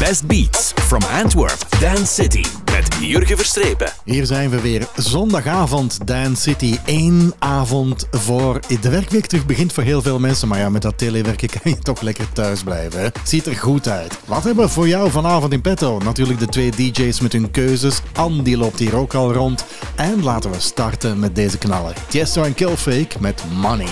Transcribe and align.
best 0.00 0.26
beats 0.26 0.72
from 0.72 1.00
Antwerp, 1.02 1.58
Dance 1.80 2.12
City. 2.12 2.44
Met 2.72 2.96
Jurgen 3.00 3.36
Verstrepen. 3.36 3.92
Hier 4.04 4.26
zijn 4.26 4.50
we 4.50 4.60
weer. 4.60 4.86
Zondagavond, 4.96 6.06
Dance 6.06 6.42
City. 6.42 6.76
Eén 6.86 7.34
avond 7.38 8.06
voor 8.10 8.60
de 8.80 8.88
werkweek 8.88 9.26
terug 9.26 9.46
begint 9.46 9.72
voor 9.72 9.82
heel 9.82 10.02
veel 10.02 10.18
mensen. 10.18 10.48
Maar 10.48 10.58
ja, 10.58 10.68
met 10.68 10.82
dat 10.82 10.98
telewerken 10.98 11.48
kan 11.60 11.72
je 11.72 11.78
toch 11.78 12.00
lekker 12.00 12.32
thuis 12.32 12.62
blijven. 12.62 13.12
Ziet 13.24 13.46
er 13.46 13.56
goed 13.56 13.88
uit. 13.88 14.18
Wat 14.24 14.44
hebben 14.44 14.64
we 14.64 14.70
voor 14.70 14.88
jou 14.88 15.10
vanavond 15.10 15.52
in 15.52 15.60
petto? 15.60 15.98
Natuurlijk 15.98 16.38
de 16.38 16.46
twee 16.46 16.70
DJ's 16.70 17.20
met 17.20 17.32
hun 17.32 17.50
keuzes. 17.50 18.00
Andy 18.12 18.54
loopt 18.54 18.78
hier 18.78 18.96
ook 18.96 19.14
al 19.14 19.32
rond. 19.32 19.64
En 19.94 20.22
laten 20.22 20.50
we 20.50 20.60
starten 20.60 21.18
met 21.18 21.34
deze 21.34 21.58
knallen. 21.58 21.94
Tiesto 22.08 22.42
en 22.42 22.54
Killfake 22.54 23.16
met 23.18 23.42
Money. 23.54 23.88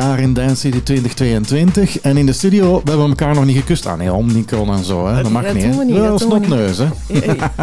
In 0.00 0.34
Dance 0.34 0.56
City 0.56 0.82
2022. 0.82 2.00
En 2.00 2.16
in 2.16 2.26
de 2.26 2.32
studio, 2.32 2.80
we 2.84 2.90
hebben 2.90 3.08
elkaar 3.08 3.34
nog 3.34 3.44
niet 3.44 3.56
gekust. 3.56 3.86
aan. 3.86 3.92
Ah, 3.92 3.98
nee, 3.98 4.12
om 4.12 4.32
Nicole 4.32 4.72
en 4.72 4.84
zo. 4.84 5.06
Hè. 5.06 5.22
Dat 5.22 5.32
mag 5.32 5.42
dat 5.42 5.54
niet. 5.54 5.62
Doen 5.62 5.78
we 5.78 5.84
niet 5.84 5.94
Wel 5.94 6.18
snotneus, 6.18 6.78
hè. 6.78 6.86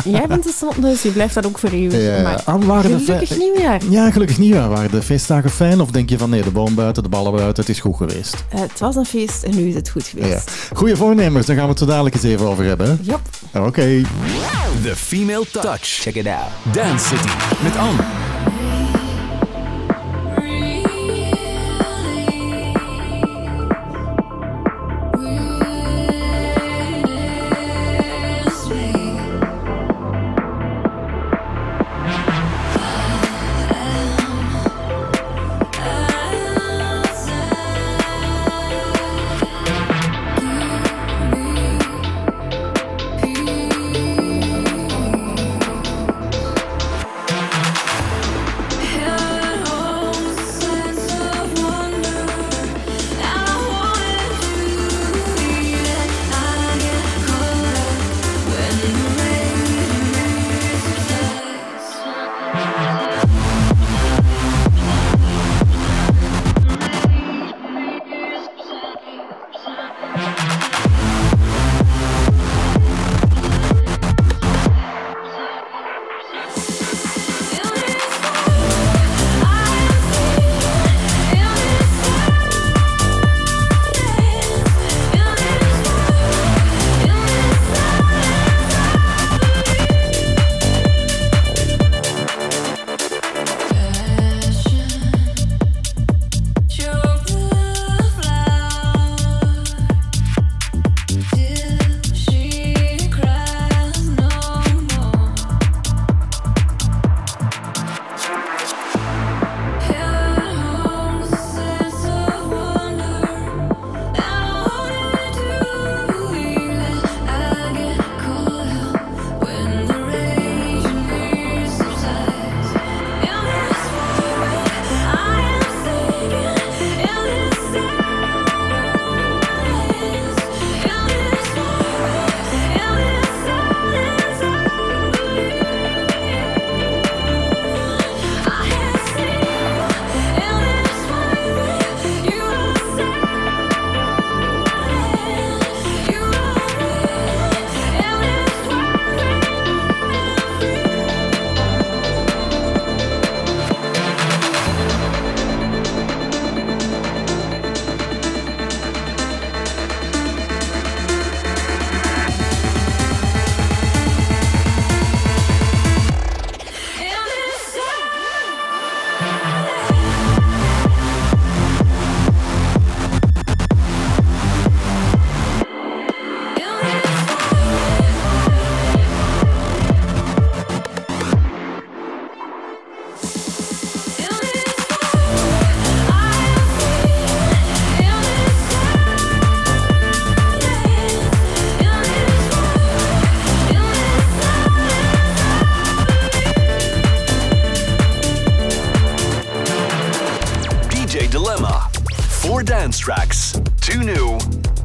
Jij 0.04 0.28
bent 0.28 0.46
een 0.46 0.54
snotneus, 0.54 1.02
je 1.02 1.10
blijft 1.10 1.34
dat 1.34 1.46
ook 1.46 1.58
voor 1.58 1.70
eeuwig. 1.70 2.02
Ja. 2.02 2.22
Maar 2.22 2.42
ah, 2.46 2.82
gelukkig 2.82 3.38
nieuwjaar. 3.38 3.82
Ja, 3.90 4.12
gelukkig 4.12 4.38
nieuwjaar. 4.38 4.70
Waren 4.70 4.92
de 4.92 5.02
feestdagen 5.02 5.50
fijn? 5.50 5.82
Of 5.82 5.92
denk 5.92 6.10
je 6.10 6.18
van 6.18 6.30
nee, 6.30 6.44
de 6.44 6.52
boom 6.52 6.76
buiten, 6.76 7.04
de 7.04 7.10
ballen 7.10 7.32
buiten, 7.32 7.64
het 7.64 7.70
is 7.70 7.80
goed 7.80 7.96
geweest? 7.96 8.46
Uh, 8.54 8.60
het 8.60 8.80
was 8.80 8.96
een 8.96 9.06
feest 9.06 9.44
en 9.44 9.56
nu 9.56 9.68
is 9.68 9.76
het 9.76 9.90
goed 9.90 10.08
geweest. 10.08 10.52
Ja. 10.70 10.76
Goeie 10.76 10.96
voornemens, 10.96 11.46
daar 11.46 11.56
gaan 11.56 11.66
we 11.66 11.72
het 11.72 11.80
zo 11.80 11.86
dadelijk 11.86 12.16
eens 12.16 12.24
even 12.24 12.48
over 12.48 12.66
hebben. 12.66 13.00
Ja. 13.02 13.20
Oké. 13.54 13.68
Okay. 13.68 14.06
The 14.84 14.96
Female 14.96 15.46
Touch. 15.52 15.82
Check 15.82 16.16
it 16.16 16.28
out. 16.28 16.76
Dance 16.76 17.08
City 17.08 17.30
met 17.64 17.78
Anne. 17.78 18.37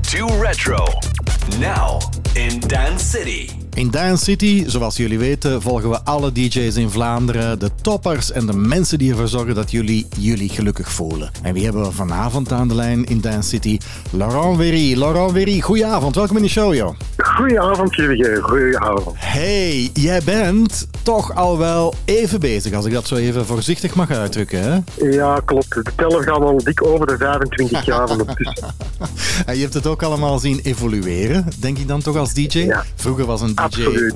Too 0.00 0.26
Retro. 0.40 0.84
Now 1.58 2.00
in 2.34 2.60
Dance 2.60 3.04
City. 3.04 3.50
In 3.74 3.90
Dance 3.90 4.24
City, 4.24 4.64
zoals 4.66 4.96
jullie 4.96 5.18
weten, 5.18 5.62
volgen 5.62 5.90
we 5.90 6.00
alle 6.04 6.32
DJ's 6.32 6.76
in 6.76 6.90
Vlaanderen, 6.90 7.58
de 7.58 7.70
toppers 7.80 8.32
en 8.32 8.46
de 8.46 8.52
mensen 8.52 8.98
die 8.98 9.10
ervoor 9.10 9.28
zorgen 9.28 9.54
dat 9.54 9.70
jullie 9.70 10.06
jullie 10.18 10.48
gelukkig 10.48 10.92
voelen. 10.92 11.30
En 11.42 11.54
wie 11.54 11.64
hebben 11.64 11.82
we 11.82 11.92
vanavond 11.92 12.52
aan 12.52 12.68
de 12.68 12.74
lijn 12.74 13.04
in 13.04 13.20
Dance 13.20 13.48
City? 13.48 13.78
Laurent 14.10 14.56
Wery. 14.56 14.98
Laurent 14.98 15.32
Wery, 15.32 15.60
goedenavond. 15.60 16.14
Welkom 16.14 16.36
in 16.36 16.42
de 16.42 16.48
show, 16.48 16.74
joh. 16.74 16.94
Goedenavond, 17.16 17.94
Jurgen. 17.94 18.42
Goedenavond. 18.42 19.16
Hey, 19.18 19.90
jij 19.92 20.20
bent 20.24 20.86
toch 21.02 21.34
al 21.34 21.58
wel 21.58 21.94
even 22.04 22.40
bezig, 22.40 22.72
als 22.72 22.84
ik 22.84 22.92
dat 22.92 23.06
zo 23.06 23.14
even 23.14 23.46
voorzichtig 23.46 23.94
mag 23.94 24.10
uitdrukken, 24.10 24.62
hè? 24.62 25.06
Ja, 25.10 25.40
klopt. 25.44 25.74
De 25.74 25.90
teller 25.96 26.22
gaat 26.22 26.40
al 26.40 26.56
dik 26.64 26.86
over 26.86 27.06
de 27.06 27.16
25 27.16 27.84
jaar 27.84 28.08
van 28.08 28.26
tussen. 28.34 28.74
en 29.46 29.54
je 29.54 29.62
hebt 29.62 29.74
het 29.74 29.86
ook 29.86 30.02
allemaal 30.02 30.38
zien 30.38 30.60
evolueren, 30.62 31.46
denk 31.58 31.78
ik 31.78 31.88
dan 31.88 32.00
toch 32.00 32.16
als 32.16 32.34
DJ? 32.34 32.58
Ja. 32.58 32.84
Vroeger 32.94 33.24
was 33.24 33.40
een 33.40 33.54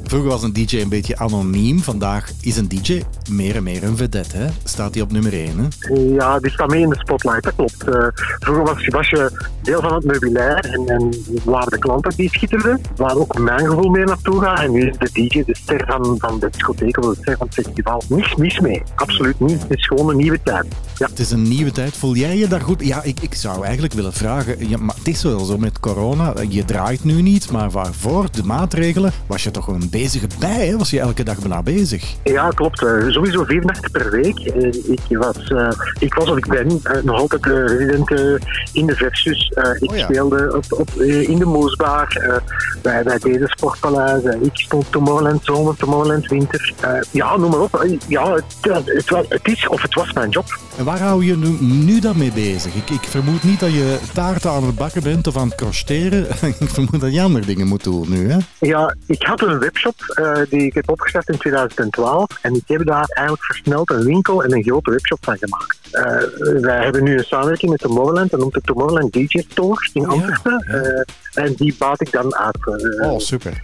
Vroeger 0.03 0.29
was 0.29 0.43
een 0.43 0.53
DJ 0.53 0.81
een 0.81 0.89
beetje 0.89 1.19
anoniem. 1.19 1.81
Vandaag 1.81 2.31
is 2.41 2.57
een 2.57 2.69
DJ 2.69 3.03
meer 3.31 3.57
en 3.57 3.63
meer 3.63 3.85
een 3.85 3.97
vedette. 3.97 4.37
Hè? 4.37 4.47
Staat 4.65 4.95
hij 4.95 5.03
op 5.03 5.13
nummer 5.13 5.33
1? 5.33 5.59
Hè? 5.59 5.95
Ja, 6.15 6.39
die 6.39 6.51
staat 6.51 6.69
mee 6.69 6.83
in 6.83 6.89
de 6.89 6.99
spotlight, 6.99 7.43
dat 7.43 7.55
klopt. 7.55 7.89
Uh, 7.89 8.07
vroeger 8.39 8.65
was, 8.65 8.87
was, 8.87 9.11
je 9.11 9.31
deel 9.63 9.81
van 9.81 9.95
het 9.95 10.05
meubilair 10.05 10.65
en, 10.65 10.87
en 10.87 11.15
waren 11.45 11.71
de 11.71 11.79
klanten 11.79 12.13
die 12.17 12.29
schitterden. 12.29 12.81
Waar 12.97 13.17
ook 13.17 13.39
mijn 13.39 13.67
gevoel 13.67 13.91
mee 13.91 14.05
naartoe 14.05 14.41
gaat. 14.41 14.61
En 14.61 14.73
nu 14.73 14.89
is 14.89 14.99
de 14.99 15.09
DJ 15.13 15.45
de 15.45 15.57
ster 15.57 15.85
van, 15.87 16.15
van 16.19 16.39
de 16.39 16.49
discotheek 16.77 17.05
of 17.05 17.15
de 17.15 17.21
ster 17.21 17.37
van 17.37 17.47
het 17.47 17.55
festival. 17.55 18.03
Niets 18.09 18.35
mis 18.35 18.61
mee, 18.61 18.83
absoluut 18.95 19.41
niet. 19.41 19.63
Het 19.63 19.79
is 19.79 19.87
gewoon 19.87 20.09
een 20.09 20.17
nieuwe 20.17 20.43
tijd. 20.43 20.67
Ja. 20.99 21.07
Het 21.07 21.19
is 21.19 21.31
een 21.31 21.49
nieuwe 21.49 21.71
tijd. 21.71 21.97
Voel 21.97 22.15
jij 22.15 22.37
je 22.37 22.49
daar 22.49 22.61
goed? 22.61 22.85
Ja, 22.85 23.03
ik, 23.03 23.21
ik 23.21 23.35
zou 23.35 23.65
eigenlijk 23.65 23.95
willen 23.95 24.13
vragen. 24.13 24.69
Ja, 24.69 24.79
maar 24.79 24.95
het 24.95 25.09
is 25.09 25.23
wel 25.23 25.45
zo 25.45 25.59
met 25.59 25.81
corona. 25.81 26.35
Je 26.49 26.65
draait 26.65 27.05
nu 27.05 27.23
niet, 27.23 27.51
maar 27.51 27.71
waarvoor 27.71 28.31
de 28.31 28.43
maatregelen 28.45 29.13
was 29.27 29.43
je 29.43 29.51
toch 29.51 29.67
een 29.67 29.91
bezige 29.91 30.27
bij? 30.39 30.67
Hè? 30.67 30.77
Was 30.77 30.91
je 30.91 31.01
elke 31.01 31.23
dag 31.23 31.39
bijna 31.39 31.63
bezig? 31.63 32.15
Ja, 32.25 32.49
klopt. 32.49 32.83
Uh, 32.83 33.09
sowieso 33.09 33.45
vier 33.45 33.65
nachten 33.65 33.91
per 33.91 34.11
week. 34.11 34.39
Uh, 34.39 34.91
ik, 35.09 35.17
was, 35.19 35.51
uh, 35.51 35.71
ik 35.99 36.15
was 36.15 36.29
of 36.29 36.37
ik 36.37 36.47
ben 36.47 36.81
nog 37.05 37.19
altijd 37.19 37.47
resident 37.47 38.11
in 38.73 38.87
de 38.87 38.95
Versus. 38.95 39.53
ik 39.81 39.91
oh 39.91 39.99
speelde 39.99 40.57
op, 40.57 40.65
op, 40.69 40.91
in 41.03 41.39
de 41.39 41.45
Moesbaar. 41.45 42.41
bij, 42.83 43.03
bij 43.03 43.19
deze 43.19 43.47
sportpaleis. 43.47 44.23
ik 44.25 44.51
stond 44.53 44.93
Tomorrowland 44.93 45.45
zomer, 45.45 45.77
Tomorrowland 45.77 46.27
winter. 46.27 46.66
Ja, 47.11 47.37
noem 47.37 47.51
maar 47.51 47.61
op. 47.61 47.87
ja, 48.09 48.35
het, 48.35 48.45
het, 48.61 49.09
het, 49.09 49.29
het 49.29 49.49
is 49.49 49.69
of 49.69 49.83
het 49.83 49.95
was 49.95 50.13
mijn 50.13 50.31
job. 50.31 50.59
En 50.79 50.85
waar 50.85 51.01
hou 51.01 51.25
je 51.25 51.37
nu, 51.37 51.57
nu 51.61 52.01
dan 52.01 52.19
mee 52.19 52.33
bezig? 52.33 52.75
Ik, 52.75 52.91
ik 52.91 53.03
vermoed 53.03 53.43
niet 53.43 53.61
dat 53.61 53.73
je 53.73 53.99
taarten 54.13 54.51
aan 54.51 54.65
het 54.65 54.75
bakken 54.75 55.03
bent 55.03 55.27
of 55.27 55.37
aan 55.37 55.49
het 55.49 55.57
crocheteren. 55.57 56.27
ik 56.61 56.69
vermoed 56.69 57.01
dat 57.01 57.15
je 57.15 57.23
andere 57.23 57.47
dingen 57.47 57.67
moet 57.67 57.85
doen 57.85 58.11
nu, 58.11 58.31
hè? 58.31 58.39
Ja, 58.59 58.95
ik 59.07 59.23
had 59.23 59.43
een 59.43 59.59
webshop 59.59 59.95
uh, 60.21 60.33
die 60.51 60.63
ik 60.63 60.75
heb 60.75 60.91
opgestart 60.91 61.29
in 61.29 61.39
2012. 61.39 62.29
En 62.43 62.55
ik 62.55 62.63
heb 62.67 62.87
daar 62.87 63.07
eigenlijk 63.09 63.45
versneld 63.45 63.91
een 63.91 64.05
winkel 64.05 64.45
en 64.45 64.53
een 64.53 64.63
grote 64.63 64.91
webshop 64.91 65.19
van 65.21 65.37
gemaakt. 65.39 65.79
Uh, 65.93 66.61
wij 66.61 66.83
hebben 66.83 67.05
nu 67.05 67.19
een 67.19 67.25
samenwerking 67.25 67.71
met 67.71 67.81
Tomorrowland. 67.81 68.31
Dat 68.31 68.41
noemt 68.41 68.55
de 68.55 68.61
Tomorrowland 68.61 69.13
DJ 69.13 69.45
Store 69.49 69.89
in 69.93 70.07
Antwerpen. 70.07 70.65
Ja, 70.69 70.77
ja. 70.77 70.83
Uh, 70.83 71.45
en 71.45 71.55
die 71.55 71.75
baat 71.79 72.01
ik 72.01 72.13
dan 72.13 72.35
uit. 72.35 72.57
oh, 73.03 73.19
super. 73.19 73.63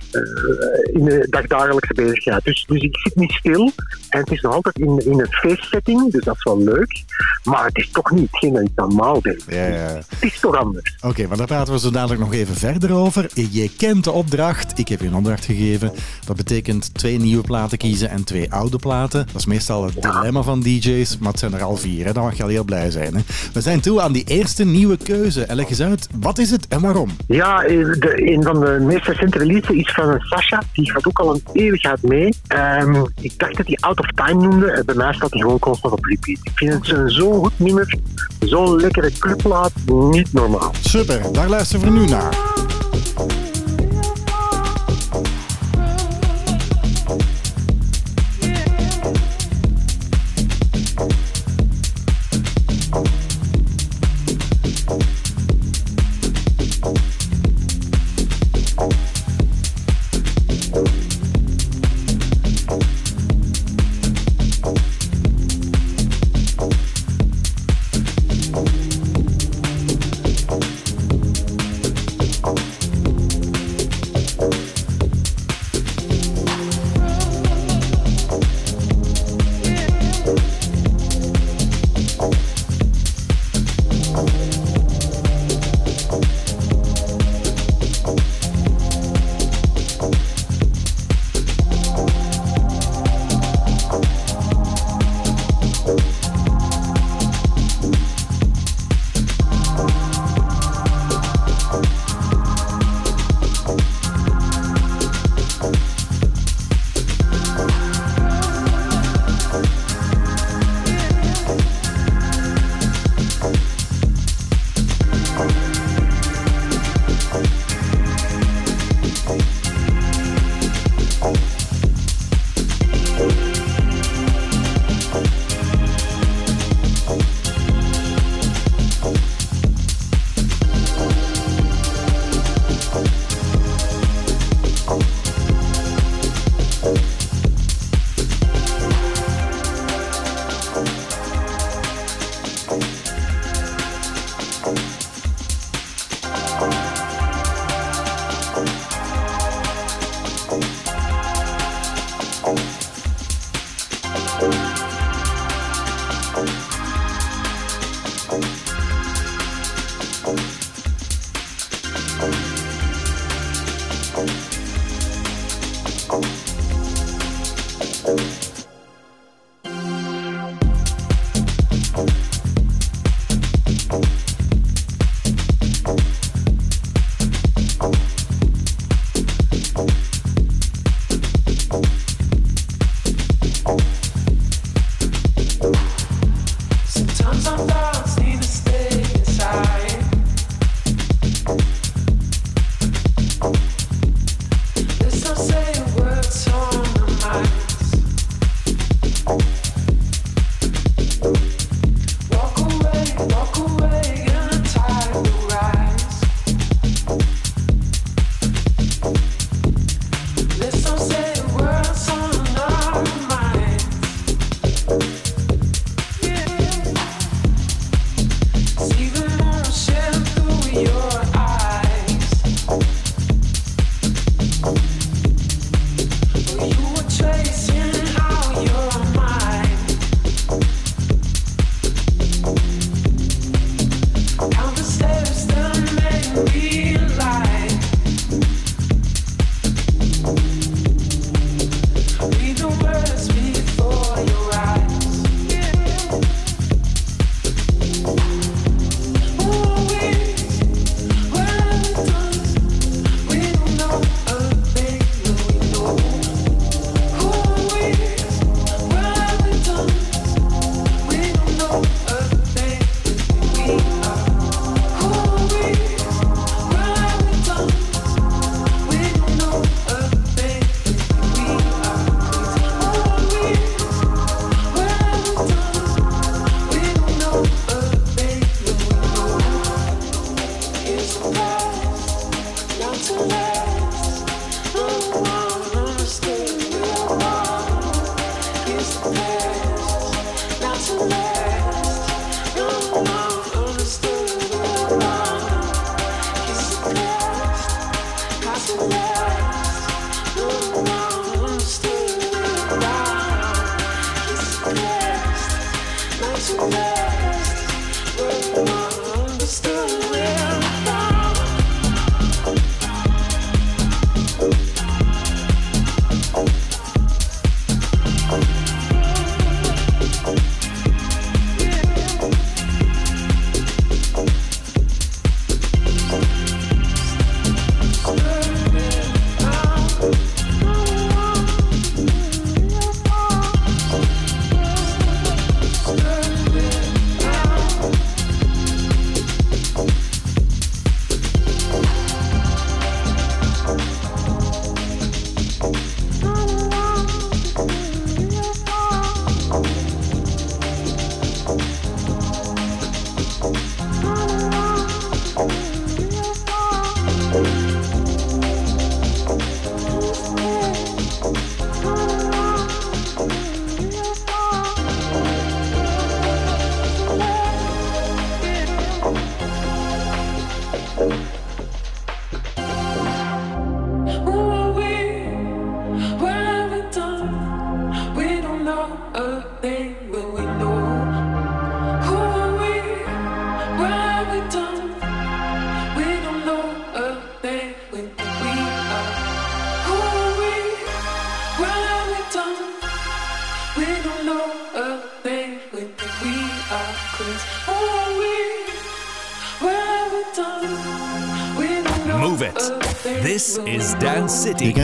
in 0.92 1.04
de 1.04 1.26
dagdagelijkse 1.30 1.94
bezigheid. 1.94 2.44
Dus, 2.44 2.64
dus 2.66 2.82
ik 2.82 2.96
zit 2.96 3.16
niet 3.16 3.32
stil. 3.32 3.72
En 4.08 4.20
het 4.20 4.30
is 4.30 4.40
nog 4.40 4.54
altijd 4.54 4.78
in, 4.78 4.98
in 5.04 5.20
een 5.20 5.32
feestsetting, 5.32 6.10
dus 6.12 6.24
dat 6.24 6.34
is 6.34 6.42
wel 6.42 6.62
leuk. 6.62 7.04
Maar 7.44 7.64
het 7.64 7.76
is 7.76 7.90
toch 7.90 8.10
niet 8.10 8.28
hetgeen 8.30 8.52
dat 8.52 8.62
ik 8.62 8.70
normaal 8.74 9.20
deed. 9.20 9.44
Ja, 9.48 9.66
ja. 9.66 10.00
Het 10.08 10.16
is 10.20 10.40
toch 10.40 10.56
anders. 10.56 10.96
Oké, 11.00 11.26
maar 11.26 11.36
daar 11.36 11.46
praten 11.46 11.72
we 11.72 11.78
zo 11.78 11.90
dadelijk 11.90 12.20
nog 12.20 12.32
even 12.32 12.54
verder 12.54 12.92
over. 12.92 13.30
Je 13.34 13.70
kent 13.76 14.04
de 14.04 14.10
opdracht. 14.10 14.78
Ik 14.78 14.88
heb 14.88 15.00
je 15.00 15.06
een 15.06 15.14
opdracht 15.14 15.44
gegeven. 15.44 15.92
Dat 16.26 16.36
betekent 16.36 16.94
twee 16.94 17.18
nieuwe 17.18 17.42
platen 17.42 17.78
kiezen 17.78 18.10
en 18.10 18.24
twee 18.24 18.52
oude 18.52 18.78
platen. 18.78 19.26
Dat 19.26 19.36
is 19.36 19.46
meestal 19.46 19.84
het 19.84 20.02
dilemma 20.02 20.42
van 20.42 20.60
DJ's, 20.60 21.18
maar 21.18 21.30
het 21.30 21.38
zijn 21.38 21.54
er 21.54 21.62
al 21.62 21.76
vier. 21.76 22.04
Hè? 22.04 22.11
Dan 22.12 22.24
mag 22.24 22.36
je 22.36 22.42
al 22.42 22.48
heel 22.48 22.64
blij 22.64 22.90
zijn. 22.90 23.14
Hè? 23.14 23.20
We 23.52 23.60
zijn 23.60 23.80
toe 23.80 24.00
aan 24.00 24.12
die 24.12 24.24
eerste 24.24 24.64
nieuwe 24.64 24.96
keuze. 24.96 25.44
En 25.44 25.56
leg 25.56 25.68
eens 25.68 25.82
uit, 25.82 26.08
wat 26.20 26.38
is 26.38 26.50
het 26.50 26.68
en 26.68 26.80
waarom? 26.80 27.08
Ja, 27.26 27.62
eh, 27.62 27.70
de, 27.98 28.32
een 28.32 28.42
van 28.42 28.60
de 28.60 28.78
meest 28.80 29.06
recente 29.06 29.38
releases 29.38 29.76
is 29.76 29.92
van 29.92 30.20
Sasha. 30.20 30.62
Die 30.72 30.90
gaat 30.90 31.06
ook 31.06 31.18
al 31.18 31.34
een 31.34 31.42
eeuwigheid 31.52 32.02
mee. 32.02 32.34
Um, 32.80 33.06
ik 33.20 33.38
dacht 33.38 33.56
dat 33.56 33.66
hij 33.66 33.78
Out 33.80 34.00
of 34.00 34.06
Time 34.06 34.46
noemde. 34.46 34.82
Bij 34.86 34.94
mij 34.94 35.12
staat 35.12 35.30
hij 35.30 35.40
gewoon 35.40 35.58
constant 35.58 35.92
op 35.92 36.04
repeat. 36.04 36.38
Ik 36.42 36.52
vind 36.54 36.72
het 36.72 36.88
een 36.88 37.10
zo'n 37.10 37.34
goed 37.34 37.58
nummer. 37.58 37.94
Zo'n 38.40 38.76
lekkere 38.80 39.10
clubplaat. 39.18 39.72
Niet 39.86 40.32
normaal. 40.32 40.72
Super, 40.80 41.32
daar 41.32 41.48
luisteren 41.48 41.84
we 41.84 42.00
nu 42.00 42.06
naar. 42.06 42.81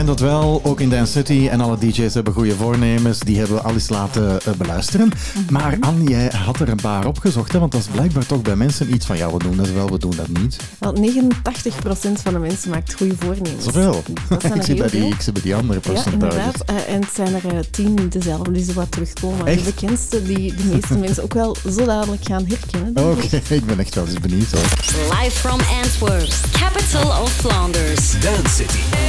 Dat 0.09 0.19
wel, 0.19 0.61
ook 0.63 0.79
in 0.79 0.89
Dance 0.89 1.11
City. 1.11 1.47
En 1.51 1.61
alle 1.61 1.77
DJ's 1.77 2.13
hebben 2.13 2.33
goede 2.33 2.55
voornemens. 2.55 3.19
Die 3.19 3.37
hebben 3.37 3.55
we 3.55 3.61
al 3.61 3.73
eens 3.73 3.89
laten 3.89 4.39
uh, 4.47 4.53
beluisteren. 4.53 5.07
Mhm. 5.07 5.53
Maar 5.53 5.77
Anne, 5.79 6.09
jij 6.09 6.31
had 6.35 6.59
er 6.59 6.69
een 6.69 6.81
paar 6.81 7.05
opgezocht. 7.05 7.51
Hè? 7.51 7.59
Want 7.59 7.71
dat 7.71 7.81
is 7.81 7.87
blijkbaar 7.87 8.25
toch 8.25 8.41
bij 8.41 8.55
mensen 8.55 8.93
iets 8.93 9.05
van... 9.05 9.17
Ja, 9.17 9.31
we 9.31 9.39
doen 9.39 9.57
dat 9.57 9.69
wel, 9.69 9.89
we 9.89 9.97
doen 9.97 10.13
dat 10.15 10.27
niet. 10.27 10.57
Wel, 10.79 10.95
89% 10.95 12.21
van 12.23 12.33
de 12.33 12.39
mensen 12.39 12.69
maakt 12.69 12.93
goede 12.93 13.15
voornemens. 13.19 13.63
Zoveel? 13.63 14.03
ik, 14.55 14.63
zie 14.63 14.75
bij 14.75 14.89
die, 14.89 15.05
ik 15.05 15.21
zie 15.21 15.33
bij 15.33 15.41
die 15.41 15.55
andere 15.55 15.79
percentages. 15.79 16.35
Ja, 16.35 16.41
inderdaad. 16.43 16.69
Uh, 16.69 16.93
en 16.93 17.01
het 17.01 17.13
zijn 17.13 17.33
er 17.33 17.53
uh, 17.53 17.59
tien 17.71 18.09
dezelfde 18.09 18.51
die 18.51 18.63
zo 18.63 18.73
wat 18.73 18.91
terugkomen. 18.91 19.45
Echt? 19.45 19.65
De 19.65 19.71
bekendste 19.73 20.23
die 20.23 20.55
de 20.55 20.63
meeste 20.63 20.97
mensen 21.05 21.23
ook 21.23 21.33
wel 21.33 21.55
zo 21.71 21.85
dadelijk 21.85 22.25
gaan 22.25 22.45
herkennen. 22.47 23.11
Oké, 23.11 23.41
ik 23.53 23.65
ben 23.65 23.79
echt 23.79 23.95
wel 23.95 24.07
eens 24.07 24.19
benieuwd 24.19 24.51
hoor. 24.51 24.61
Live 25.19 25.37
from 25.37 25.59
Antwerp, 25.83 26.33
capital 26.51 27.21
of 27.21 27.31
Flanders. 27.31 28.19
Dance 28.19 28.55
City. 28.55 29.08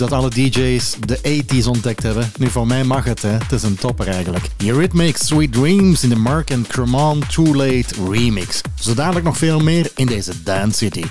Dat 0.00 0.12
alle 0.12 0.30
DJ's 0.30 0.96
de 1.06 1.18
80s 1.18 1.66
ontdekt 1.66 2.02
hebben. 2.02 2.32
Nu, 2.38 2.48
voor 2.48 2.66
mij 2.66 2.84
mag 2.84 3.04
het, 3.04 3.22
hè. 3.22 3.28
Het 3.28 3.52
is 3.52 3.62
een 3.62 3.74
topper 3.74 4.08
eigenlijk. 4.08 4.44
Eurythmics 4.64 5.26
Sweet 5.26 5.52
Dreams 5.52 6.02
in 6.02 6.08
de 6.08 6.16
Mark 6.16 6.52
and 6.52 6.66
Cremant 6.66 7.32
Too 7.32 7.54
Late 7.54 7.94
remix. 8.10 8.60
Zo 8.80 8.94
dadelijk 8.94 9.24
nog 9.24 9.36
veel 9.36 9.60
meer 9.60 9.90
in 9.96 10.06
deze 10.06 10.42
Dance 10.42 10.76
City. 10.76 11.04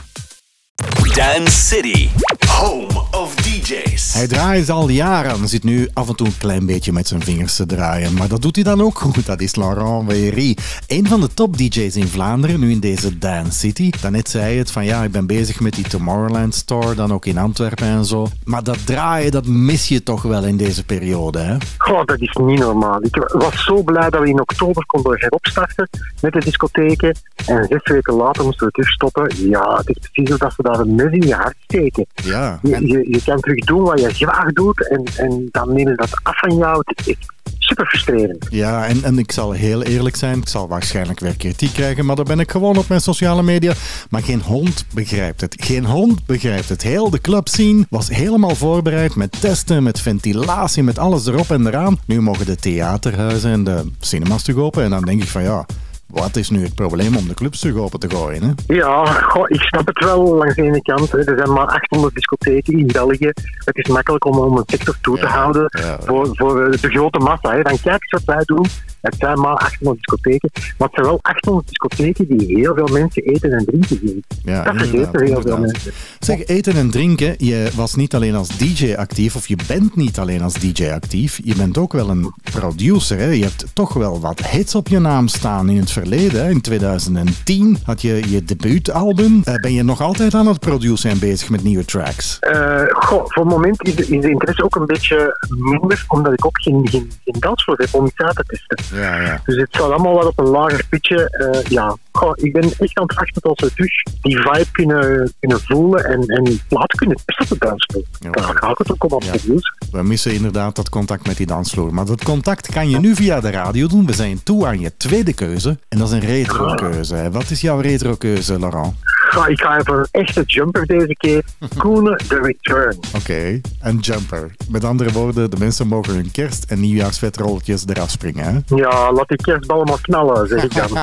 Dance 1.14 1.62
City, 1.62 2.10
home 2.48 3.04
of 3.12 3.36
DJs. 3.36 3.89
Hij 3.98 4.28
draait 4.28 4.70
al 4.70 4.90
jaren. 4.90 5.48
Zit 5.48 5.64
nu 5.64 5.88
af 5.94 6.10
en 6.10 6.16
toe 6.16 6.28
een 6.28 6.38
klein 6.38 6.66
beetje 6.66 6.92
met 6.92 7.08
zijn 7.08 7.22
vingers 7.24 7.56
te 7.56 7.66
draaien. 7.66 8.14
Maar 8.14 8.28
dat 8.28 8.42
doet 8.42 8.56
hij 8.56 8.64
dan 8.64 8.82
ook 8.82 9.00
goed. 9.00 9.26
Dat 9.26 9.42
is 9.42 9.56
Laurent 9.56 10.12
Wery. 10.12 10.58
Een 10.88 11.08
van 11.08 11.22
de 11.22 11.34
top 11.34 11.58
DJ's 11.58 11.96
in 11.96 12.08
Vlaanderen, 12.08 12.60
nu 12.60 12.72
in 12.72 12.80
deze 12.80 13.18
Dance 13.18 13.60
City. 13.60 13.90
Daarnet 14.02 14.30
zei 14.30 14.58
het 14.58 14.72
van 14.72 14.86
ja, 14.86 15.04
ik 15.04 15.12
ben 15.12 15.26
bezig 15.28 15.60
met 15.60 15.74
die 15.74 15.88
Tomorrowland 15.88 16.56
Store. 16.56 16.96
Dan 16.96 17.14
ook 17.14 17.26
in 17.26 17.38
Antwerpen 17.38 17.88
en 17.88 18.06
zo. 18.06 18.28
Maar 18.44 18.64
dat 18.64 18.86
draaien, 18.86 19.32
dat 19.32 19.46
mis 19.46 19.88
je 19.88 20.04
toch 20.04 20.22
wel 20.22 20.44
in 20.44 20.58
deze 20.58 20.86
periode, 20.86 21.40
hè? 21.40 21.58
Goh, 21.78 22.06
dat 22.06 22.20
is 22.20 22.38
niet 22.42 22.60
normaal. 22.60 23.04
Ik 23.04 23.16
was 23.34 23.64
zo 23.64 23.84
blij 23.84 24.10
dat 24.10 24.22
we 24.22 24.28
in 24.28 24.42
oktober 24.42 24.86
konden 24.86 25.20
heropstarten 25.20 25.90
met 26.22 26.34
de 26.34 26.40
discotheken. 26.40 27.16
En 27.46 27.66
zes 27.70 27.82
weken 27.84 28.14
later 28.14 28.44
moesten 28.44 28.66
we 28.68 28.72
terug 28.72 28.90
stoppen. 28.90 29.50
Ja, 29.50 29.76
het 29.78 29.90
is 29.90 30.10
precies 30.12 30.32
alsof 30.32 30.56
we 30.58 30.64
daar 30.64 30.80
een 30.80 30.96
mes 30.96 31.12
in 31.12 31.28
je 31.28 31.34
hart 31.34 31.56
steken. 31.64 32.06
Ja. 32.24 32.60
Je, 32.64 32.76
En- 32.76 32.88
je, 32.88 33.08
je 33.12 33.22
kan 33.26 33.40
terug 33.40 33.66
doen 33.80 33.88
wat 33.88 34.18
je 34.18 34.26
graag 34.26 34.54
doet 34.54 34.90
en, 34.90 35.04
en 35.18 35.48
dan 35.52 35.74
nemen 35.74 35.92
ze 35.92 35.96
dat 35.96 36.20
af 36.24 36.40
van 36.40 36.58
jou. 36.58 36.82
Het 36.86 37.08
is 37.08 37.16
super 37.60 37.86
frustrerend. 37.86 38.48
Ja, 38.50 38.86
en, 38.86 39.04
en 39.04 39.18
ik 39.18 39.32
zal 39.32 39.52
heel 39.52 39.84
eerlijk 39.84 40.16
zijn, 40.16 40.38
ik 40.38 40.48
zal 40.48 40.68
waarschijnlijk 40.68 41.20
weer 41.20 41.38
kritiek 41.38 41.74
krijgen, 41.74 42.06
maar 42.06 42.16
daar 42.16 42.26
ben 42.26 42.40
ik 42.40 42.52
gewoon 42.52 42.78
op 42.78 42.88
mijn 42.88 43.02
sociale 43.02 43.44
media. 43.44 43.74
Maar 44.10 44.24
geen 44.24 44.42
hond 44.42 44.86
begrijpt 44.94 45.42
het. 45.42 45.56
Geen 45.60 45.86
hond 45.86 46.26
begrijpt 46.26 46.70
het. 46.70 46.82
Heel 46.82 47.10
de 47.10 47.22
club 47.22 47.48
scene 47.48 47.86
was 47.90 48.10
helemaal 48.10 48.56
voorbereid 48.56 49.16
met 49.16 49.42
testen, 49.42 49.84
met 49.84 50.02
ventilatie, 50.02 50.84
met 50.84 51.00
alles 51.00 51.28
erop 51.28 51.52
en 51.52 51.68
eraan. 51.68 52.00
Nu 52.06 52.22
mogen 52.22 52.46
de 52.46 52.56
theaterhuizen 52.56 53.52
en 53.52 53.64
de 53.64 53.92
cinemas 54.00 54.44
terug 54.44 54.60
open. 54.60 54.84
En 54.84 54.90
dan 54.90 55.04
denk 55.04 55.22
ik 55.22 55.30
van 55.30 55.44
ja, 55.44 55.66
wat 56.10 56.36
is 56.36 56.50
nu 56.50 56.64
het 56.64 56.76
probleem 56.76 57.18
om 57.18 57.28
de 57.28 57.34
clubs 57.34 57.60
terug 57.60 57.76
open 57.76 58.00
te 58.00 58.10
gooien? 58.10 58.44
Hè? 58.44 58.74
Ja, 58.74 59.06
goh, 59.06 59.44
ik 59.48 59.62
snap 59.62 59.88
het 59.88 60.04
wel 60.04 60.36
langs 60.36 60.56
de 60.56 60.62
ene 60.62 60.82
kant. 60.82 61.12
Hè. 61.12 61.18
Er 61.18 61.38
zijn 61.38 61.54
maar 61.54 61.68
800 61.68 62.16
discotheken 62.16 62.78
in 62.80 62.88
België. 62.88 63.32
Het 63.66 63.78
is 63.78 63.88
makkelijk 63.88 64.26
om, 64.26 64.38
om 64.38 64.58
een 64.58 64.64
sector 64.66 64.98
toe 65.02 65.18
te 65.18 65.26
Ja, 65.26 65.32
houden 65.32 65.66
ja. 65.70 65.98
voor, 66.00 66.30
voor 66.32 66.72
de 66.72 66.90
grote 66.90 67.20
massa. 67.20 67.52
Hè. 67.52 67.62
Dan 67.62 67.80
kijk 67.82 68.02
eens 68.02 68.24
wat 68.24 68.36
wij 68.36 68.44
doen. 68.46 68.66
Het 69.02 69.16
zijn 69.20 69.40
maar 69.40 69.54
800 69.54 69.98
discotheken. 69.98 70.50
Maar 70.54 70.88
het 70.88 70.96
zijn 70.96 71.06
wel 71.06 71.20
800 71.22 71.68
discotheken 71.68 72.38
die 72.38 72.58
heel 72.58 72.76
veel 72.76 72.88
mensen 72.88 73.24
eten 73.24 73.52
en 73.52 73.66
drinken 73.66 74.00
zien. 74.04 74.24
Ja, 74.44 74.64
dat 74.64 74.76
vergeten 74.76 75.00
inderdaad, 75.00 75.28
heel 75.28 75.42
veel 75.42 75.58
mensen. 75.58 75.92
Zeg, 76.20 76.46
eten 76.46 76.74
en 76.74 76.90
drinken, 76.90 77.36
je 77.38 77.70
was 77.76 77.96
niet 77.96 78.16
alleen 78.16 78.36
als 78.36 78.58
DJ 78.58 78.94
actief, 78.94 79.36
of 79.36 79.48
je 79.48 79.58
bent 79.68 79.96
niet 79.96 80.20
alleen 80.20 80.42
als 80.42 80.54
DJ 80.54 80.90
actief, 80.90 81.40
je 81.44 81.56
bent 81.56 81.78
ook 81.78 81.94
wel 81.94 82.10
een 82.10 82.34
producer. 82.44 83.18
Hè? 83.18 83.26
Je 83.26 83.44
hebt 83.44 83.66
toch 83.74 83.94
wel 83.94 84.20
wat 84.20 84.48
hits 84.48 84.76
op 84.76 84.88
je 84.88 85.00
naam 85.00 85.28
staan 85.28 85.70
in 85.70 85.80
het 85.80 85.92
verleden. 85.92 86.44
Hè? 86.44 86.50
In 86.50 86.62
2010 86.62 87.78
had 87.84 88.02
je 88.02 88.22
je 88.30 88.44
debuutalbum. 88.44 89.42
Eh, 89.44 89.54
ben 89.56 89.74
je 89.74 89.84
nog 89.84 90.02
altijd 90.02 90.34
aan 90.34 90.48
het 90.48 90.60
produceren 90.60 91.12
en 91.12 91.20
bezig 91.20 91.50
met 91.50 91.64
nieuwe 91.64 91.86
tracks? 91.86 92.40
Eh, 92.40 92.82
goh, 92.90 93.24
voor 93.26 93.44
het 93.44 93.54
moment 93.54 93.88
is 93.88 93.96
de, 93.96 94.02
is 94.02 94.22
de 94.22 94.30
interesse 94.30 94.64
ook 94.64 94.76
een 94.76 94.86
beetje 94.86 95.38
minder, 95.50 96.06
omdat 96.08 96.34
ik 96.34 96.46
ook 96.46 96.62
geen, 96.62 96.88
geen, 96.88 97.12
geen 97.24 97.40
dansvloer 97.40 97.78
heb 97.78 97.94
om 97.94 98.06
iets 98.06 98.18
uit 98.18 98.36
te 98.36 98.44
testen. 98.44 98.89
Ja, 98.94 99.22
ja. 99.22 99.42
Dus 99.46 99.56
het 99.56 99.68
staat 99.70 99.82
allemaal 99.92 100.14
wat 100.14 100.26
op 100.26 100.40
een 100.40 100.46
lager 100.48 100.86
pitje. 100.90 101.30
Eh, 101.30 101.62
ja, 101.72 101.96
goh, 102.12 102.32
ik 102.36 102.54
ben 102.54 102.64
echt 102.64 102.98
aan 102.98 103.04
het 103.08 103.14
wachten 103.14 103.42
tot 103.42 103.60
we 103.62 103.74
terug 103.74 103.92
die 104.22 104.38
vibe 104.38 104.66
kunnen, 104.72 105.34
kunnen 105.40 105.60
voelen 105.62 106.06
en, 106.06 106.22
en 106.28 106.60
plaat 106.68 106.92
kunnen 106.96 107.18
testen 107.26 107.56
op 107.56 107.62
de 107.62 107.68
dansvloer. 107.68 108.04
Ja. 108.20 108.30
Daar 108.32 108.44
ga 108.58 108.70
ik 108.70 108.78
het 108.78 108.92
ook 108.92 109.04
om 109.04 109.12
als 109.12 109.26
Ja. 109.26 109.32
producer. 109.32 109.78
We 109.92 110.04
missen 110.04 110.34
inderdaad 110.34 110.76
dat 110.76 110.90
contact 110.90 111.28
met 111.28 111.38
die 111.38 111.46
dansvloer. 111.46 111.94
Maar 111.94 112.06
dat 112.06 112.24
contact 112.24 112.70
kan 112.72 112.90
je 112.90 113.00
nu 113.00 113.16
via 113.16 113.40
de 113.40 113.50
radio 113.50 113.88
doen. 113.88 114.06
We 114.06 114.14
zijn 114.14 114.44
toe 114.44 114.66
aan 114.66 114.80
je 114.80 114.98
tweede 114.98 115.34
keuze. 115.34 115.78
En 115.90 115.98
dat 115.98 116.08
is 116.08 116.14
een 116.14 116.20
retro-keuze. 116.20 117.30
Wat 117.32 117.50
is 117.50 117.62
jouw 117.62 117.80
retro-keuze, 117.80 118.60
Laurent? 118.60 118.94
Ga, 119.32 119.48
ik 119.48 119.60
ga 119.62 119.78
even 119.78 119.94
een 119.94 120.08
echte 120.12 120.44
jumper 120.46 120.86
deze 120.86 121.16
keer. 121.16 121.44
Koene 121.78 122.16
The 122.28 122.40
Return. 122.42 122.98
Oké, 123.16 123.62
een 123.80 123.98
jumper. 123.98 124.56
Met 124.70 124.84
andere 124.84 125.12
woorden, 125.12 125.50
de 125.50 125.58
mensen 125.58 125.88
mogen 125.88 126.14
hun 126.14 126.32
kerst- 126.32 126.64
en 126.66 126.80
nieuwjaarsvetrolletjes 126.80 127.84
eraf 127.88 128.10
springen. 128.10 128.46
Hè? 128.68 128.76
Ja, 128.76 129.12
laat 129.12 129.28
die 129.28 129.38
kerstballen 129.38 129.86
maar 129.88 130.02
knallen, 130.02 130.48
zeg 130.48 130.64
ik 130.64 130.76
dan. 130.76 130.98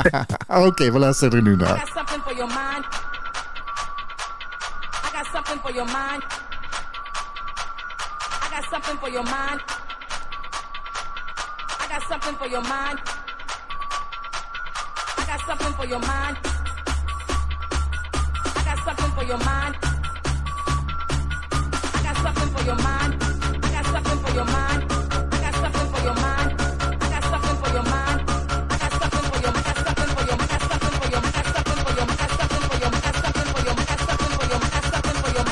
Oké, 0.67 0.93
we 0.93 0.99
luisteren 0.99 1.33
er 1.37 1.43
nu 1.43 1.53
I 1.53 1.57
naar. 1.57 1.79
got 1.79 1.89
something 1.95 2.23
for 2.23 2.35
your 2.37 2.49
mind. 2.53 2.85
I 5.05 5.17
got 5.17 5.27
something 5.33 5.61
for 5.63 5.73
your 5.75 5.87
mind. 5.87 6.23
I 8.43 8.55
got 8.55 8.65
something 8.71 8.99
for 9.01 9.11
your 9.11 9.25
mind. 9.25 9.61
I 11.83 11.87
got 11.93 12.03
something 12.09 12.37
for 12.39 12.49
your 12.49 12.63
mind. 12.63 12.99
I 15.19 15.25
got 15.31 15.41
something 15.47 15.75
for 15.77 15.87
your 15.89 16.01
mind. 16.07 16.37
For 19.17 19.25
your 19.25 19.39
mind. 19.39 19.75
I 19.83 19.89
got 22.05 22.17
something 22.19 22.49
for 22.55 22.63
your 22.67 22.77
mind. 22.77 23.15
I 23.65 23.69
got 23.73 23.87
something 23.87 24.19
for 24.19 24.31
your 24.35 24.45
mind. 24.45 24.93
I 25.33 25.41
got 25.41 25.55
something 25.55 25.89
for 25.89 26.01
your 26.05 26.15
mind. 26.15 26.53
I 26.61 27.09
got 27.09 27.23
something 27.25 27.57
for 27.57 27.71
your 27.73 27.83
mind. 27.85 28.21
I 28.69 28.77
got 28.77 28.93
something 28.93 29.25
for 29.31 29.41
your. 29.41 29.53
I 29.57 29.63
got 29.63 29.77
something 29.87 30.11
for 30.13 30.25
your. 30.29 30.37
I 30.37 30.47
got 30.47 30.61
something 30.61 30.93
for 31.01 31.09
your. 31.09 31.17
I 31.17 31.33
got 31.33 31.49
something 31.49 31.81
for 31.81 31.93
your. 31.97 32.05
I 32.05 32.17
got 32.21 32.37
something 32.37 32.61
for 32.61 32.77
your. 32.77 32.93
I 32.93 33.01
got 33.01 33.17
something 33.17 33.49
for 33.49 33.65
your. 33.65 33.73
I 33.73 33.89
got 33.89 34.05
something 34.05 34.33
for 34.37 34.45
your. 34.53 34.61
I 34.61 34.69
got 34.69 34.85
something 34.85 35.17
for 35.17 35.31
your. 35.33 35.47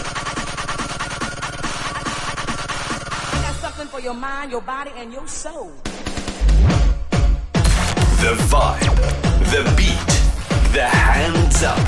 I 3.33 3.41
got 3.41 3.57
something 3.65 3.89
for 3.89 4.01
your 4.01 4.15
mind, 4.15 4.51
your 4.51 4.61
body, 4.61 4.93
and 4.95 5.11
your 5.11 5.27
soul. 5.27 5.73
The 8.21 8.37
vibe, 8.53 8.97
the 9.51 9.63
beat, 9.77 10.14
the 10.75 10.83
hands 10.83 11.63
up. 11.63 11.79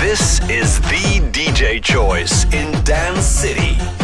This 0.00 0.40
is 0.48 0.80
the 0.80 1.20
DJ 1.32 1.82
choice 1.82 2.44
in 2.54 2.72
Dance 2.82 3.26
City. 3.26 4.01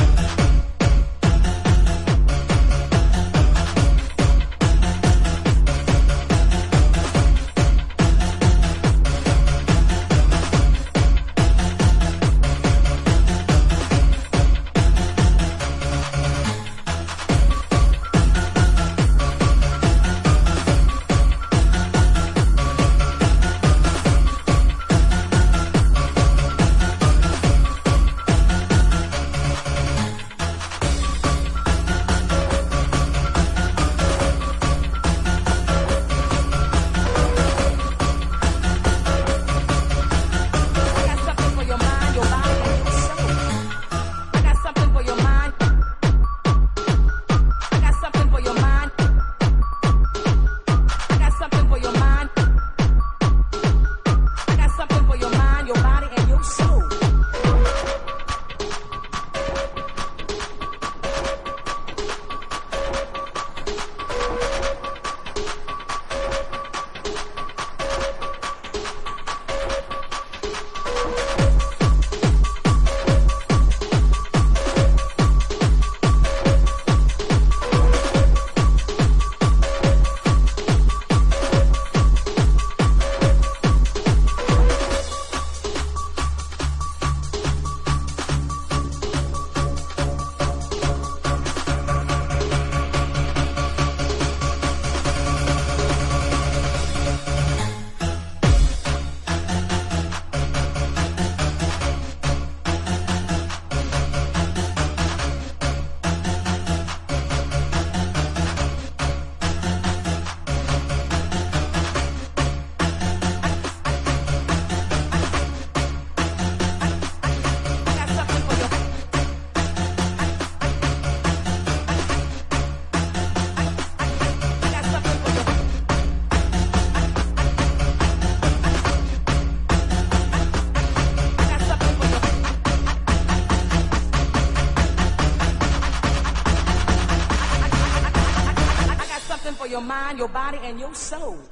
Your 139.79 139.87
mind, 139.87 140.19
your 140.19 140.29
body, 140.29 140.59
and 140.65 140.81
your 140.81 140.93
soul. 140.93 141.48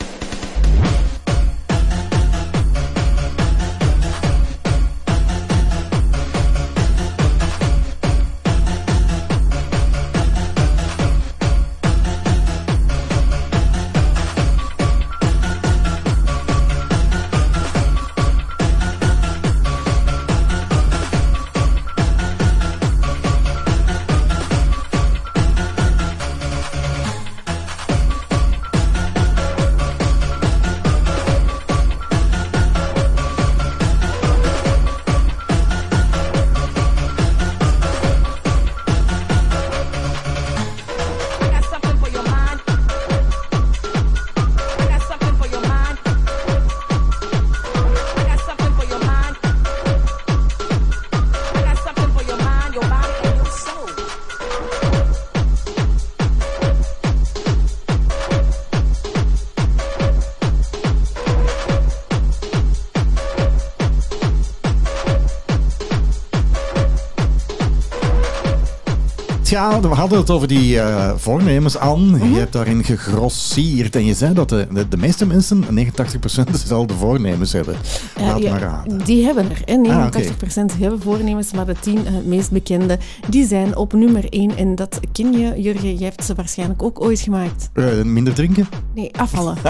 Ja, 69.57 69.81
we 69.81 69.88
hadden 69.88 70.19
het 70.19 70.31
over 70.31 70.49
die 70.49 70.81
eh, 70.81 71.12
voornemens, 71.16 71.77
Anne. 71.77 72.33
Je 72.33 72.38
hebt 72.38 72.53
daarin 72.53 72.85
gegrosseerd. 72.85 73.97
En 73.97 74.05
je 74.05 74.14
zei 74.14 74.35
dat 74.35 74.49
de, 74.49 74.66
de, 74.73 74.88
de 74.88 74.97
meeste 74.97 75.27
mensen, 75.27 75.64
89% 75.64 76.51
dezelfde 76.51 76.95
voornemens 77.05 77.53
hebben. 77.53 77.77
Laat 78.21 78.42
ja, 78.42 78.51
maar 78.51 78.61
raden. 78.61 79.05
Die 79.05 79.25
hebben 79.25 79.51
er. 79.51 79.62
Hè. 79.64 80.11
89% 80.11 80.73
Ah, 80.73 80.81
hebben 80.81 81.01
voornemens, 81.03 81.53
maar 81.53 81.66
de 81.66 81.75
10 81.81 82.07
eh, 82.07 82.12
meest 82.25 82.51
bekende 82.51 82.99
die 83.29 83.47
zijn 83.47 83.77
op 83.77 83.92
nummer 83.92 84.25
1. 84.29 84.57
En 84.57 84.75
dat 84.75 85.01
ken 85.12 85.33
je, 85.33 85.62
Jurgen. 85.62 85.95
Jij 85.95 86.09
hebt 86.09 86.25
ze 86.25 86.35
waarschijnlijk 86.35 86.83
ook 86.83 87.01
ooit 87.01 87.21
gemaakt. 87.21 87.71
Eh, 87.73 88.03
minder 88.03 88.35
drinken? 88.35 88.69
Nee, 88.97 89.11
afvallen. 89.19 89.57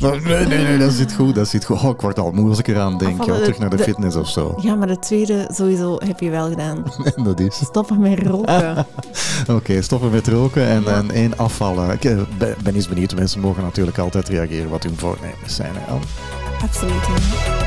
Nee, 0.00 0.46
nee, 0.46 0.46
nee, 0.46 0.78
dat 0.78 0.92
zit 0.92 1.14
goed. 1.14 1.34
Dat 1.34 1.48
zit 1.48 1.64
goed. 1.64 1.82
Oh, 1.82 1.90
ik 1.90 2.00
word 2.00 2.18
al 2.18 2.30
moe 2.30 2.48
als 2.48 2.58
ik 2.58 2.68
eraan 2.68 2.98
denk. 2.98 3.24
Ja, 3.24 3.34
terug 3.34 3.58
naar 3.58 3.70
de, 3.70 3.76
de- 3.76 3.82
fitness 3.82 4.16
of 4.16 4.28
zo. 4.28 4.58
ja, 4.60 4.74
maar 4.74 4.86
de 4.86 4.98
tweede 4.98 5.48
sowieso 5.52 5.96
heb 6.04 6.20
je 6.20 6.30
wel 6.30 6.48
gedaan. 6.48 6.84
En 7.16 7.24
dat 7.24 7.40
is. 7.40 7.56
Stoppen 7.56 8.00
met 8.00 8.18
roken. 8.26 8.86
Oké, 9.56 9.82
stoppen 9.82 10.10
met 10.10 10.28
roken 10.28 10.66
en, 10.66 10.86
en 10.86 11.10
één 11.10 11.36
afvallen. 11.38 11.90
Ik 11.90 12.04
eh, 12.04 12.18
ben, 12.38 12.74
eens 12.74 12.88
benieuwd. 12.88 13.14
Mensen 13.14 13.40
mogen 13.40 13.62
natuurlijk 13.62 13.98
altijd 13.98 14.28
reageren 14.28 14.68
wat 14.68 14.82
hun 14.82 14.96
voornemens 14.96 15.54
zijn. 15.54 15.72
Hè? 15.74 15.94
Absoluut. 16.62 17.06
hè. 17.06 17.63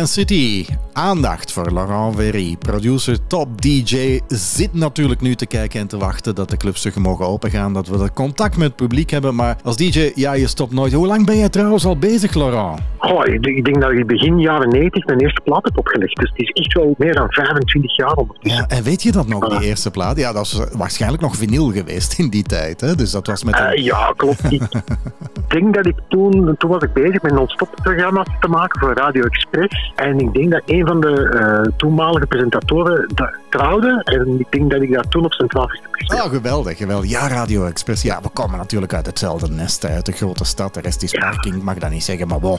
In 0.00 0.04
Dance 0.04 0.12
City, 0.12 0.66
aandacht 1.00 1.52
voor 1.52 1.72
Laurent 1.72 2.16
Verry. 2.16 2.56
Producer, 2.56 3.26
top 3.26 3.62
DJ, 3.62 4.20
zit 4.28 4.74
natuurlijk 4.74 5.20
nu 5.20 5.34
te 5.34 5.46
kijken 5.46 5.80
en 5.80 5.86
te 5.86 5.98
wachten 5.98 6.34
dat 6.34 6.50
de 6.50 6.56
clubs 6.56 6.80
terug 6.80 6.96
mogen 6.96 7.26
opengaan, 7.26 7.72
dat 7.72 7.88
we 7.88 7.98
dat 7.98 8.12
contact 8.12 8.56
met 8.56 8.66
het 8.66 8.76
publiek 8.76 9.10
hebben. 9.10 9.34
Maar 9.34 9.56
als 9.64 9.76
DJ, 9.76 10.12
ja, 10.14 10.32
je 10.32 10.46
stopt 10.46 10.72
nooit. 10.72 10.92
Hoe 10.92 11.06
lang 11.06 11.26
ben 11.26 11.38
jij 11.38 11.48
trouwens 11.48 11.84
al 11.84 11.98
bezig, 11.98 12.34
Laurent? 12.34 12.80
Goh, 12.98 13.26
ik, 13.26 13.46
ik 13.46 13.64
denk 13.64 13.80
dat 13.80 13.90
ik 13.90 14.06
begin 14.06 14.40
jaren 14.40 14.68
90 14.68 15.04
mijn 15.04 15.20
eerste 15.20 15.40
plaat 15.44 15.64
heb 15.64 15.78
opgelegd. 15.78 16.16
Dus 16.16 16.30
het 16.30 16.38
is 16.38 16.48
echt 16.48 16.72
wel 16.72 16.94
meer 16.98 17.14
dan 17.14 17.26
25 17.32 17.96
jaar 17.96 18.14
ondertussen. 18.14 18.60
Ja, 18.60 18.76
en 18.76 18.82
weet 18.82 19.02
je 19.02 19.12
dat 19.12 19.26
nog, 19.26 19.48
die 19.48 19.68
eerste 19.68 19.90
plaat? 19.90 20.16
Ja, 20.16 20.32
dat 20.32 20.52
was 20.52 20.66
waarschijnlijk 20.72 21.22
nog 21.22 21.36
vinyl 21.36 21.72
geweest 21.72 22.18
in 22.18 22.30
die 22.30 22.42
tijd. 22.42 22.80
Hè? 22.80 22.94
Dus 22.94 23.10
dat 23.10 23.26
was 23.26 23.44
met 23.44 23.58
een... 23.58 23.66
Eh, 23.66 23.84
ja, 23.84 24.12
klopt. 24.16 24.52
Ik 24.52 24.62
denk 25.54 25.74
dat 25.74 25.86
ik 25.86 25.96
toen, 26.08 26.54
toen 26.58 26.70
was 26.70 26.82
ik 26.82 26.92
bezig 26.92 27.22
met 27.22 27.32
non-stop 27.32 27.68
programma's 27.82 28.28
te 28.40 28.48
maken 28.48 28.80
voor 28.80 28.94
Radio 28.94 29.22
Express. 29.22 29.92
En 29.94 30.18
ik 30.18 30.32
denk 30.32 30.50
dat 30.50 30.62
een 30.66 30.86
van 30.86 30.89
de 30.98 31.28
eh, 31.28 31.72
toenmalige 31.76 32.26
presentatoren 32.26 33.08
dat 33.14 33.30
trouwde. 33.48 34.00
En 34.04 34.40
ik 34.40 34.46
denk 34.50 34.70
dat 34.70 34.82
ik 34.82 34.92
daar 34.92 35.08
toen 35.08 35.24
op 35.24 35.32
Centraal 35.32 35.68
Feest 35.68 35.82
heb 35.82 35.92
gespeeld. 35.92 36.22
Oh, 36.22 36.30
geweldig, 36.30 36.76
geweldig. 36.76 37.10
Ja, 37.10 37.28
Radio 37.28 37.64
Express. 37.64 38.02
Ja, 38.02 38.20
we 38.22 38.28
komen 38.28 38.58
natuurlijk 38.58 38.94
uit 38.94 39.06
hetzelfde 39.06 39.50
nest, 39.50 39.84
uit 39.86 40.06
de 40.06 40.12
grote 40.12 40.44
stad. 40.44 40.74
De 40.74 40.80
rest 40.80 41.02
is 41.02 41.10
parking, 41.10 41.54
ik 41.54 41.62
mag 41.62 41.78
dat 41.78 41.90
niet 41.90 42.04
zeggen, 42.04 42.28
maar 42.28 42.40
bon. 42.40 42.58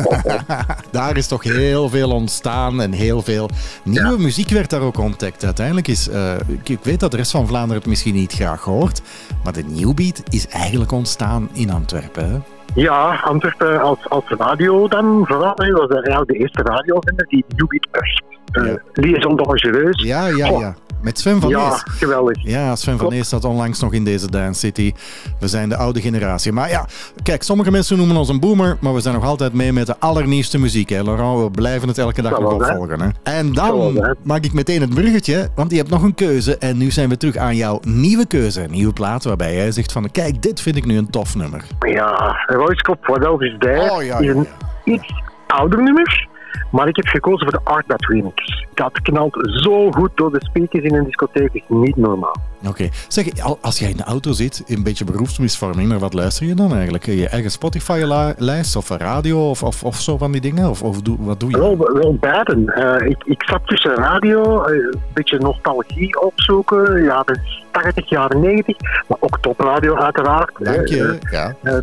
daar 0.90 1.16
is 1.16 1.26
toch 1.26 1.42
heel 1.42 1.88
veel 1.88 2.10
ontstaan 2.10 2.80
en 2.80 2.92
heel 2.92 3.22
veel 3.22 3.50
nieuwe 3.82 4.18
muziek 4.18 4.50
werd 4.50 4.70
daar 4.70 4.80
ook 4.80 4.98
ontdekt. 4.98 5.44
Uiteindelijk 5.44 5.88
is, 5.88 6.08
eh, 6.08 6.32
ik, 6.62 6.78
weet 6.82 7.00
dat 7.00 7.10
de 7.10 7.16
rest 7.16 7.30
van 7.30 7.46
Vlaanderen 7.46 7.76
het 7.76 7.86
misschien 7.86 8.14
niet 8.14 8.32
graag 8.32 8.62
hoort, 8.62 9.02
maar 9.44 9.52
de 9.52 9.64
Newbeat 9.64 10.22
is 10.28 10.48
eigenlijk 10.48 10.92
ontstaan 10.92 11.48
in 11.52 11.70
Antwerpen. 11.70 12.30
Hè? 12.30 12.55
Ja, 12.76 13.20
Antwerpen 13.24 13.80
als, 13.80 13.98
als 14.08 14.24
radio 14.28 14.88
dan 14.88 15.24
vooral. 15.26 15.52
hè, 15.56 15.70
was 15.72 15.88
eigenlijk 15.88 16.28
de 16.28 16.36
eerste 16.38 16.62
radiozender 16.62 17.26
die 17.26 17.44
Newbeat 17.56 17.86
echt 17.90 18.22
uh, 18.52 18.66
Ja. 18.66 18.78
liaison 18.92 19.36
dangereus. 19.36 20.02
Ja, 20.02 20.26
ja, 20.26 20.46
ja. 20.46 20.74
Met 21.02 21.18
Sven 21.18 21.40
van 21.40 21.50
Ja, 21.50 21.68
Nees. 21.68 21.82
geweldig. 21.86 22.36
Ja, 22.42 22.76
Sven 22.76 22.98
van. 22.98 23.08
Nees 23.10 23.28
zat 23.28 23.44
onlangs 23.44 23.80
nog 23.80 23.92
in 23.92 24.04
deze 24.04 24.30
Dance 24.30 24.58
City. 24.60 24.92
We 25.40 25.48
zijn 25.48 25.68
de 25.68 25.76
oude 25.76 26.00
generatie. 26.00 26.52
Maar 26.52 26.68
ja, 26.68 26.86
kijk, 27.22 27.42
sommige 27.42 27.70
mensen 27.70 27.96
noemen 27.96 28.16
ons 28.16 28.28
een 28.28 28.40
boomer, 28.40 28.76
maar 28.80 28.94
we 28.94 29.00
zijn 29.00 29.14
nog 29.14 29.24
altijd 29.24 29.52
mee 29.52 29.72
met 29.72 29.86
de 29.86 29.94
allernieuwste 29.98 30.58
muziek. 30.58 30.88
Hè. 30.88 31.02
Laurent, 31.02 31.42
we 31.42 31.50
blijven 31.50 31.88
het 31.88 31.98
elke 31.98 32.22
dag 32.22 32.30
nog 32.30 32.40
wel, 32.40 32.60
hè? 32.60 32.70
opvolgen. 32.70 33.00
Hè. 33.00 33.08
En 33.22 33.52
dan 33.52 33.94
wel, 33.94 34.14
maak 34.22 34.44
ik 34.44 34.52
meteen 34.52 34.80
het 34.80 34.94
bruggetje, 34.94 35.48
want 35.54 35.70
je 35.70 35.76
hebt 35.76 35.90
nog 35.90 36.02
een 36.02 36.14
keuze. 36.14 36.58
En 36.58 36.76
nu 36.76 36.90
zijn 36.90 37.08
we 37.08 37.16
terug 37.16 37.36
aan 37.36 37.56
jouw 37.56 37.80
nieuwe 37.82 38.26
keuze, 38.26 38.62
een 38.62 38.70
nieuwe 38.70 38.92
plaat, 38.92 39.24
waarbij 39.24 39.54
jij 39.54 39.72
zegt 39.72 39.92
van, 39.92 40.10
kijk, 40.10 40.42
dit 40.42 40.60
vind 40.60 40.76
ik 40.76 40.84
nu 40.84 40.96
een 40.96 41.10
tof 41.10 41.34
nummer. 41.36 41.64
Ja, 41.78 42.36
Royce 42.46 42.82
Cop, 42.82 43.06
What 43.06 43.24
Else 43.24 43.44
Is 43.46 43.54
There 43.58 43.90
Oh, 43.90 44.02
ja, 44.04 44.18
is 44.18 44.24
ja, 44.26 44.32
een 44.32 44.46
iets 44.84 45.12
ouder 45.46 45.82
nummer. 45.82 46.28
Maar 46.70 46.88
ik 46.88 46.96
heb 46.96 47.06
gekozen 47.06 47.50
voor 47.50 47.60
de 47.62 47.70
Artbat 47.70 48.04
remix. 48.06 48.64
Dat 48.74 49.00
knalt 49.02 49.36
zo 49.62 49.90
goed 49.90 50.10
door 50.14 50.32
de 50.32 50.44
speakers 50.44 50.84
in 50.84 50.94
een 50.94 51.04
discotheek, 51.04 51.50
is 51.52 51.62
niet 51.68 51.96
normaal. 51.96 52.36
Oké. 52.68 52.88
Zeg, 53.08 53.40
al- 53.42 53.58
als 53.60 53.78
jij 53.78 53.90
in 53.90 53.96
de 53.96 54.04
auto 54.04 54.32
zit, 54.32 54.62
een 54.66 54.82
beetje 54.82 55.04
beroepsmisvorming, 55.04 55.88
naar 55.88 55.98
wat 55.98 56.14
luister 56.14 56.46
je 56.46 56.54
dan 56.54 56.72
eigenlijk? 56.72 57.06
Je 57.06 57.28
eigen 57.28 57.50
Spotify-lijst 57.50 58.76
of 58.76 58.90
een 58.90 58.98
radio 58.98 59.50
of, 59.50 59.62
of, 59.62 59.84
of 59.84 60.00
zo 60.00 60.16
van 60.16 60.32
die 60.32 60.40
dingen? 60.40 60.70
Of, 60.70 60.82
of 60.82 61.02
doe, 61.02 61.16
wat 61.20 61.40
doe 61.40 61.50
je? 61.50 61.58
Wel, 61.58 61.76
wel 61.76 62.16
beiden. 62.20 62.68
Eh, 62.68 63.08
ik, 63.08 63.24
ik 63.24 63.42
zat 63.42 63.60
tussen 63.66 63.94
radio, 63.94 64.62
eh, 64.62 64.74
een 64.74 65.00
beetje 65.14 65.38
nostalgie 65.38 66.20
opzoeken, 66.20 67.02
jaren 67.04 67.40
80, 67.82 68.08
jaren 68.08 68.40
90, 68.40 68.76
maar 69.08 69.18
ook 69.20 69.38
topradio 69.40 69.96
uiteraard. 69.96 70.50
Dank 70.58 70.76
Eh, 70.76 70.86
je. 70.86 71.18
Ja. 71.30 71.54
eh, 71.62 71.74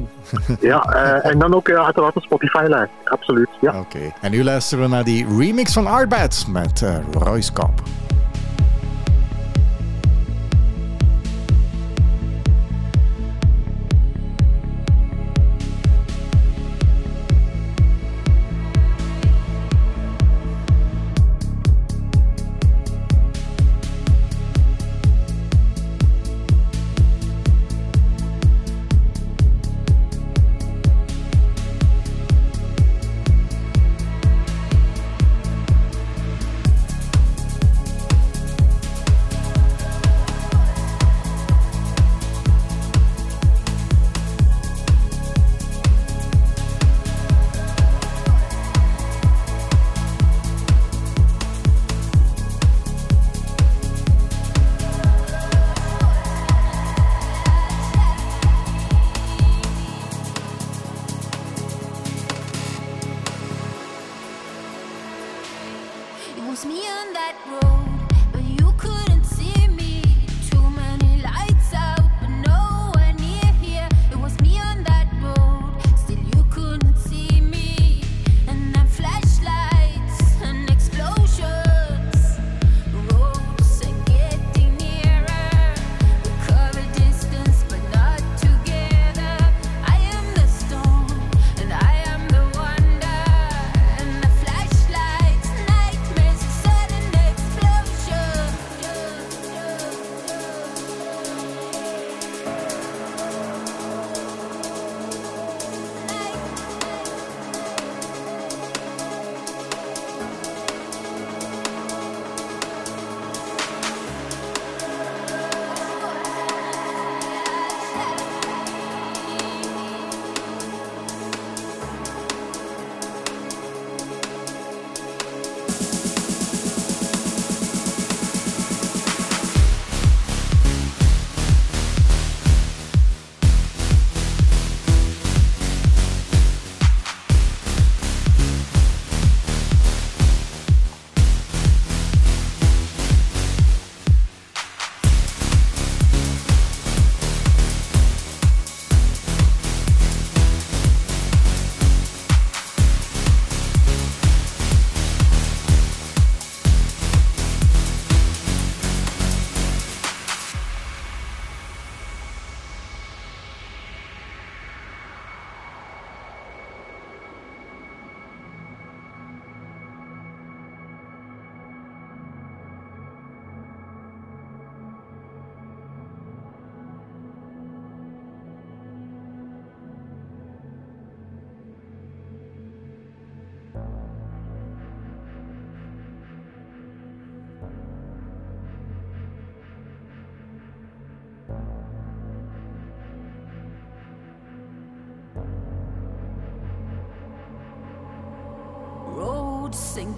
ja, 0.59 0.81
eh, 0.81 1.31
en 1.31 1.39
dan 1.39 1.55
ook 1.55 1.67
eh, 1.67 1.85
uiteraard 1.85 2.13
de 2.13 2.21
Spotify-lijst, 2.21 2.91
absoluut. 3.05 3.49
Ja. 3.61 3.79
Oké. 3.79 3.99
En 4.21 4.31
nu 4.31 4.43
luisteren 4.43 4.83
we 4.83 4.89
naar 4.89 5.03
die 5.03 5.25
remix 5.37 5.73
van 5.73 5.87
Artbat 5.87 6.45
met 6.49 6.81
eh, 6.81 6.95
Royce 7.11 7.53
Kop. 7.53 7.71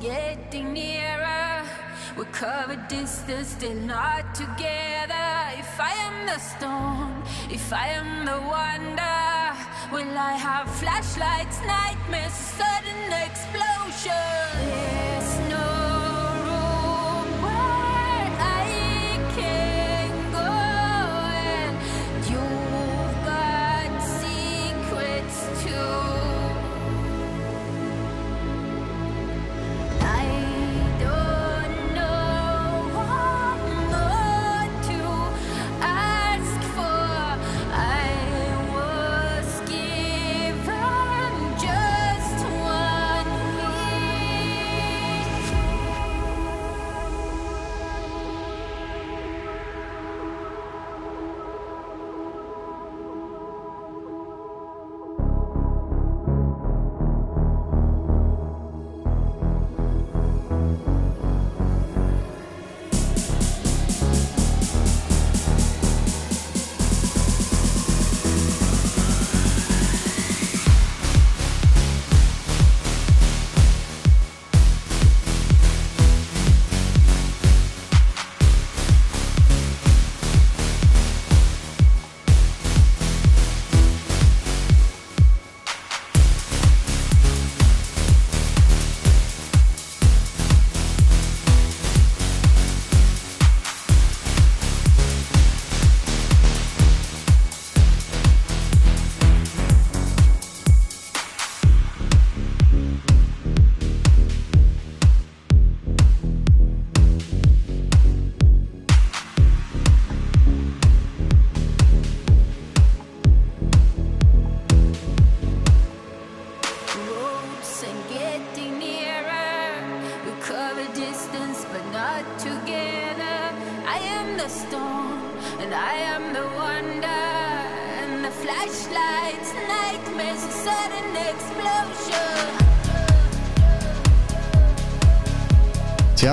Getting 0.05 0.73
nearer. 0.73 1.63
We 2.17 2.25
cover 2.25 2.77
distance, 2.87 3.49
still 3.57 3.79
not 3.95 4.35
together. 4.35 5.29
If 5.63 5.73
I 5.91 5.93
am 6.07 6.15
the 6.31 6.39
storm, 6.51 7.13
if 7.49 7.73
I 7.73 7.87
am 7.99 8.09
the 8.29 8.39
wonder, 8.55 9.25
will 9.93 10.13
I 10.31 10.33
have 10.47 10.67
flashlights, 10.81 11.57
nightmares, 11.73 12.37
sudden 12.57 12.94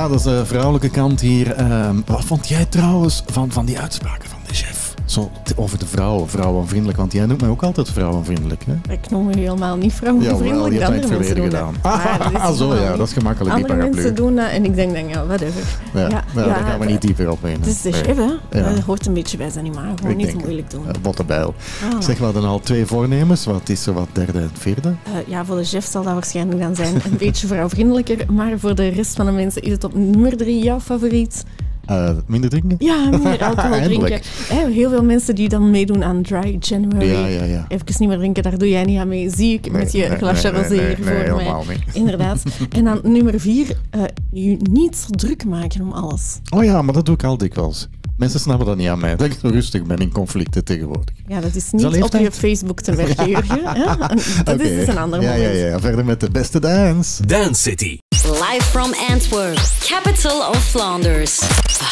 Dat 0.08 0.14
is 0.14 0.22
de 0.22 0.46
vrouwelijke 0.46 0.90
kant 0.90 1.20
hier. 1.20 1.52
Ehm, 1.52 1.96
wat 2.06 2.24
vond 2.24 2.48
jij 2.48 2.64
trouwens 2.64 3.22
van, 3.26 3.52
van 3.52 3.66
die 3.66 3.80
uitspraken? 3.80 4.28
Zo 5.12 5.30
over 5.56 5.78
de 5.78 5.86
vrouwen, 5.86 6.28
vrouwenvriendelijk. 6.28 6.98
Want 6.98 7.12
jij 7.12 7.26
noemt 7.26 7.40
mij 7.40 7.50
ook 7.50 7.62
altijd 7.62 7.90
vrouwenvriendelijk. 7.90 8.64
Hè? 8.66 8.92
Ik 8.92 9.10
noem 9.10 9.26
me 9.26 9.38
helemaal 9.38 9.76
niet 9.76 9.92
vrouwenvriendelijk. 9.92 10.72
je 10.72 10.78
de 10.78 10.84
hebt 10.84 10.94
het 10.94 11.06
verleden 11.06 11.44
gedaan. 11.44 11.74
Ah, 11.82 12.52
zo, 12.58 12.74
ja, 12.74 12.96
dat 12.96 13.06
is 13.06 13.12
gemakkelijk, 13.12 13.54
Andere 13.54 13.76
mensen 13.76 14.14
doen 14.14 14.36
dat 14.36 14.48
en 14.48 14.64
ik 14.64 14.74
denk 14.74 14.94
dan, 14.94 15.08
ja, 15.08 15.26
whatever. 15.26 15.62
Ja, 15.94 16.08
ja, 16.08 16.24
daar 16.34 16.64
gaan 16.64 16.78
we 16.78 16.86
niet 16.86 17.00
dieper 17.00 17.30
op 17.30 17.44
in. 17.44 17.52
Het 17.52 17.66
is 17.66 17.82
de 17.82 17.92
chef, 17.92 18.16
hè. 18.16 18.58
Ja. 18.58 18.72
Dat 18.72 18.78
hoort 18.78 19.06
een 19.06 19.14
beetje 19.14 19.36
bij 19.36 19.50
zijn 19.50 19.64
animaal. 19.64 19.94
Gewoon 19.96 20.16
niet 20.16 20.34
moeilijk 20.34 20.70
doen. 20.70 20.88
Eh, 20.88 20.94
Bottebijl. 21.02 21.54
Ah. 21.92 22.00
Zeg, 22.00 22.18
we 22.18 22.24
hadden 22.24 22.44
al 22.44 22.60
twee 22.60 22.86
voornemens. 22.86 23.44
Wat 23.44 23.68
is 23.68 23.86
er 23.86 23.92
wat 23.92 24.08
derde 24.12 24.38
en 24.38 24.50
vierde? 24.52 24.88
Eh, 24.88 25.12
ja, 25.26 25.44
voor 25.44 25.56
de 25.56 25.64
chef 25.64 25.86
zal 25.86 26.02
dat 26.02 26.12
waarschijnlijk 26.12 26.60
dan 26.60 26.74
zijn 26.74 26.94
een 26.94 27.16
beetje 27.26 27.46
vrouwvriendelijker. 27.46 28.32
Maar 28.32 28.58
voor 28.58 28.74
de 28.74 28.88
rest 28.88 29.16
van 29.16 29.26
de 29.26 29.32
mensen 29.32 29.62
is 29.62 29.72
het 29.72 29.84
op 29.84 29.94
nummer 29.94 30.36
drie 30.36 30.62
jouw 30.62 30.80
favoriet. 30.80 31.44
Eh, 31.84 32.10
minder 32.26 32.50
drinken? 32.50 32.76
Ja, 32.78 33.10
meer 33.22 33.44
alcohol 33.54 33.82
drinken. 33.82 34.20
Heel 34.48 34.90
veel 34.90 35.02
mensen 35.04 35.34
die 35.34 35.48
dan 35.48 35.70
meedoen 35.70 36.04
aan 36.04 36.22
Dry 36.22 36.56
January. 36.60 37.10
Ja, 37.10 37.26
ja, 37.26 37.44
ja. 37.44 37.64
Even 37.68 37.86
niet 37.98 38.08
meer 38.08 38.18
drinken, 38.18 38.42
daar 38.42 38.58
doe 38.58 38.68
jij 38.68 38.84
niet 38.84 38.98
aan 38.98 39.08
mee. 39.08 39.30
Zie 39.30 39.52
ik 39.52 39.72
met 39.72 39.92
je 39.92 40.06
Nee, 40.08 40.16
glasje 40.16 40.50
nee, 40.50 40.62
rosé 40.62 40.74
nee, 40.74 40.96
voor 40.96 41.04
mij. 41.04 41.14
helemaal 41.22 41.64
niet. 41.68 41.94
Inderdaad. 42.02 42.42
En 42.70 42.84
dan 42.84 43.00
nummer 43.02 43.40
vier, 43.40 43.76
eh, 43.90 44.02
je 44.30 44.56
niet 44.70 44.96
zo 44.96 45.06
druk 45.10 45.44
maken 45.44 45.80
om 45.80 45.92
alles. 45.92 46.40
Oh 46.54 46.64
ja, 46.64 46.82
maar 46.82 46.94
dat 46.94 47.06
doe 47.06 47.14
ik 47.14 47.24
al 47.24 47.38
dikwijls. 47.38 47.88
Mensen 48.22 48.40
snappen 48.40 48.66
dat 48.66 48.76
niet 48.76 48.88
aan 48.88 48.98
mij. 48.98 49.16
Dat 49.16 49.26
ik 49.26 49.38
zo 49.40 49.48
rustig 49.48 49.82
ben 49.82 49.98
in 49.98 50.12
conflicten 50.12 50.64
tegenwoordig. 50.64 51.14
Ja, 51.26 51.40
dat 51.40 51.54
is 51.54 51.70
dat 51.70 51.92
niet 51.92 52.02
op 52.02 52.12
je 52.12 52.32
Facebook 52.32 52.80
te 52.80 52.94
werken, 52.94 53.28
Jurgen. 53.28 53.60
hè. 53.64 53.84
Dat 54.44 54.54
Oké. 54.54 54.62
is 54.62 54.76
dus 54.76 54.86
een 54.88 54.98
ander 54.98 55.22
ja, 55.22 55.32
moment. 55.32 55.56
Ja, 55.56 55.66
ja, 55.66 55.80
verder 55.80 56.04
met 56.04 56.20
de 56.20 56.30
beste 56.30 56.60
dance. 56.60 57.26
Dance 57.26 57.62
City. 57.62 57.98
Live 58.24 58.62
from 58.62 58.94
Antwerp, 59.08 59.60
capital 59.80 60.48
of 60.48 60.64
Flanders. 60.64 61.40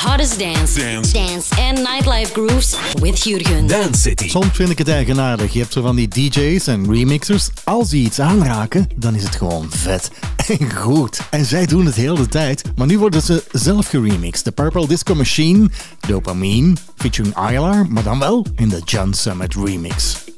Hottest 0.04 0.38
dance, 0.38 0.80
Dance. 0.80 1.12
dance 1.12 1.54
and 1.62 1.76
nightlife 1.78 2.32
grooves 2.32 2.76
with 3.00 3.22
Jurgen. 3.22 3.66
Dance 3.66 4.00
City. 4.00 4.28
Soms 4.28 4.48
vind 4.52 4.70
ik 4.70 4.78
het 4.78 4.88
eigenaardig. 4.88 5.52
Je 5.52 5.58
hebt 5.58 5.72
zo 5.72 5.82
van 5.82 5.96
die 5.96 6.08
DJ's 6.08 6.66
en 6.66 6.92
remixers. 6.92 7.50
Als 7.64 7.88
die 7.88 8.04
iets 8.04 8.20
aanraken, 8.20 8.88
dan 8.96 9.14
is 9.14 9.22
het 9.22 9.36
gewoon 9.36 9.66
vet 9.70 10.10
en 10.58 10.74
goed. 10.74 11.20
En 11.30 11.44
zij 11.44 11.66
doen 11.66 11.86
het 11.86 11.94
heel 11.94 12.14
de 12.14 12.28
tijd. 12.28 12.62
Maar 12.76 12.86
nu 12.86 12.98
worden 12.98 13.22
ze 13.22 13.42
zelf 13.52 13.86
geremixed. 13.86 14.44
De 14.44 14.50
Purple 14.50 14.86
Disco 14.86 15.14
Machine, 15.14 15.68
Dopamine, 16.20 16.76
featuring 16.96 17.34
Aylar, 17.34 17.86
maar 17.88 18.02
dan 18.02 18.18
wel 18.18 18.46
in 18.56 18.68
de 18.68 18.80
John 18.84 19.12
Summit 19.12 19.54
remix. 19.54 20.29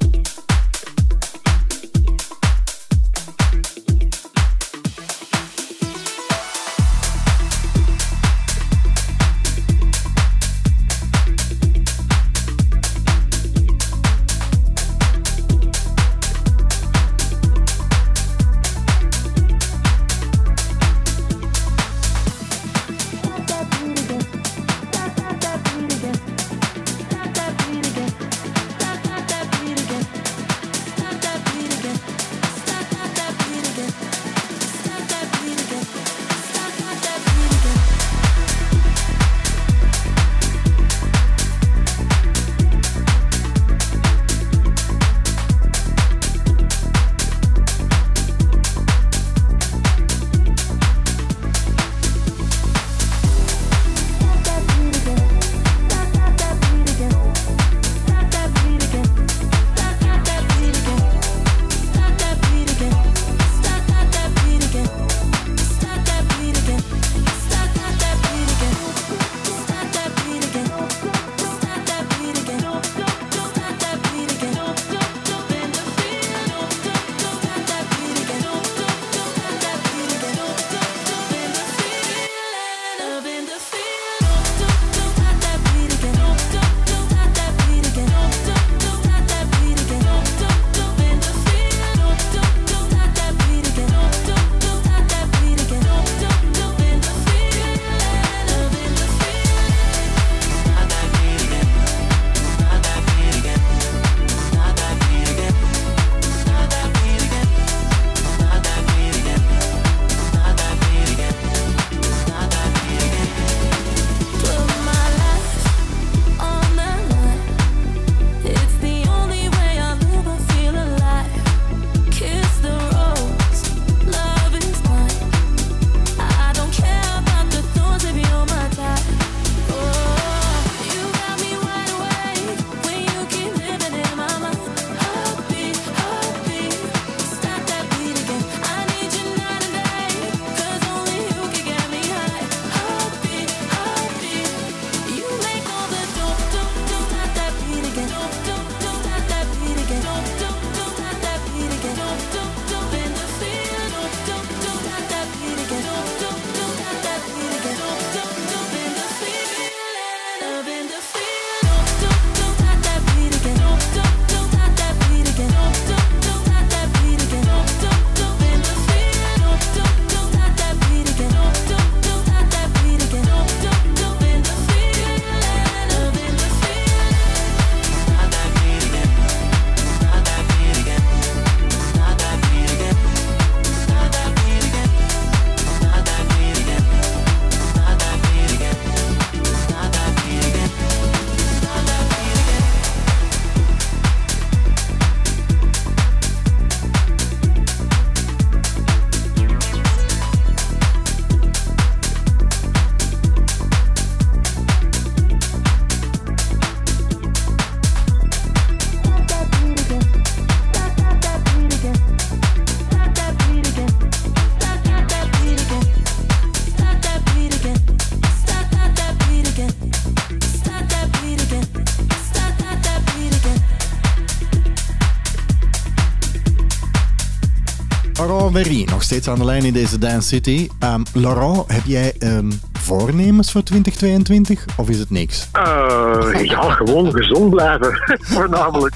Nog 229.02 229.10
steeds 229.10 229.28
aan 229.28 229.38
de 229.38 229.44
lijn 229.44 229.64
in 229.64 229.72
deze 229.72 229.98
Dance 229.98 230.28
City. 230.28 230.68
Ehm, 230.78 231.02
Laurent, 231.12 231.72
heb 231.72 231.82
jij 231.84 232.14
ehm, 232.18 232.50
voornemens 232.72 233.52
voor 233.52 233.62
2022 233.62 234.64
of 234.76 234.88
is 234.88 234.98
het 234.98 235.10
niks? 235.10 235.48
Eh, 235.52 236.44
ja, 236.44 236.70
gewoon 236.70 237.12
gezond 237.12 237.50
blijven, 237.50 238.02
voornamelijk. 238.34 238.94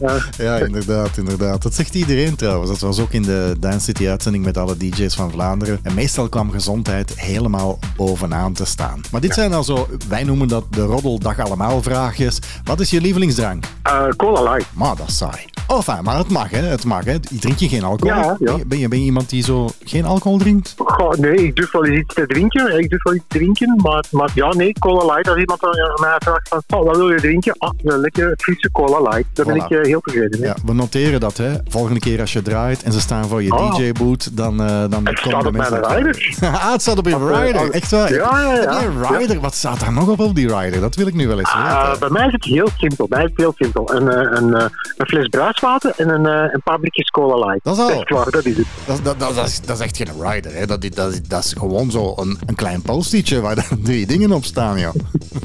Ja. 0.00 0.16
Ja, 0.36 0.56
inderdaad, 0.56 1.16
inderdaad. 1.16 1.62
Dat 1.62 1.74
zegt 1.74 1.94
iedereen 1.94 2.36
trouwens. 2.36 2.70
Dat 2.70 2.80
was 2.80 3.00
ook 3.00 3.12
in 3.12 3.22
de 3.22 3.56
Dance 3.60 3.80
City 3.80 4.08
uitzending 4.08 4.44
met 4.44 4.56
alle 4.56 4.76
DJ's 4.76 5.14
van 5.14 5.30
Vlaanderen. 5.30 5.78
En 5.82 5.94
meestal 5.94 6.28
kwam 6.28 6.50
gezondheid 6.50 7.20
helemaal 7.20 7.78
bovenaan 7.96 8.52
te 8.52 8.64
staan. 8.64 9.00
Maar 9.10 9.20
dit 9.20 9.34
zijn 9.34 9.50
dan 9.50 9.64
zo, 9.64 9.88
wij 10.08 10.24
noemen 10.24 10.48
dat 10.48 10.64
de 10.70 10.82
roddeldag 10.82 11.38
allemaal 11.38 11.82
vraagjes. 11.82 12.38
Wat 12.64 12.80
is 12.80 12.90
je 12.90 13.00
lievelingsdrank? 13.00 13.64
Eh, 13.82 14.08
cola 14.16 14.42
light. 14.52 14.66
Maar 14.72 14.96
dat 14.96 15.08
is 15.08 15.16
saai. 15.16 15.47
Oh, 15.70 15.80
fijn, 15.80 16.04
maar 16.04 16.16
het 16.16 16.28
mag, 16.30 16.50
hè. 16.50 16.58
Het 16.62 16.84
mag, 16.84 17.04
hè. 17.04 17.20
Drink 17.20 17.58
je 17.58 17.68
geen 17.68 17.84
alcohol? 17.84 18.16
Ja, 18.16 18.36
ja. 18.38 18.56
Ben, 18.66 18.78
je, 18.78 18.88
ben, 18.88 18.98
je, 18.98 19.04
iemand 19.04 19.30
die 19.30 19.42
zo 19.42 19.68
geen 19.84 20.04
alcohol 20.04 20.38
drinkt? 20.38 20.74
Goh, 20.76 21.12
nee, 21.12 21.34
ik 21.34 21.56
durf 21.56 21.72
wel 21.72 21.84
eens 21.84 21.98
iets 22.00 22.14
te 22.14 22.26
drinken. 22.26 22.78
Ik 22.78 22.88
durf 22.90 23.02
wel 23.02 23.14
iets 23.14 23.24
te 23.28 23.38
drinken, 23.38 23.80
maar, 23.82 24.04
maar 24.10 24.30
ja, 24.34 24.52
nee, 24.54 24.72
cola 24.78 25.04
light. 25.14 25.28
Als 25.28 25.38
iemand 25.38 25.64
aan 25.64 25.70
mij 26.00 26.16
vraagt 26.18 26.48
van, 26.48 26.78
oh, 26.78 26.86
wat 26.86 26.96
wil 26.96 27.10
je 27.10 27.20
drinken? 27.20 27.54
Ah, 27.58 27.70
een 27.84 27.98
lekker 28.00 28.34
frisse 28.36 28.70
cola 28.72 29.00
light. 29.10 29.24
Daar 29.32 29.46
ben 29.46 29.56
ik 29.56 29.70
eh, 29.70 29.82
heel 29.82 30.00
tevreden 30.00 30.40
mee. 30.40 30.48
Ja, 30.48 30.56
we 30.64 30.72
noteren 30.74 31.20
dat, 31.20 31.36
hè. 31.36 31.52
Volgende 31.68 32.00
keer 32.00 32.20
als 32.20 32.32
je 32.32 32.42
draait 32.42 32.82
en 32.82 32.92
ze 32.92 33.00
staan 33.00 33.24
voor 33.28 33.42
je 33.42 33.52
Oh. 33.52 33.74
DJ-boot, 33.76 34.36
dan, 34.36 34.60
eh 34.62 34.66
dan 34.66 35.06
Het 35.06 35.20
komen 35.20 35.40
staat 35.40 35.40
de 35.42 35.48
op 35.48 35.56
mijn 35.56 35.72
mensen... 35.72 35.96
rider. 35.96 36.36
ah, 36.54 36.72
het 36.72 36.82
staat 36.82 36.98
op 36.98 37.06
je 37.06 37.14
eh, 37.14 37.44
rider. 37.46 37.66
op- 37.66 37.70
Echt 37.72 37.90
waar? 37.90 38.12
Ja, 38.14 38.40
ja, 38.40 38.54
ja. 38.62 38.82
Een 38.82 39.16
rider? 39.18 39.40
Wat 39.40 39.54
staat 39.54 39.80
daar 39.80 39.92
nog 39.92 40.08
op 40.08 40.20
op 40.20 40.34
die 40.34 40.56
rider? 40.58 40.80
Dat 40.80 40.94
wil 40.94 41.06
ik 41.06 41.14
nu 41.14 41.28
wel 41.28 41.38
eens 41.38 41.52
Ah, 41.52 41.84
weten. 41.86 42.00
bij 42.00 42.10
mij 42.10 42.26
is 42.26 42.32
het 42.32 42.44
heel 42.44 42.68
simpel. 42.76 43.08
Bij 43.08 43.18
mij 43.18 43.26
is 43.26 43.32
het 43.36 43.40
heel 43.40 43.54
simpel. 43.56 43.94
Een, 43.94 44.36
een, 44.36 44.54
eh, 44.54 44.64
een 44.96 45.06
fles 45.06 45.28
en 45.62 46.08
een, 46.08 46.26
eh, 46.26 46.52
een 46.52 46.60
paar 46.64 46.78
blikjes 46.78 47.08
cola 47.08 47.46
light. 47.46 47.64
Dat 47.64 47.76
is 47.76 47.82
al. 47.82 47.90
Echt 47.90 48.08
waar, 48.10 48.30
dat 48.30 48.44
is 48.44 48.56
het. 48.56 48.66
Dat, 48.86 49.00
dat, 49.04 49.18
dat, 49.20 49.34
dat, 49.34 49.46
is, 49.46 49.60
dat 49.60 49.78
is 49.78 49.84
echt 49.84 49.96
geen 49.96 50.08
rider, 50.30 50.54
hè. 50.54 50.66
Dat, 50.66 50.84
is- 50.84 50.90
dat, 50.90 51.12
is- 51.12 51.22
dat 51.22 51.44
is 51.44 51.52
gewoon 51.58 51.90
zo 51.90 52.12
een, 52.16 52.38
een 52.46 52.54
klein 52.54 52.82
post-itje 52.82 53.40
waar 53.40 53.54
dan 53.54 53.82
drie 53.82 54.06
dingen 54.06 54.32
op 54.32 54.44
staan, 54.44 54.78
joh. 54.78 54.94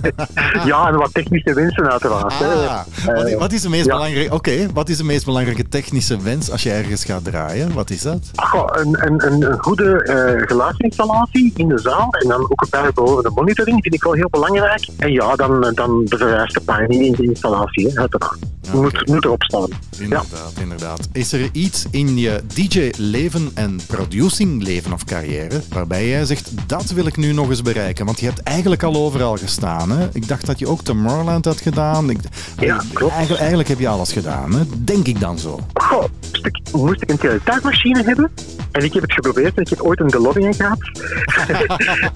Ja, 0.65 0.87
en 0.87 0.95
wat 0.95 1.13
technische 1.13 1.53
wensen 1.53 1.89
uiteraard. 1.91 2.39
hè. 2.39 2.45
Ah, 2.45 2.79
wat, 3.05 3.25
Eh, 3.25 3.37
wat 3.37 3.51
is 3.51 3.61
de 3.61 3.69
meest 3.69 3.85
ja. 3.85 3.93
belangrijke... 3.93 4.33
Oké, 4.33 4.67
wat 4.73 4.89
is 4.89 4.97
de 4.97 5.03
meest 5.03 5.25
belangrijke 5.25 5.67
technische 5.69 6.21
wens 6.21 6.51
als 6.51 6.63
je 6.63 6.71
ergens 6.71 7.03
gaat 7.05 7.23
draaien? 7.23 7.73
Wat 7.73 7.89
is 7.89 8.01
dat? 8.01 8.19
Een, 8.65 9.05
een, 9.05 9.25
een, 9.31 9.51
een 9.51 9.59
goede 9.63 10.03
eh, 10.03 10.47
geluidsinstallatie 10.47 11.51
in 11.55 11.67
de 11.67 11.77
zaal 11.79 12.07
en 12.11 12.27
dan 12.27 12.41
ook 12.41 12.69
bij 12.69 12.91
boven 12.93 13.23
de 13.23 13.31
monitoring 13.35 13.81
vind 13.81 13.93
ik 13.95 14.03
wel 14.03 14.13
heel 14.13 14.29
belangrijk. 14.29 14.87
En 14.97 15.11
ja, 15.11 15.35
dan, 15.35 15.71
dan 15.75 16.01
de 16.05 16.17
vereiste 16.17 16.59
pijning 16.65 17.05
in 17.05 17.11
de 17.11 17.23
installatie, 17.23 17.87
hè, 17.89 17.99
uiteraard. 17.99 18.39
Moet, 18.73 19.07
moet 19.07 19.25
erop 19.25 19.43
staan. 19.43 19.67
Ja. 20.09 20.21
Inderdaad, 20.21 20.53
inderdaad. 20.61 21.07
Is 21.11 21.31
er 21.33 21.49
iets 21.51 21.85
in 21.91 22.17
je 22.17 22.41
DJ-leven 22.53 23.51
en 23.53 23.79
producing-leven 23.87 24.93
of 24.93 25.03
carrière 25.05 25.61
waarbij 25.69 26.07
jij 26.07 26.25
zegt, 26.25 26.51
dat 26.67 26.91
wil 26.91 27.05
ik 27.05 27.17
nu 27.17 27.31
nog 27.33 27.49
eens 27.49 27.61
bereiken? 27.61 28.05
Want 28.05 28.19
je 28.19 28.25
hebt 28.25 28.39
eigenlijk 28.43 28.83
al 28.83 28.95
overal 28.95 29.37
gestaan. 29.37 29.91
Hè? 29.91 30.07
Ik 30.13 30.27
dacht 30.27 30.45
dat 30.45 30.59
je 30.59 30.67
ook 30.67 30.81
Tomorrowland 30.81 31.45
had 31.45 31.61
gedaan. 31.61 32.09
Ik, 32.09 32.19
Ja, 32.59 32.83
klopt. 32.93 33.11
Eigenlijk, 33.11 33.39
eigenlijk 33.39 33.69
heb 33.69 33.79
je 33.79 33.87
alles 33.87 34.11
gedaan, 34.11 34.53
hè? 34.55 34.61
denk 34.83 35.07
ik 35.07 35.19
dan 35.19 35.39
zo. 35.39 35.59
Goh, 35.73 36.03
stuk- 36.31 36.59
moest 36.73 37.01
ik 37.01 37.09
een 37.11 37.17
teletijdmachine 37.17 38.03
hebben? 38.03 38.31
En 38.71 38.83
ik 38.83 38.93
heb 38.93 39.01
het 39.01 39.13
geprobeerd 39.13 39.55
en 39.55 39.61
ik 39.61 39.69
heb 39.69 39.81
ooit 39.81 39.99
een 39.99 40.07
DeLorean 40.07 40.53
gehad. 40.53 40.79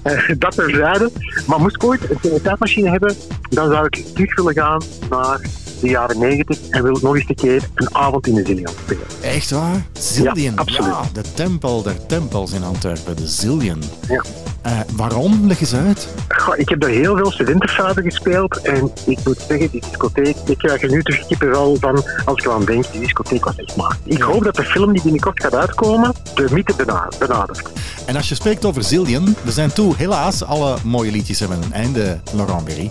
Eh, 0.02 0.14
dat 0.38 0.54
terzijde. 0.54 1.10
Maar 1.46 1.60
moest 1.60 1.74
ik 1.74 1.84
ooit 1.84 2.10
een 2.10 2.20
teletijdmachine 2.20 2.90
hebben, 2.90 3.16
dan 3.50 3.70
zou 3.70 3.86
ik 3.86 4.04
terug 4.14 4.34
willen 4.36 4.54
gaan 4.54 4.82
naar 5.10 5.40
de 5.80 5.88
jaren 5.88 6.18
90 6.18 6.68
en 6.70 6.82
wil 6.82 6.98
nog 7.02 7.14
eens 7.16 7.28
een 7.28 7.34
keer 7.34 7.68
een 7.74 7.94
avond 7.94 8.26
in 8.26 8.34
de 8.34 8.42
Zillion 8.46 8.72
spelen. 8.82 9.06
Echt 9.22 9.50
waar? 9.50 9.86
Zillion. 9.92 10.36
Ja, 10.36 10.52
absoluut. 10.54 10.94
de 11.14 11.22
tempel 11.34 11.82
der 11.82 12.06
tempels 12.06 12.52
in 12.52 12.62
Antwerpen, 12.64 13.16
de 13.16 13.26
Zillion. 13.26 13.82
Ja. 14.08 14.24
Eh, 14.68 14.80
waarom? 14.96 15.46
Leg 15.46 15.60
eens 15.60 15.74
uit. 15.74 16.08
Goh, 16.28 16.58
ik 16.58 16.68
heb 16.68 16.80
daar 16.80 16.90
heel 16.90 17.16
veel 17.16 17.30
studentenfaden 17.30 18.04
gespeeld 18.04 18.60
en 18.60 18.90
ik 19.06 19.18
moet 19.24 19.44
zeggen, 19.48 19.70
die 19.70 19.80
discotheek, 19.80 20.36
ik 20.46 20.58
krijg 20.58 20.82
er 20.82 20.90
nu 20.90 21.02
terug 21.02 21.26
kippenvel 21.26 21.76
van 21.80 22.04
als 22.24 22.38
ik 22.38 22.44
eraan 22.44 22.64
denk, 22.64 22.92
die 22.92 23.00
discotheek 23.00 23.44
was 23.44 23.56
echt 23.56 23.76
maar. 23.76 23.96
Ik 24.04 24.20
hoop 24.20 24.44
dat 24.44 24.54
de 24.54 24.64
film 24.64 24.92
die 24.92 25.02
binnenkort 25.02 25.42
gaat 25.42 25.54
uitkomen, 25.54 26.12
de 26.34 26.46
mythe 26.50 26.74
bena- 26.76 27.08
benadert. 27.18 27.62
En 28.06 28.16
als 28.16 28.28
je 28.28 28.34
spreekt 28.34 28.64
over 28.64 28.82
Zillion, 28.82 29.36
we 29.44 29.50
zijn 29.50 29.72
toe, 29.72 29.94
helaas, 29.96 30.44
alle 30.44 30.76
mooie 30.84 31.10
liedjes 31.10 31.38
hebben 31.38 31.62
een 31.62 31.72
einde, 31.72 32.18
Laurent 32.32 32.64
Berry. 32.64 32.90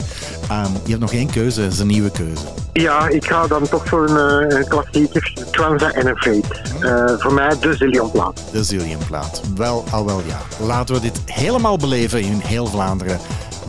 Ehm, 0.49 0.71
je 0.83 0.89
hebt 0.89 1.01
nog 1.01 1.13
één 1.13 1.29
keuze, 1.29 1.61
dat 1.61 1.71
is 1.71 1.79
een 1.79 1.87
nieuwe 1.87 2.11
keuze. 2.11 2.43
Ja, 2.73 3.07
ik 3.07 3.25
ga 3.25 3.47
dan 3.47 3.69
toch 3.69 3.87
voor 3.87 4.09
een, 4.09 4.49
eh, 4.49 4.57
een 4.57 4.67
klassieker, 4.67 5.33
Transa 5.51 5.91
en 5.91 6.07
een 6.07 6.17
Fate. 6.17 6.61
Eh, 6.79 7.19
voor 7.19 7.33
mij 7.33 7.59
de 7.59 7.75
Zillion-plaat. 7.75 8.41
De 8.51 8.63
Zillion-plaat. 8.63 9.41
Wel, 9.55 9.83
al 9.91 10.05
wel 10.05 10.21
ja. 10.27 10.65
Laten 10.65 10.95
we 10.95 11.01
dit 11.01 11.19
helemaal 11.25 11.66
beleven 11.75 12.21
in 12.21 12.39
heel 12.39 12.65
Vlaanderen 12.65 13.19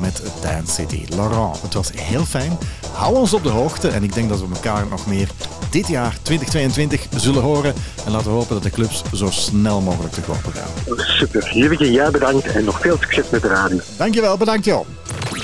met 0.01 0.23
Dance 0.43 0.73
City. 0.73 1.05
Laurent, 1.09 1.63
het 1.63 1.75
was 1.75 1.91
heel 1.95 2.25
fijn. 2.25 2.59
Hou 2.93 3.17
ons 3.17 3.33
op 3.35 3.43
de 3.43 3.49
hoogte 3.49 3.89
en 3.89 4.03
ik 4.03 4.15
denk 4.15 4.29
dat 4.29 4.41
we 4.41 4.47
elkaar 4.55 4.87
nog 4.87 5.07
meer 5.07 5.29
dit 5.71 5.89
jaar 5.89 6.17
2022 6.23 7.07
zullen 7.17 7.43
horen. 7.43 7.75
En 8.05 8.13
laten 8.13 8.27
we 8.27 8.37
hopen 8.37 8.55
dat 8.55 8.63
de 8.63 8.71
clubs 8.71 9.03
zo 9.15 9.31
snel 9.31 9.81
mogelijk 9.81 10.13
te 10.13 10.21
kopen 10.21 10.53
gaan. 10.53 10.97
Super. 10.97 11.57
Jurgen, 11.57 11.93
jij 11.93 12.11
bedankt 12.11 12.47
en 12.47 12.65
nog 12.65 12.81
veel 12.81 12.97
succes 13.01 13.31
met 13.31 13.43
de 13.43 13.49
radio. 13.49 13.79
Dankjewel, 13.97 14.37
bedankt 14.37 14.65
joh. 14.65 14.87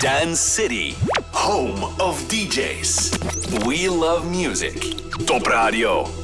Dance 0.01 0.51
City, 0.51 0.95
home 1.31 1.87
of 1.99 2.27
DJs. 2.27 3.09
We 3.65 3.97
love 4.01 4.27
music. 4.27 4.95
Top 5.25 5.47
Radio. 5.47 6.24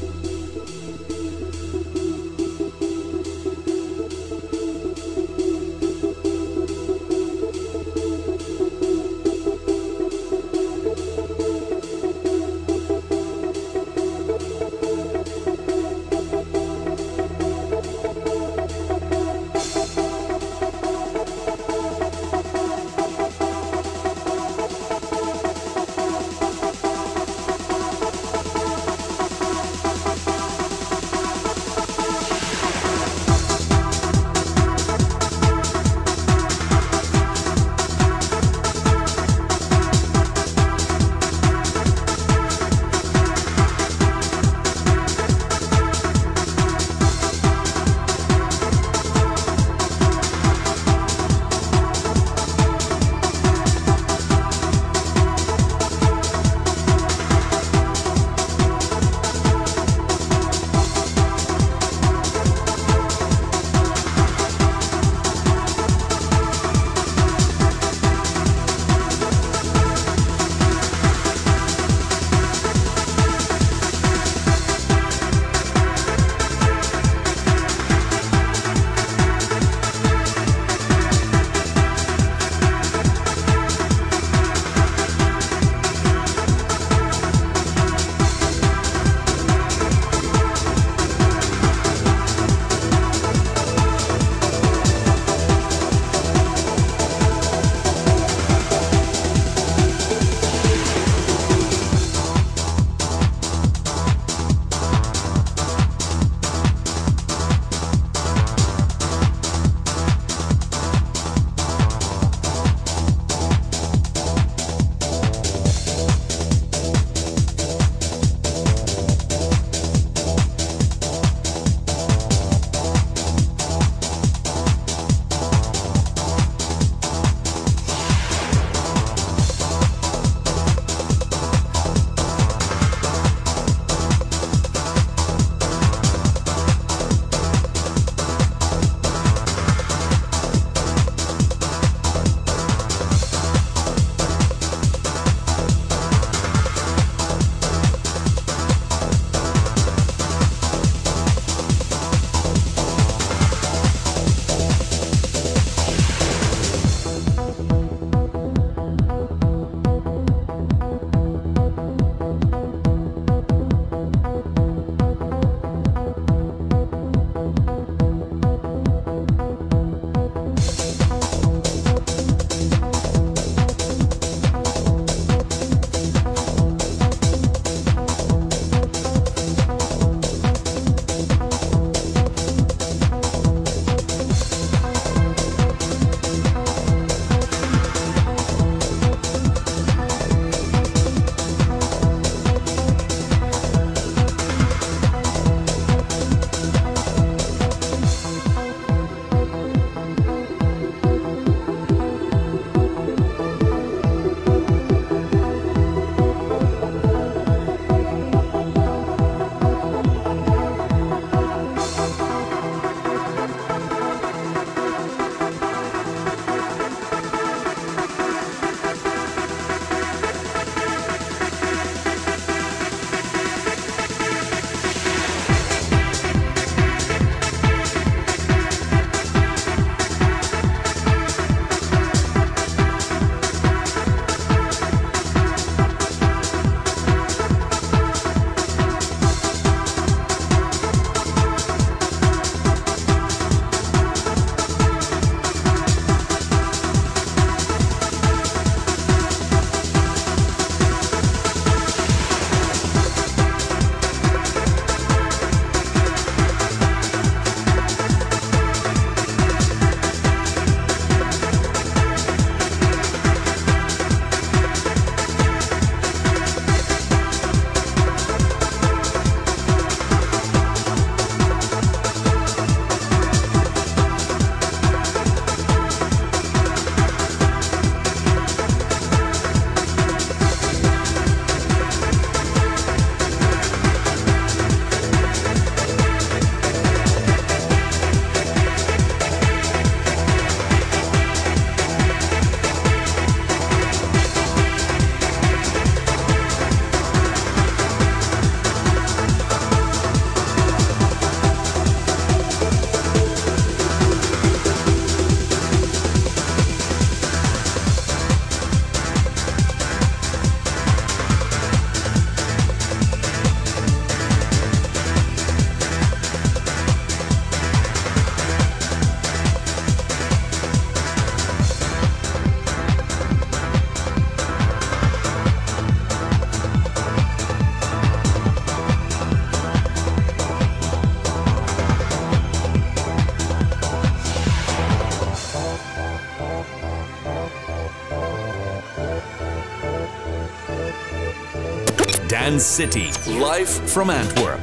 City, 342.71 343.11
live 343.27 343.69
from 343.69 344.11
Antwerp. 344.11 344.61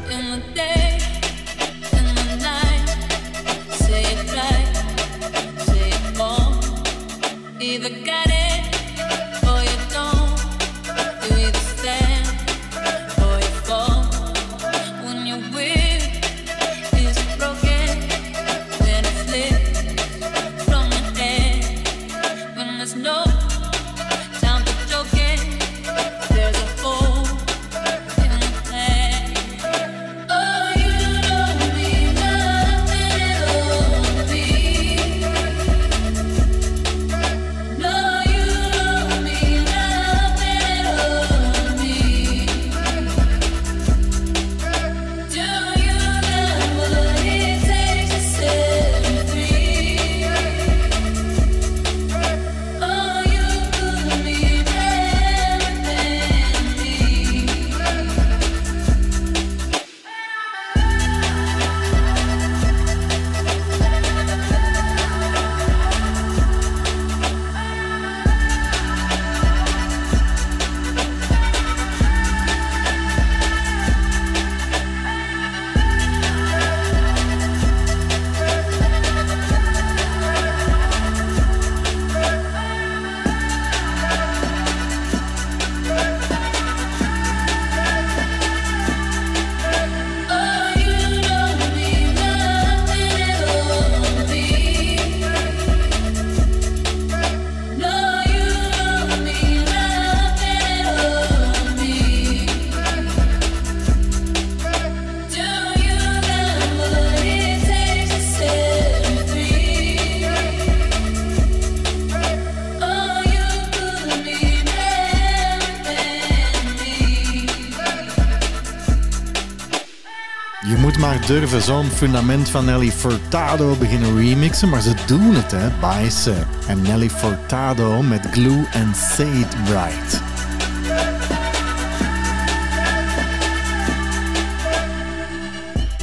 Durven 121.28 121.62
zo'n 121.62 121.86
fundament 121.86 122.50
van 122.50 122.66
Nelly 122.66 122.92
Furtado 122.92 123.76
beginnen 123.76 124.18
remixen, 124.18 124.70
maar 124.70 124.82
ze 124.82 124.94
doen 125.06 125.36
het, 125.36 125.52
hè, 125.52 125.70
Bicep. 125.80 126.46
En 126.68 126.82
Nelly 126.82 127.10
Furtado 127.10 128.02
met 128.02 128.28
Glue 128.32 128.68
and 128.74 128.96
Say 128.96 129.26
It 129.26 129.56
Right. 129.66 130.22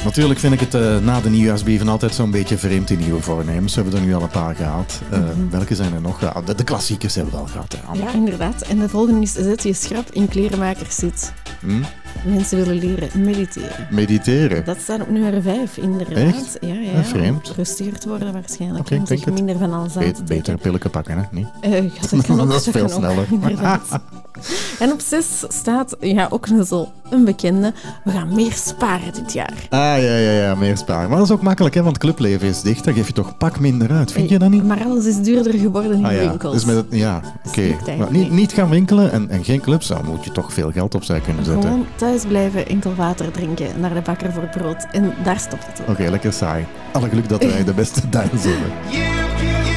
Natuurlijk 0.03 0.39
vind 0.39 0.53
ik 0.53 0.59
het 0.59 0.73
eh, 0.73 0.97
na 0.97 1.21
de 1.21 1.29
nieuwjaarsbrieven 1.29 1.87
altijd 1.87 2.13
zo'n 2.13 2.31
beetje 2.31 2.57
vreemd 2.57 2.89
in 2.89 2.99
nieuwe 2.99 3.21
voornemens. 3.21 3.75
We 3.75 3.81
hebben 3.81 3.99
er 3.99 4.05
nu 4.05 4.15
al 4.15 4.21
een 4.21 4.29
paar 4.29 4.55
gehad. 4.55 5.01
Eh, 5.09 5.19
Welke 5.49 5.75
zijn 5.75 5.93
er 5.93 6.01
nog? 6.01 6.19
De, 6.45 6.55
de 6.55 6.63
klassiekers 6.63 7.15
hebben 7.15 7.33
we 7.33 7.39
al 7.39 7.47
gehad. 7.47 7.75
Hè. 7.77 7.97
Ja, 8.03 8.13
inderdaad. 8.13 8.61
En 8.61 8.79
de 8.79 8.89
volgende 8.89 9.21
is 9.21 9.33
zet 9.33 9.63
je 9.63 9.73
schrap 9.73 10.11
in 10.11 10.27
klerenmakers 10.27 10.95
zit. 10.95 11.33
Hm? 11.59 11.81
Mensen 12.25 12.57
willen 12.57 12.75
leren 12.75 13.23
mediteren. 13.23 13.87
Mediteren. 13.89 14.65
Dat 14.65 14.77
staat 14.79 15.01
op 15.01 15.09
nummer 15.09 15.41
5, 15.41 15.77
inderdaad. 15.77 16.17
Echt? 16.17 16.57
Ja, 16.61 16.73
ja. 16.73 16.91
Eh, 16.91 17.03
vreemd. 17.03 17.47
Gefrustreerd 17.47 18.05
worden 18.05 18.33
waarschijnlijk. 18.33 18.89
Om 18.91 19.05
zich 19.05 19.25
het. 19.25 19.33
minder 19.33 19.57
van 19.57 19.73
alles 19.73 19.97
aan 19.97 20.03
te 20.03 20.11
trekken. 20.11 20.25
beter 20.25 20.57
pilletje 20.57 20.89
pakken, 20.89 21.17
hè? 21.17 21.23
Niet? 21.31 21.47
Eh, 21.61 21.83
ja, 21.83 22.01
dat 22.11 22.25
kan 22.25 22.39
ook. 22.41 22.49
Dat 22.49 22.65
is 22.65 22.71
veel 22.71 22.89
sneller. 22.99 23.27
en 24.79 24.91
op 24.91 24.99
6 24.99 25.25
staat 25.47 25.95
ja, 25.99 26.27
ook 26.29 26.47
een 26.47 26.65
zo 26.65 26.91
een 27.09 27.23
bekende. 27.25 27.73
We 28.03 28.11
gaan 28.11 28.33
meer 28.35 28.51
sparen 28.53 29.13
dit 29.13 29.33
jaar. 29.33 29.53
Ah, 29.69 29.79
ja, 29.79 29.97
ja, 30.17 30.31
ja, 30.31 30.55
meer 30.55 30.77
sparen. 30.77 31.09
Maar 31.09 31.17
dat 31.17 31.27
is 31.27 31.33
ook 31.33 31.41
makkelijk, 31.41 31.75
hè, 31.75 31.83
want 31.83 31.97
clubleven 31.97 32.47
is 32.47 32.61
dicht. 32.61 32.83
Dan 32.83 32.93
geef 32.93 33.07
je 33.07 33.13
toch 33.13 33.37
pak 33.37 33.59
minder 33.59 33.91
uit. 33.91 34.11
Vind 34.11 34.29
je 34.29 34.39
dat 34.39 34.49
niet? 34.49 34.63
Maar 34.63 34.83
alles 34.85 35.05
is 35.05 35.17
duurder 35.21 35.53
geworden 35.53 35.97
in 35.97 36.05
Ah 36.05 36.11
ja, 36.11 36.19
winkels. 36.19 36.53
dus 36.53 36.65
met 36.65 36.75
het, 36.75 36.85
ja, 36.89 37.21
oké. 37.47 37.61
eigenlijk 37.61 37.97
Maar 37.97 38.11
Niet, 38.11 38.31
niet. 38.31 38.53
gaan 38.53 38.69
winkelen 38.69 39.11
en, 39.11 39.29
en 39.29 39.43
geen 39.43 39.61
clubs, 39.61 39.87
dan 39.87 40.05
moet 40.05 40.23
je 40.23 40.31
toch 40.31 40.53
veel 40.53 40.71
geld 40.71 40.95
opzij 40.95 41.19
kunnen 41.19 41.45
zetten. 41.45 41.69
Gewoon 41.69 41.85
thuis 41.95 42.25
blijven, 42.25 42.67
enkel 42.67 42.95
water 42.95 43.31
drinken, 43.31 43.67
naar 43.79 43.93
de 43.93 44.01
bakker 44.01 44.31
voor 44.31 44.47
brood. 44.57 44.85
En 44.91 45.13
daar 45.23 45.39
stopt 45.39 45.65
het 45.65 45.81
ook. 45.81 45.87
Oké, 45.89 46.09
lekker 46.09 46.33
saai. 46.33 46.65
Alle 46.91 47.09
geluk 47.09 47.29
dat 47.29 47.43
wij 47.43 47.63
de 47.63 47.73
beste 47.73 48.09
dans 48.09 48.43
hebben. 48.43 49.74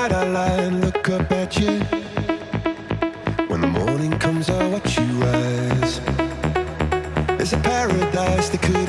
Night 0.00 0.12
I 0.12 0.24
lie 0.24 0.62
and 0.66 0.80
look 0.80 1.08
up 1.10 1.30
at 1.30 1.58
you. 1.60 1.80
When 3.48 3.60
the 3.60 3.66
morning 3.66 4.18
comes, 4.18 4.48
I 4.48 4.66
watch 4.68 4.98
you 4.98 5.04
rise. 5.24 6.00
There's 7.36 7.52
a 7.52 7.58
paradise 7.58 8.48
they 8.48 8.58
couldn't 8.58 8.79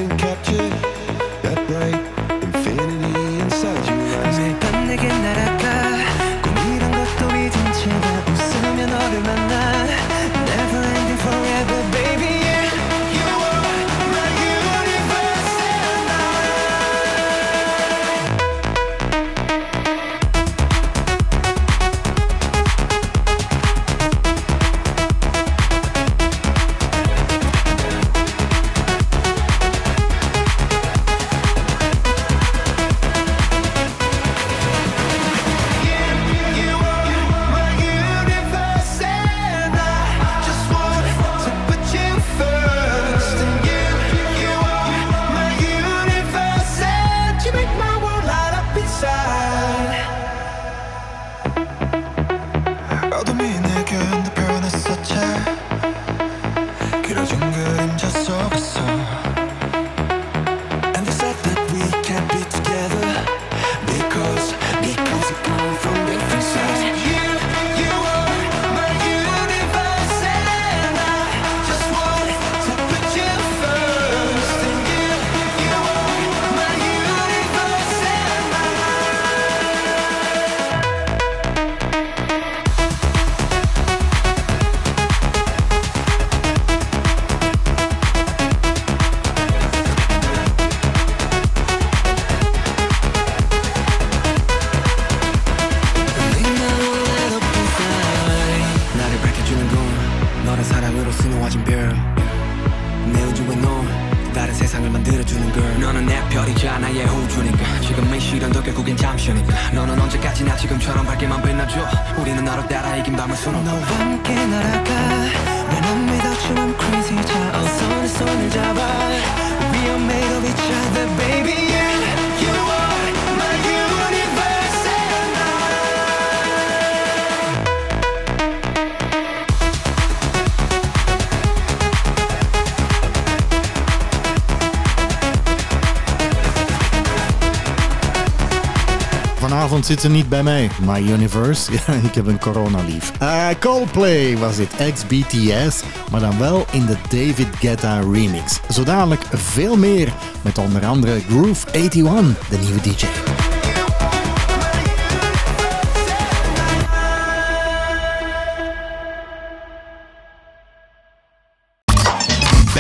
zit 139.91 140.01
ze 140.01 140.09
niet 140.09 140.29
bij 140.29 140.43
mij. 140.43 140.69
My 140.85 141.11
Universe. 141.11 141.71
Ja, 141.87 141.93
ik 141.93 142.15
heb 142.15 142.27
een 142.27 142.39
coronalief. 142.39 143.11
Uh, 143.21 143.47
Coldplay 143.59 144.37
was 144.37 144.55
dit, 144.55 144.75
ex-BTS, 144.77 145.83
maar 146.11 146.19
dan 146.19 146.37
wel 146.37 146.65
in 146.71 146.85
de 146.85 146.95
David 147.09 147.47
Guetta 147.59 147.99
remix. 147.99 148.59
Zo 148.69 148.83
dadelijk 148.83 149.21
veel 149.31 149.77
meer 149.77 150.13
met 150.41 150.57
onder 150.57 150.85
andere 150.85 151.19
Groove 151.29 151.67
81, 151.71 152.47
de 152.49 152.57
nieuwe 152.57 152.81
DJ. 152.81 153.51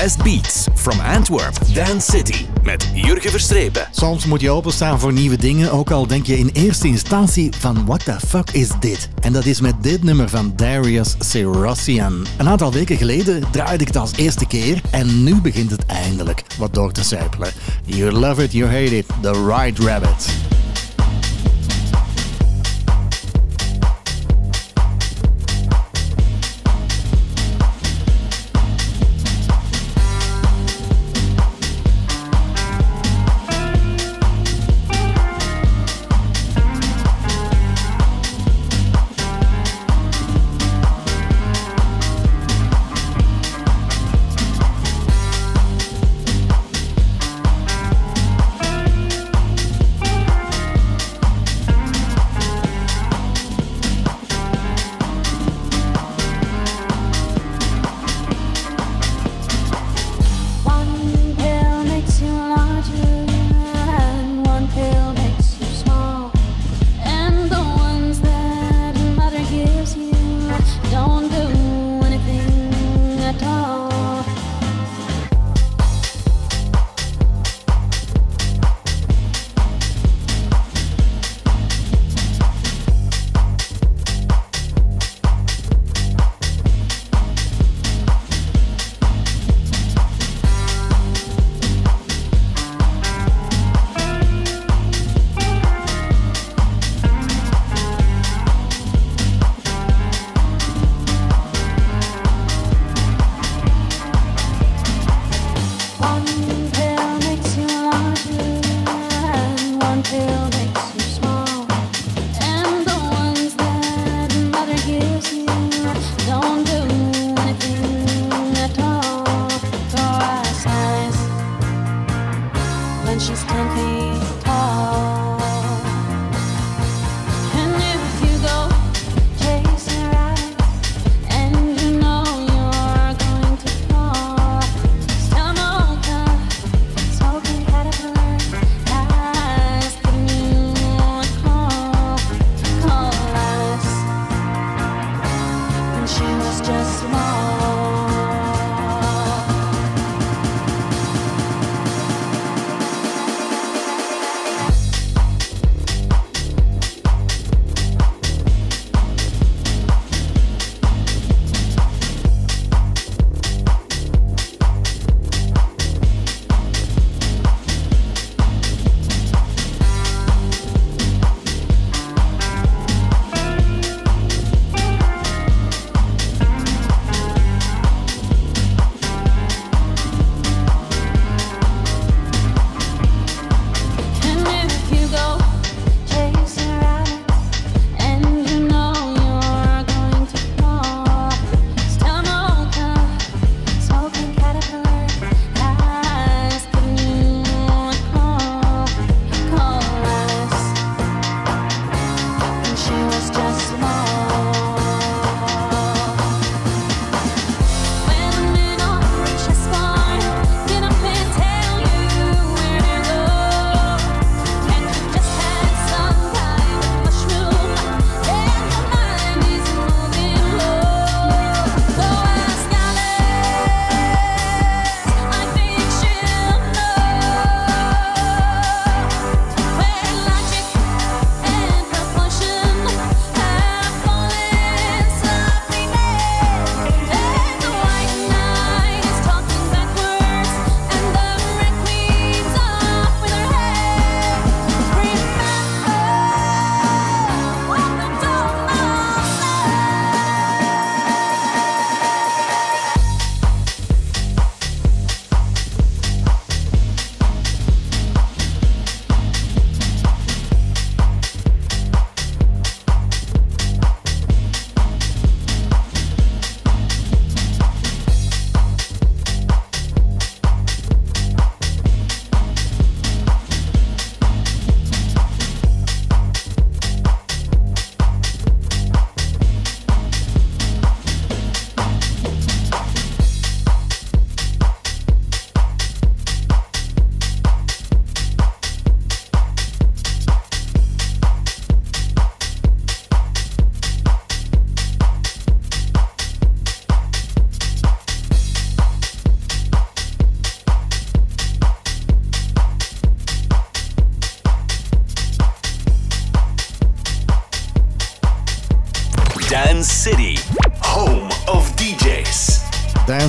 Best 0.01 0.23
Beats 0.23 0.67
from 0.75 0.99
Antwerp, 0.99 1.53
Dance 1.73 2.11
City. 2.11 2.45
Met 2.63 2.89
Jurgen 2.93 3.31
Verstrepen. 3.31 3.87
Soms 3.91 4.25
moet 4.25 4.41
je 4.41 4.49
openstaan 4.49 4.99
voor 4.99 5.13
nieuwe 5.13 5.37
dingen, 5.37 5.71
ook 5.71 5.91
al 5.91 6.07
denk 6.07 6.25
je 6.25 6.37
in 6.37 6.49
eerste 6.53 6.87
instantie 6.87 7.51
van 7.59 7.85
what 7.85 8.05
the 8.05 8.19
fuck 8.27 8.49
is 8.51 8.69
dit? 8.79 9.09
En 9.19 9.33
dat 9.33 9.45
is 9.45 9.61
met 9.61 9.83
dit 9.83 10.03
nummer 10.03 10.29
van 10.29 10.53
Darius 10.55 11.15
Syrossian. 11.19 12.25
Een 12.37 12.47
aantal 12.47 12.71
weken 12.71 12.97
geleden 12.97 13.43
draaide 13.51 13.81
ik 13.81 13.87
het 13.87 13.97
als 13.97 14.11
eerste 14.15 14.45
keer 14.45 14.81
en 14.91 15.23
nu 15.23 15.41
begint 15.41 15.71
het 15.71 15.85
eindelijk 15.85 16.43
wat 16.57 16.73
door 16.73 16.91
te 16.91 17.03
sijpelen. 17.03 17.51
You 17.85 18.11
love 18.11 18.43
it, 18.43 18.51
you 18.51 18.65
hate 18.71 18.97
it, 18.97 19.05
The 19.21 19.45
Right 19.47 19.79
Rabbit. 19.79 20.50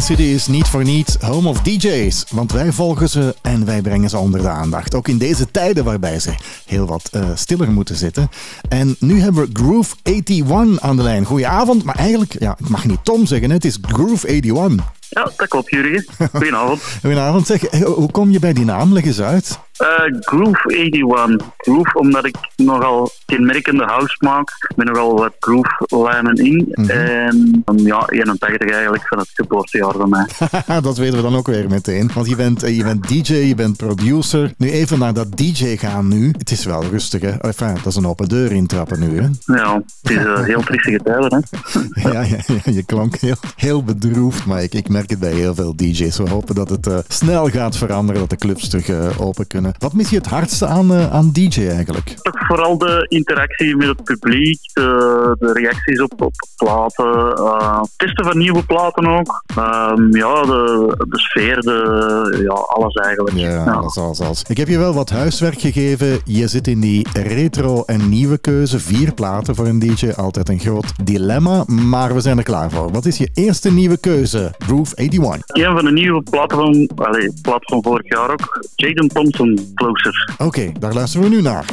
City 0.02 0.22
is 0.22 0.46
niet 0.46 0.68
voor 0.68 0.84
niet 0.84 1.16
home 1.20 1.48
of 1.48 1.60
DJ's, 1.60 2.24
want 2.30 2.52
wij 2.52 2.72
volgen 2.72 3.08
ze 3.08 3.34
en 3.42 3.64
wij 3.64 3.80
brengen 3.80 4.10
ze 4.10 4.18
onder 4.18 4.42
de 4.42 4.48
aandacht. 4.48 4.94
Ook 4.94 5.08
in 5.08 5.18
deze 5.18 5.50
tijden 5.50 5.84
waarbij 5.84 6.18
ze 6.18 6.34
heel 6.66 6.86
wat 6.86 7.08
eh, 7.12 7.24
stiller 7.34 7.70
moeten 7.70 7.96
zitten. 7.96 8.30
En 8.68 8.96
nu 8.98 9.20
hebben 9.20 9.44
we 9.44 9.50
Groove 9.52 9.94
81 10.02 10.80
aan 10.80 10.96
de 10.96 11.02
lijn. 11.02 11.24
Goedenavond, 11.24 11.84
maar 11.84 11.94
eigenlijk, 11.94 12.36
ja, 12.38 12.56
ik 12.58 12.68
mag 12.68 12.84
niet 12.84 13.04
Tom 13.04 13.26
zeggen, 13.26 13.50
het 13.50 13.64
is 13.64 13.78
Groove 13.82 14.28
81. 14.28 14.86
Ja, 15.08 15.30
dat 15.36 15.48
klopt, 15.48 15.70
Jurgen. 15.70 16.06
Goedenavond. 16.30 16.82
Goedenavond, 17.00 17.46
zeg, 17.46 17.64
eh, 17.64 17.82
hoe 17.82 18.10
kom 18.10 18.30
je 18.30 18.38
bij 18.38 18.52
die 18.52 18.64
naam? 18.64 18.92
Leg 18.92 19.04
eens 19.04 19.20
uit. 19.20 19.58
Eh, 19.76 19.88
Groove 20.20 20.76
81. 20.76 21.46
Groove 21.56 21.98
omdat 21.98 22.24
ik 22.24 22.36
nogal 22.56 23.10
kenmerkende 23.36 23.84
house 23.84 24.16
maak. 24.18 24.48
Ik 24.68 24.76
ben 24.76 24.86
nogal 24.86 25.16
wat 25.16 25.32
groove-lijnen 25.38 26.36
in. 26.36 26.72
En 26.74 27.62
um, 27.66 27.78
ja, 27.78 28.06
81 28.08 28.70
eigenlijk 28.70 29.08
van 29.08 29.18
het 29.18 29.30
geboortejaar 29.34 29.92
van 29.92 30.08
mij. 30.08 30.26
dat 30.82 30.96
weten 30.96 31.16
we 31.16 31.22
dan 31.22 31.36
ook 31.36 31.46
weer 31.46 31.68
meteen. 31.68 32.10
Want 32.14 32.28
je 32.28 32.36
bent, 32.36 32.62
eh, 32.62 32.76
je 32.76 32.84
bent 32.84 33.08
DJ, 33.08 33.34
je 33.34 33.54
bent 33.54 33.76
producer. 33.76 34.52
Nu 34.56 34.70
even 34.70 34.98
naar 34.98 35.14
dat 35.14 35.36
DJ 35.36 35.76
gaan 35.76 36.08
nu. 36.08 36.34
Het 36.38 36.50
is 36.50 36.64
wel 36.64 36.84
rustig, 36.84 37.22
hè? 37.22 37.30
Enfin, 37.30 37.74
dat 37.74 37.86
is 37.86 37.96
een 37.96 38.06
open 38.06 38.28
deur 38.28 38.52
intrappen 38.52 39.00
nu, 39.00 39.20
hè? 39.20 39.28
Ja, 39.54 39.82
het 40.02 40.10
is 40.10 40.16
uh, 40.16 40.40
heel 40.40 40.60
triestige 40.60 41.00
tijden, 41.04 41.44
hè? 41.50 41.80
ja, 42.12 42.22
ja, 42.22 42.36
ja, 42.46 42.72
je 42.72 42.82
klonk 42.82 43.16
heel, 43.16 43.36
heel 43.56 43.84
bedroefd, 43.84 44.46
maar 44.46 44.62
ik, 44.62 44.74
ik 44.74 44.88
merk 44.88 45.10
het 45.10 45.18
bij 45.18 45.32
heel 45.32 45.54
veel 45.54 45.76
DJ's. 45.76 46.16
We 46.16 46.28
hopen 46.28 46.54
dat 46.54 46.70
het 46.70 46.86
uh, 46.86 46.98
snel 47.08 47.48
gaat 47.48 47.76
veranderen, 47.76 48.20
dat 48.20 48.30
de 48.30 48.36
clubs 48.36 48.68
terug 48.68 48.88
uh, 48.88 49.20
open 49.20 49.46
kunnen. 49.46 49.72
Wat 49.78 49.92
mis 49.92 50.10
je 50.10 50.16
het 50.16 50.26
hardste 50.26 50.66
aan, 50.66 50.92
aan 50.92 51.30
DJ 51.32 51.66
eigenlijk? 51.68 52.14
Toch 52.22 52.46
vooral 52.46 52.78
de 52.78 53.06
interactie 53.22 53.76
met 53.76 53.88
het 53.88 54.04
publiek, 54.04 54.58
de, 54.72 55.36
de 55.38 55.52
reacties 55.52 56.00
op, 56.00 56.22
op 56.22 56.32
platen, 56.56 57.38
uh, 57.38 57.82
testen 57.96 58.24
van 58.24 58.38
nieuwe 58.38 58.64
platen 58.64 59.06
ook. 59.06 59.42
Um, 59.58 60.16
ja, 60.16 60.42
de, 60.42 60.94
de 61.08 61.18
sfeer, 61.18 61.60
de, 61.60 62.40
ja, 62.48 62.54
alles 62.54 62.94
eigenlijk. 62.94 63.36
Ja, 63.36 63.48
ja. 63.48 63.72
Alles, 63.72 63.96
alles, 63.96 64.20
alles. 64.20 64.42
Ik 64.48 64.56
heb 64.56 64.68
je 64.68 64.78
wel 64.78 64.94
wat 64.94 65.10
huiswerk 65.10 65.60
gegeven. 65.60 66.20
Je 66.24 66.48
zit 66.48 66.66
in 66.66 66.80
die 66.80 67.06
retro 67.12 67.82
en 67.86 68.08
nieuwe 68.08 68.38
keuze. 68.38 68.80
Vier 68.80 69.14
platen 69.14 69.54
voor 69.54 69.66
een 69.66 69.78
DJ, 69.78 70.10
altijd 70.16 70.48
een 70.48 70.60
groot 70.60 70.92
dilemma, 71.04 71.64
maar 71.66 72.14
we 72.14 72.20
zijn 72.20 72.38
er 72.38 72.44
klaar 72.44 72.70
voor. 72.70 72.92
Wat 72.92 73.06
is 73.06 73.16
je 73.16 73.30
eerste 73.34 73.72
nieuwe 73.72 73.98
keuze? 73.98 74.54
Groove 74.58 74.96
81. 74.96 75.56
Een 75.56 75.74
van 75.74 75.84
de 75.84 75.92
nieuwe 75.92 76.22
platen 76.22 76.56
van, 76.56 76.90
allez, 76.94 77.40
plaat 77.42 77.64
van 77.64 77.82
vorig 77.82 78.08
jaar 78.08 78.30
ook. 78.30 78.66
Jaden 78.74 79.08
Thompson, 79.08 79.72
Closer. 79.74 80.30
Oké, 80.32 80.44
okay, 80.44 80.72
daar 80.78 80.94
luisteren 80.94 81.28
we 81.28 81.34
nu 81.34 81.42
naar. 81.42 81.64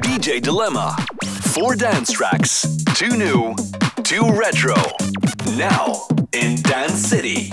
DJ 0.00 0.40
Dilemma. 0.40 0.97
Four 1.52 1.74
dance 1.74 2.12
tracks. 2.12 2.66
Two 2.94 3.16
new, 3.16 3.54
two 4.04 4.30
retro. 4.32 4.76
Now 5.56 6.06
in 6.32 6.60
Dance 6.62 6.94
City. 6.94 7.52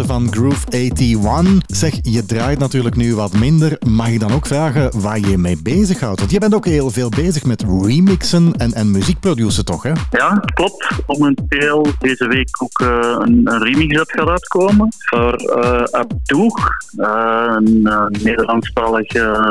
Van 0.00 0.32
Groove 0.32 0.66
81. 0.70 1.60
Zeg, 1.82 1.98
je 2.02 2.26
draait 2.26 2.58
natuurlijk 2.58 2.96
nu 2.96 3.14
wat 3.14 3.32
minder. 3.32 3.76
Mag 3.86 4.08
ik 4.08 4.20
dan 4.20 4.32
ook 4.32 4.46
vragen 4.46 5.00
waar 5.00 5.18
je 5.18 5.28
je 5.28 5.38
mee 5.38 5.62
bezighoudt? 5.62 6.18
Want 6.18 6.30
je 6.30 6.38
bent 6.38 6.54
ook 6.54 6.64
heel 6.64 6.90
veel 6.90 7.08
bezig 7.08 7.44
met 7.44 7.64
remixen 7.82 8.52
en, 8.56 8.72
en 8.72 8.90
muziekproduceren, 8.90 9.64
toch? 9.64 9.82
Hè? 9.82 9.92
Ja, 10.10 10.42
klopt. 10.54 10.88
Momenteel 11.06 11.86
deze 11.98 12.26
week 12.26 12.62
ook 12.62 12.80
eh, 12.80 13.16
een, 13.18 13.40
een 13.44 13.62
remix 13.62 13.96
dat 13.96 14.12
gaat 14.12 14.28
uitkomen 14.28 14.88
voor 14.98 15.40
uh, 15.40 15.82
Abdou, 15.82 16.50
eh, 16.96 17.54
een 17.56 17.82
Nederlandstalige 18.22 19.46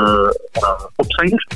popzanger. 0.96 1.48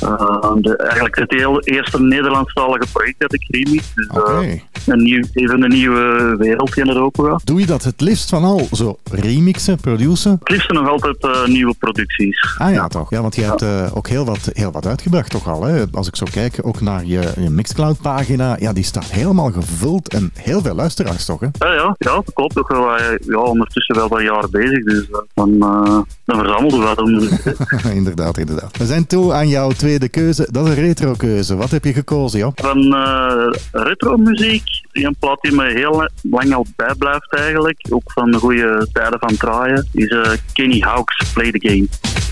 De, 0.62 0.78
eigenlijk 0.78 1.16
het 1.16 1.32
heel 1.32 1.62
eerste 1.62 2.02
Nederlandstalige 2.02 2.88
project 2.94 3.20
dat 3.20 3.34
ik 3.34 3.46
remix. 3.48 3.94
Dus 3.94 4.88
een 4.88 5.04
nieuw, 5.04 5.24
even 5.34 5.64
een 5.64 5.70
nieuwe 5.70 6.36
wereld 6.38 6.78
in 6.78 6.90
open. 6.90 7.42
Doe 7.44 7.60
je 7.60 7.66
dat 7.66 7.84
het 7.84 8.02
liefst 8.02 8.30
van 8.30 8.44
al? 8.44 8.68
Zo 8.72 8.98
remixen, 9.12 9.80
produceren? 9.80 10.40
Liefst 10.68 10.84
nog 10.84 10.92
altijd 10.92 11.24
eh, 11.24 11.46
nieuwe 11.48 11.74
producties. 11.80 12.56
Ah 12.58 12.72
ja, 12.74 12.88
toch. 12.88 13.10
Ja, 13.10 13.22
want 13.22 13.36
je 13.36 13.42
hebt 13.44 13.62
eh, 13.62 13.98
ook 13.98 14.08
heel 14.08 14.26
wat, 14.26 14.50
heel 14.54 14.72
wat 14.72 14.86
uitgebracht 14.88 15.30
toch 15.32 15.48
al. 15.48 15.64
Hè? 15.64 15.84
Als 15.92 16.08
ik 16.08 16.16
zo 16.16 16.26
kijk, 16.32 16.60
ook 16.62 16.82
naar 16.82 17.06
je, 17.06 17.32
je 17.40 17.50
Mixcloud-pagina. 17.50 18.56
Ja, 18.60 18.74
die 18.74 18.84
staat 18.84 19.06
helemaal 19.06 19.52
gevuld 19.52 20.08
en 20.14 20.32
heel 20.34 20.62
veel 20.62 20.76
luisteraars 20.76 21.26
toch, 21.26 21.40
hè? 21.40 21.48
Ja, 21.60 21.74
ja, 21.74 21.96
ja 21.98 22.16
dat 22.16 22.34
klopt. 22.34 22.58
Ook 22.60 22.68
wel, 22.68 22.96
eh, 22.98 23.18
ja, 23.28 23.38
ondertussen 23.38 23.96
wel 23.96 24.08
wat 24.08 24.22
jaren 24.22 24.52
bezig, 24.52 24.84
dus 24.84 25.08
dan, 25.34 25.50
uh, 25.50 26.00
dan 26.26 26.38
verzamelden 26.40 26.80
we 26.80 26.86
wat. 26.86 27.00
om- 27.86 27.92
inderdaad, 27.92 28.38
inderdaad. 28.38 28.78
We 28.78 28.86
zijn 28.86 29.08
toe 29.08 29.34
aan 29.34 29.48
jouw 29.48 29.70
tweede 29.72 30.10
keuze. 30.10 30.48
Dat 30.52 30.68
is 30.68 30.76
een 30.76 30.82
retro-keuze. 30.84 31.56
Wat 31.56 31.72
heb 31.72 31.84
je 31.84 31.94
gekozen, 31.94 32.40
joh? 32.40 32.52
Van 32.56 32.96
eh 32.96 33.48
retro-muziek, 33.72 34.64
een 35.04 35.16
plaat 35.20 35.42
die 35.42 35.52
me 35.52 35.72
heel 35.72 36.10
lang 36.22 36.54
al 36.54 36.66
bijblijft 36.76 37.36
eigenlijk, 37.36 37.88
ook 37.90 38.12
van 38.12 38.32
de 38.32 38.38
goede 38.38 38.88
tijden 38.94 39.20
van 39.20 39.36
draaien, 39.38 39.88
is 39.92 40.08
eh, 40.08 40.32
Kenny 40.54 40.80
Hawks 40.80 41.32
Play 41.34 41.52
the 41.52 41.70
Game. 41.70 41.88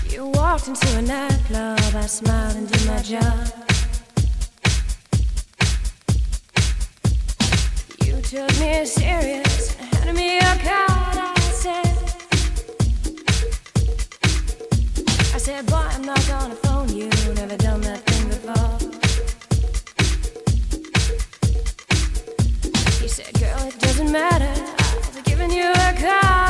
You 0.08 0.30
walked 0.30 0.66
into 0.66 0.86
a 0.96 1.00
nightclub, 1.00 2.02
I 2.02 2.06
smiled 2.06 2.56
and 2.56 2.72
did 2.72 2.86
my 2.86 3.02
job. 3.02 3.62
You 7.98 8.20
took 8.20 8.58
me 8.60 8.86
serious, 8.86 9.76
handed 9.76 10.14
me 10.14 10.38
a 10.38 10.56
card. 10.64 11.16
I 11.16 11.40
said, 11.52 11.96
I 15.34 15.38
said, 15.38 15.66
boy, 15.66 15.76
I'm 15.76 16.04
not 16.04 16.26
gonna 16.28 16.54
phone 16.54 16.96
you. 16.96 17.08
Never 17.34 17.56
done 17.56 17.80
that 17.80 18.00
thing 18.06 18.28
before. 18.28 18.83
matter. 24.14 24.46
I've 24.78 25.24
given 25.24 25.50
you 25.50 25.72
a 25.72 25.92
call. 25.98 26.43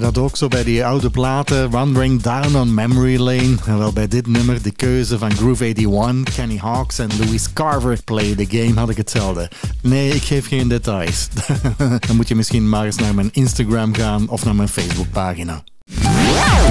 Dat 0.00 0.18
ook 0.18 0.36
zo 0.36 0.48
bij 0.48 0.64
die 0.64 0.84
oude 0.84 1.10
platen? 1.10 1.70
Wandering 1.70 2.22
Down 2.22 2.56
on 2.56 2.74
Memory 2.74 3.18
Lane. 3.18 3.56
En 3.66 3.78
wel 3.78 3.92
bij 3.92 4.08
dit 4.08 4.26
nummer, 4.26 4.62
de 4.62 4.70
keuze 4.70 5.18
van 5.18 5.32
Groove 5.32 5.64
81, 5.64 6.34
Kenny 6.34 6.56
Hawks 6.56 6.98
en 6.98 7.08
Louis 7.18 7.52
Carver 7.52 8.02
Play 8.04 8.34
the 8.34 8.46
Game 8.48 8.80
had 8.80 8.90
ik 8.90 8.96
hetzelfde. 8.96 9.50
Nee, 9.82 10.14
ik 10.14 10.22
geef 10.22 10.48
geen 10.48 10.68
details. 10.68 11.28
Dan 12.06 12.16
moet 12.16 12.28
je 12.28 12.34
misschien 12.34 12.68
maar 12.68 12.84
eens 12.84 12.96
naar 12.96 13.14
mijn 13.14 13.28
Instagram 13.32 13.94
gaan 13.94 14.28
of 14.28 14.44
naar 14.44 14.54
mijn 14.54 14.68
Facebookpagina. 14.68 15.62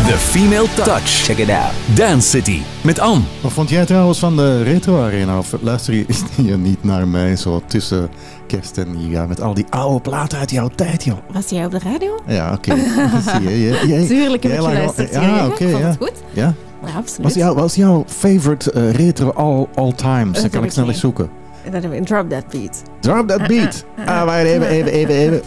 The 0.08 0.18
Female 0.18 0.66
Touch. 0.76 1.24
Check 1.26 1.38
it 1.38 1.50
out. 1.50 1.72
Dance 1.96 2.30
City 2.30 2.62
met 2.84 3.00
Anne. 3.00 3.22
Wat 3.42 3.52
vond 3.52 3.70
jij 3.70 3.86
trouwens 3.86 4.20
van 4.20 4.36
de 4.36 4.64
Retro 4.64 5.04
Arena? 5.04 5.38
Of 5.38 5.56
luister 5.62 5.94
je 5.94 6.06
hier 6.42 6.58
niet 6.58 6.84
naar 6.84 7.08
mij 7.08 7.36
zo 7.36 7.62
tussen 7.66 8.10
kerst 8.48 8.78
en 8.78 8.98
nieuwjaar 8.98 9.28
met 9.28 9.42
al 9.42 9.54
die 9.54 9.66
oude 9.70 10.02
platen 10.02 10.38
uit 10.40 10.52
jouw 10.52 10.68
tijd, 10.76 11.04
joh? 11.04 11.18
Was 11.32 11.50
jij 11.50 11.66
op 11.66 11.72
de 11.72 11.80
radio? 11.84 12.20
Ja, 12.28 12.54
oké. 12.54 12.74
Zie 13.32 13.50
je, 13.50 13.60
je- 13.62 13.88
je- 13.88 14.08
Tuurlijk 14.16 14.44
heb 14.44 14.52
jij 14.52 14.62
ik 14.62 14.68
geluisterd. 14.68 15.14
Ja, 15.14 15.22
Ja, 15.22 15.46
oké. 15.46 15.70
vond 15.70 15.84
ja. 15.84 15.94
goed. 16.00 16.14
Ja? 16.34 16.54
Ja, 16.86 16.92
absoluut. 16.98 17.24
Was, 17.26 17.34
jou, 17.34 17.56
was 17.56 17.76
jouw 17.76 18.04
favorite 18.08 18.72
eh, 18.72 18.92
retro 18.92 19.32
all, 19.32 19.68
all 19.76 19.94
times? 19.94 20.42
Dan 20.42 20.50
kan 20.50 20.64
ik 20.64 20.72
snel 20.72 20.88
eens 20.88 21.00
zoeken. 21.00 21.30
En 21.64 21.72
dan 21.72 21.82
hebben 21.82 22.00
we 22.00 22.06
Drop 22.06 22.30
That 22.30 22.48
Beat. 22.48 22.82
Drop 23.00 23.28
that 23.28 23.48
beat. 23.48 23.86
Ah, 24.06 24.24
wacht 24.24 24.38
even, 24.44 24.68
even, 24.68 24.92
even, 24.92 25.16
even. 25.16 25.42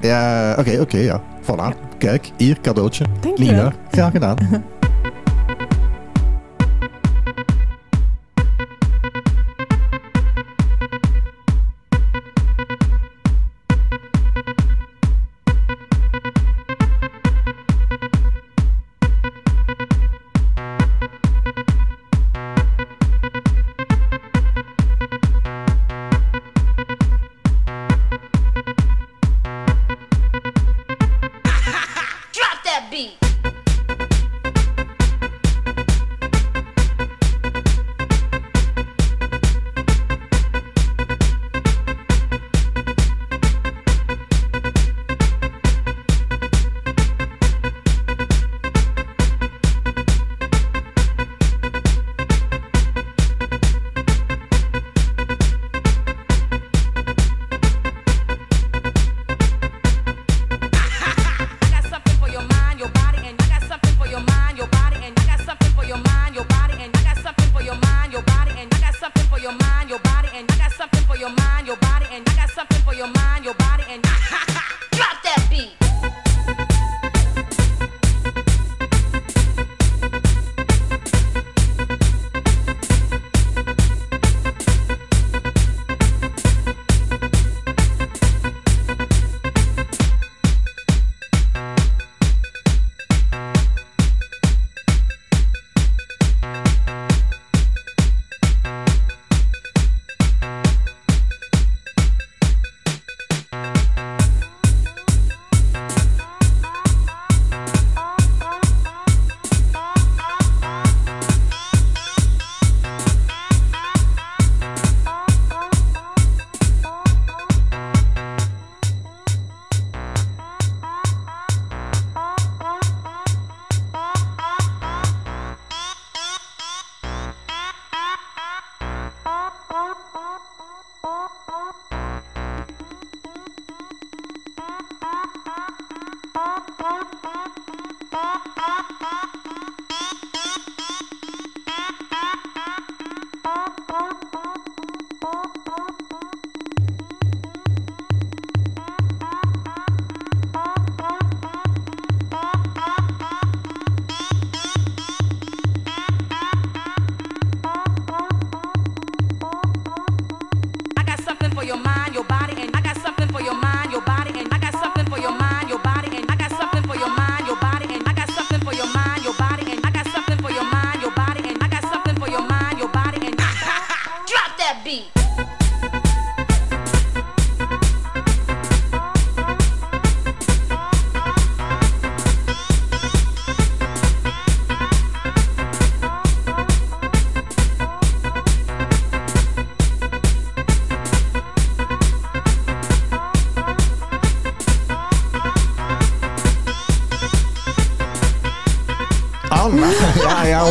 Ja, 0.00 0.54
oké, 0.58 0.78
oké, 0.80 0.96
ja. 0.98 1.20
Voilà. 1.42 1.74
Kijk, 2.04 2.30
hier, 2.36 2.60
cadeautje. 2.60 3.04
Dank. 3.20 3.38
Nina, 3.38 3.72
graag 3.90 4.10
gedaan. 4.10 4.36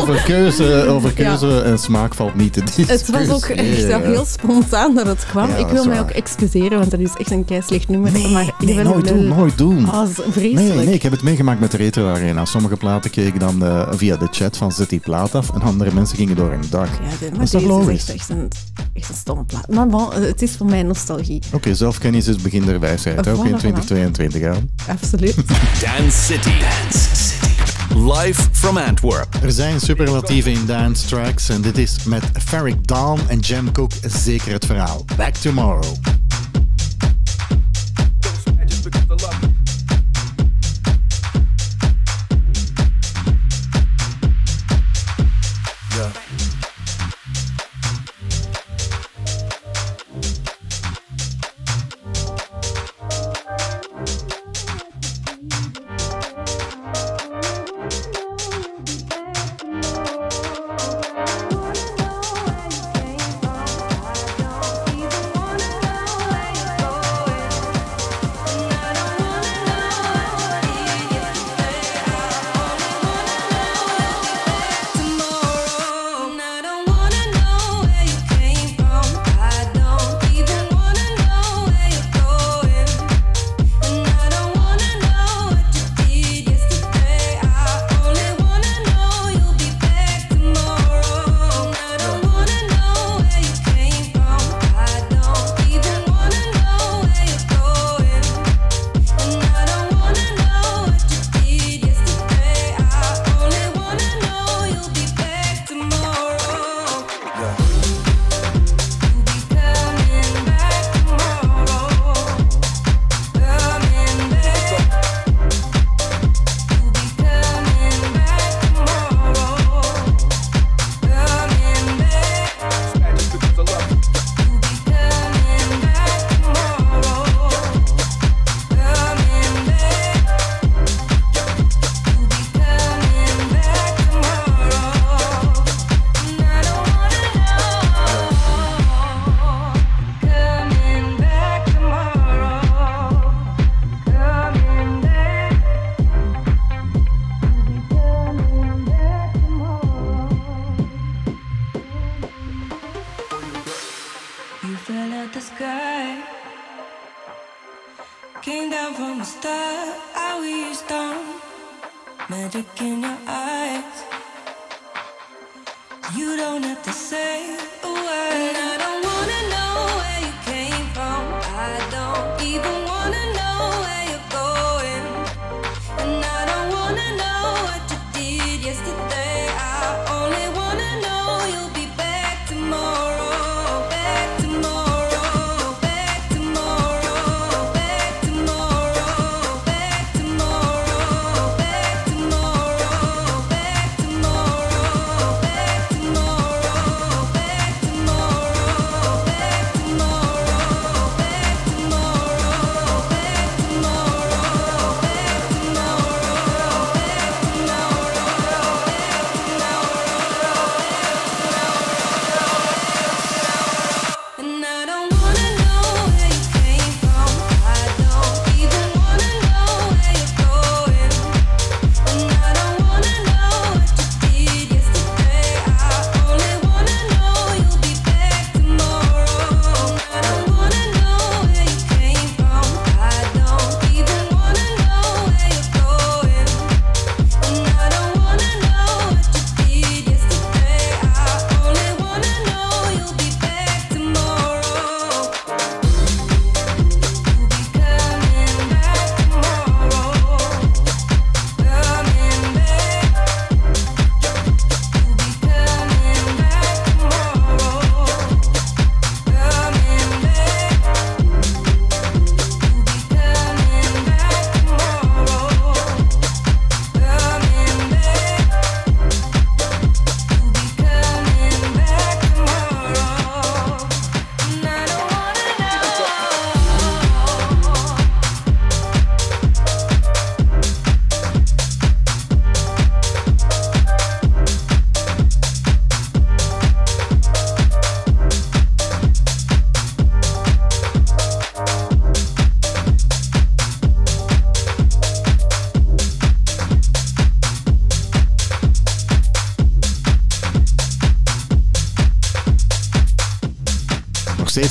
over 0.09 0.23
keuze, 0.23 0.85
over 0.88 1.11
keuze 1.13 1.61
en 1.61 1.80
smaak 1.80 2.13
valt 2.13 2.35
niet 2.35 2.53
te 2.53 2.61
Het 2.85 3.09
was 3.09 3.30
ook 3.30 3.45
echt 3.45 3.59
discussiëren. 3.59 4.01
wel 4.01 4.11
heel 4.11 4.25
spontaan 4.25 4.95
dat 4.95 5.05
het 5.07 5.25
kwam. 5.25 5.49
Ja, 5.49 5.55
ik 5.55 5.67
wil 5.67 5.85
mij 5.85 5.99
ook 5.99 6.09
excuseren, 6.09 6.80
want 6.80 6.91
dat 6.91 6.99
is 6.99 7.11
echt 7.17 7.31
een 7.31 7.45
keislecht 7.45 7.88
nummer. 7.88 8.11
maar 8.31 8.43
ik 8.43 8.53
Nee, 8.65 8.75
ben 8.75 8.84
nooit 8.84 9.07
doen, 9.07 9.27
nooit 9.27 9.57
doen. 9.57 9.89
Ah, 9.89 10.07
vreselijk. 10.30 10.75
Nee, 10.75 10.85
nee, 10.85 10.93
ik 10.93 11.01
heb 11.03 11.11
het 11.11 11.21
meegemaakt 11.23 11.59
met 11.59 11.71
de 11.71 11.77
Retro 11.77 12.09
Arena. 12.09 12.45
Sommige 12.45 12.75
platen 12.75 13.11
kreeg 13.11 13.27
ik 13.27 13.39
dan 13.39 13.63
eh, 13.65 13.88
via 13.91 14.17
de 14.17 14.27
chat 14.31 14.57
van 14.57 14.71
zet 14.71 14.89
die 14.89 14.99
plaat 14.99 15.35
af 15.35 15.49
en 15.53 15.61
andere 15.61 15.93
mensen 15.93 16.17
gingen 16.17 16.35
door 16.35 16.49
hun 16.49 16.63
dak. 16.69 16.85
Ja, 16.88 17.09
de- 17.19 17.25
dat 17.25 17.31
maar 17.34 17.41
is 17.43 17.51
toch 17.51 17.89
is 17.89 18.09
echt, 18.13 18.30
een, 18.30 18.47
echt 18.93 19.09
een 19.09 19.15
stomme 19.15 19.43
plaat. 19.43 19.67
Maar 19.73 19.88
bon, 19.88 20.13
het 20.13 20.41
is 20.41 20.51
voor 20.57 20.65
mij 20.65 20.84
nostalgie. 20.84 21.41
Oké, 21.53 21.73
zelfkennis 21.75 22.27
is 22.27 22.35
begin 22.35 22.65
der 22.65 22.80
wijsheid, 22.80 23.27
ook 23.27 23.45
in 23.45 23.51
Voilà, 23.51 23.55
voilà. 23.55 23.57
2022. 23.57 24.41
Hè. 24.41 24.51
Absoluut. 24.91 25.35
Dance 25.81 26.23
City. 26.23 26.49
Dance 26.49 27.15
City. 27.15 27.51
Live 27.95 28.41
from 28.64 28.77
Antwerp. 28.77 29.27
Er 29.41 29.52
zijn 29.52 29.80
superlatieven 29.80 30.52
in 30.52 30.65
dance 30.65 31.07
tracks 31.07 31.49
en 31.49 31.61
dit 31.61 31.77
is 31.77 32.03
met 32.03 32.23
Ferric 32.45 32.88
Dawn 32.88 33.19
en 33.27 33.40
Jam 33.40 33.72
Cook 33.72 33.91
zeker 34.07 34.52
het 34.52 34.65
verhaal. 34.65 35.06
Back 35.18 35.34
Tomorrow. 35.34 36.02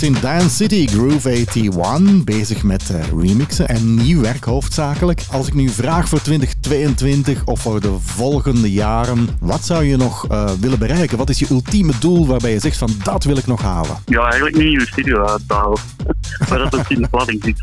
In 0.03 0.17
Dance 0.21 0.49
City, 0.49 0.87
Groove 0.87 1.31
81, 1.31 2.25
bezig 2.25 2.63
met 2.63 2.91
eh, 2.91 3.01
remixen 3.21 3.69
en 3.69 3.95
nieuw 3.95 4.21
werk 4.21 4.45
hoofdzakelijk. 4.45 5.25
Als 5.31 5.47
ik 5.47 5.55
nu 5.55 5.69
vraag 5.69 6.09
voor 6.09 6.23
2022 6.23 7.45
of 7.45 7.61
voor 7.61 7.81
de 7.81 7.97
volgende 8.01 8.73
jaren, 8.73 9.29
wat 9.41 9.65
zou 9.65 9.85
je 9.85 9.97
nog 9.97 10.27
eh, 10.27 10.51
willen 10.61 10.79
bereiken? 10.79 11.19
Wat 11.19 11.31
is 11.31 11.39
je 11.39 11.47
ultieme 11.51 11.93
doel 11.99 12.27
waarbij 12.27 12.53
je 12.53 12.59
zegt 12.59 12.77
van 12.77 12.91
dat 13.03 13.25
wil 13.25 13.37
ik 13.37 13.47
nog 13.47 13.63
halen? 13.63 13.97
Ja, 14.07 14.23
eigenlijk 14.23 14.57
niet 14.57 14.73
je 14.73 14.87
studio 14.87 15.25
uitbouwen. 15.25 15.81
maar 16.49 16.59
dat 16.59 16.73
het 16.73 16.91
in 16.91 17.03
de 17.03 17.09
planning 17.09 17.43
zit. 17.45 17.63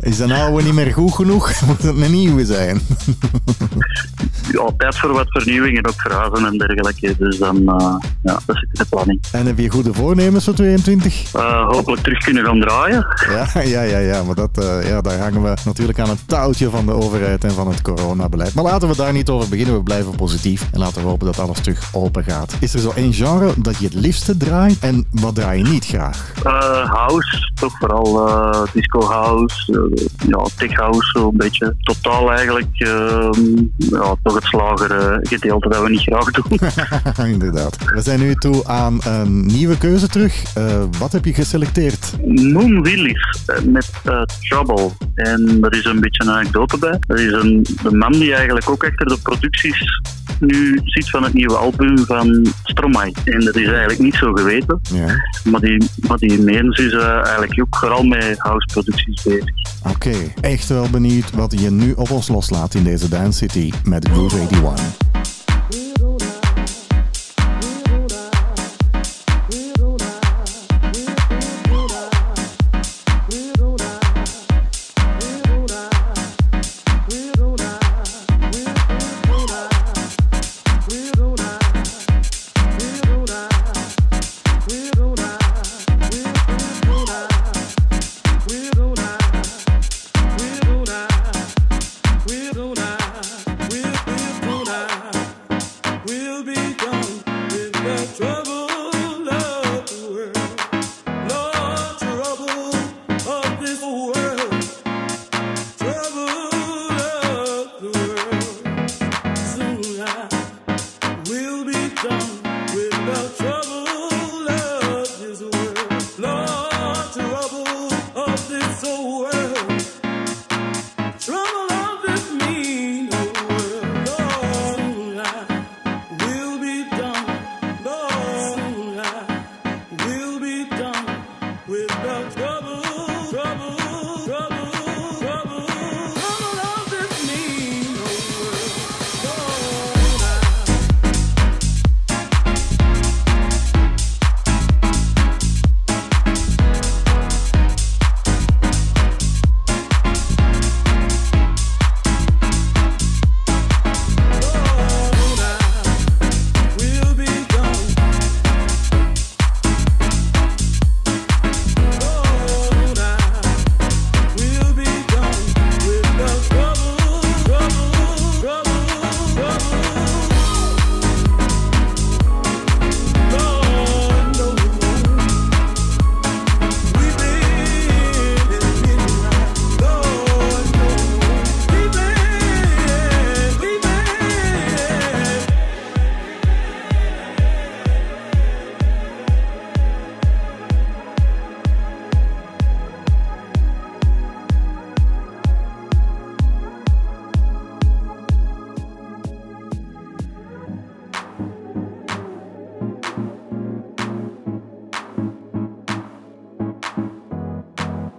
Is 0.10 0.18
een 0.18 0.32
oude 0.32 0.64
niet 0.64 0.74
meer 0.74 0.92
goed 0.92 1.14
genoeg? 1.14 1.60
Moet 1.66 1.82
het 1.82 1.96
een 1.96 2.10
nieuwe 2.10 2.44
zijn? 2.44 2.80
Ja, 4.50 4.70
tijd 4.76 4.98
voor 4.98 5.12
wat 5.12 5.26
vernieuwing 5.28 5.76
en 5.76 5.86
ook 5.86 6.00
verhuizen 6.00 6.46
en 6.46 6.58
dergelijke. 6.58 7.14
Dus 7.18 7.38
dan, 7.38 7.56
eh, 7.56 7.94
ja, 8.22 8.40
dat 8.46 8.56
zit 8.56 8.68
in 8.72 8.78
de 8.78 8.86
planning. 8.88 9.20
En 9.32 9.46
heb 9.46 9.58
je 9.58 9.70
goede 9.70 9.94
voornemens 9.94 10.44
voor 10.44 10.54
22? 10.54 11.34
Eh, 11.34 11.66
hopelijk 11.66 12.02
terug 12.02 12.18
kunnen 12.18 12.44
gaan 12.44 12.60
draaien. 12.60 13.06
Ja, 13.30 13.60
ja, 13.74 13.82
ja, 13.82 13.98
ja 13.98 14.22
maar 14.22 14.34
dat, 14.34 14.58
eh, 14.58 14.88
ja, 14.88 15.00
daar 15.00 15.18
hangen 15.18 15.42
we 15.42 15.54
natuurlijk 15.64 15.98
aan 15.98 16.08
het 16.08 16.28
touwtje 16.28 16.70
van 16.70 16.86
de 16.86 16.92
overheid 16.92 17.44
en 17.44 17.50
van 17.50 17.68
het 17.68 17.82
coronabeleid. 17.82 18.54
Maar 18.54 18.64
laten 18.64 18.88
we 18.88 18.96
daar 18.96 19.12
niet 19.12 19.28
over 19.28 19.48
beginnen. 19.48 19.74
We 19.74 19.82
blijven 19.82 20.16
positief 20.16 20.68
en 20.72 20.78
laten 20.78 21.02
we 21.02 21.08
hopen 21.08 21.26
dat 21.26 21.38
alles 21.38 21.60
terug 21.60 21.88
open 21.92 22.24
gaat. 22.24 22.56
Is 22.60 22.74
er 22.74 22.80
zo 22.80 22.92
één 22.94 23.12
genre 23.12 23.52
dat 23.56 23.78
je 23.78 23.84
het 23.84 23.94
liefste 23.94 24.36
draait 24.36 24.78
en 24.78 25.06
wat 25.10 25.34
draai 25.34 25.62
je 25.62 25.68
niet 25.68 25.86
graag? 25.86 26.32
House, 26.86 27.52
toch 27.54 27.78
vooral 27.78 28.30
disco 28.72 29.00
house, 29.00 29.90
ja, 30.26 30.46
tech 30.56 30.76
house 30.76 31.18
zo'n 31.18 31.36
beetje. 31.36 31.76
Totaal 31.82 32.30
eigenlijk 32.30 32.68
ehm, 32.78 33.32
ja, 33.76 34.14
het 34.34 34.44
slager 34.44 35.18
gedeelte 35.22 35.68
dat 35.68 35.82
we 35.82 35.90
niet 35.90 36.00
graag 36.00 36.30
doen. 36.30 36.58
Inderdaad. 37.32 37.76
We 37.94 38.00
zijn 38.00 38.20
nu 38.20 38.34
toe 38.34 38.66
aan 38.66 39.00
een 39.04 39.46
nieuwe 39.46 39.78
keuze 39.78 40.08
terug. 40.08 40.54
Eh, 40.54 40.82
wat 40.98 41.12
heb 41.12 41.24
je 41.24 41.34
geselecteerd? 41.34 42.12
Moon 42.52 42.82
Willis 42.82 43.38
eh, 43.46 43.62
met 43.62 43.90
eh, 44.04 44.22
Trouble. 44.48 44.90
En 45.14 45.58
er 45.60 45.72
is 45.72 45.84
een 45.84 46.00
beetje 46.00 46.22
een 46.24 46.30
anekdote 46.30 46.78
bij. 46.78 46.98
Dat 47.06 47.18
is 47.18 47.32
een, 47.32 47.66
de 47.82 47.94
man 47.96 48.12
die 48.12 48.34
eigenlijk 48.34 48.70
ook 48.70 48.84
achter 48.84 49.06
de 49.06 49.18
producties 49.22 50.00
nu 50.40 50.80
zit 50.84 51.10
van 51.10 51.22
het 51.22 51.32
nieuwe 51.32 51.56
album 51.56 51.98
van 51.98 52.46
Stromae. 52.62 53.12
En 53.24 53.40
dat 53.40 53.56
is 53.56 53.66
eigenlijk 53.66 53.98
niet 53.98 54.14
zo 54.14 54.32
geweten. 54.32 54.80
Ja. 54.92 55.06
Maar 55.44 55.60
die, 55.60 55.84
maar 56.06 56.18
die 56.18 56.42
mens 56.42 56.78
is 56.78 56.92
eigenlijk 56.92 57.60
ook 57.60 57.76
vooral 57.76 58.02
met 58.02 58.38
house 58.38 58.66
producties 58.72 59.22
bezig. 59.22 59.54
Oké, 59.88 60.14
echt 60.40 60.68
wel 60.68 60.90
benieuwd 60.90 61.30
wat 61.30 61.60
je 61.60 61.70
nu 61.70 61.92
op 61.92 62.10
ons 62.10 62.28
loslaat 62.28 62.74
in 62.74 62.84
deze 62.84 63.08
Dance 63.08 63.38
City 63.38 63.72
met 63.84 64.08
Groove 64.22 64.46
81. 64.52 65.11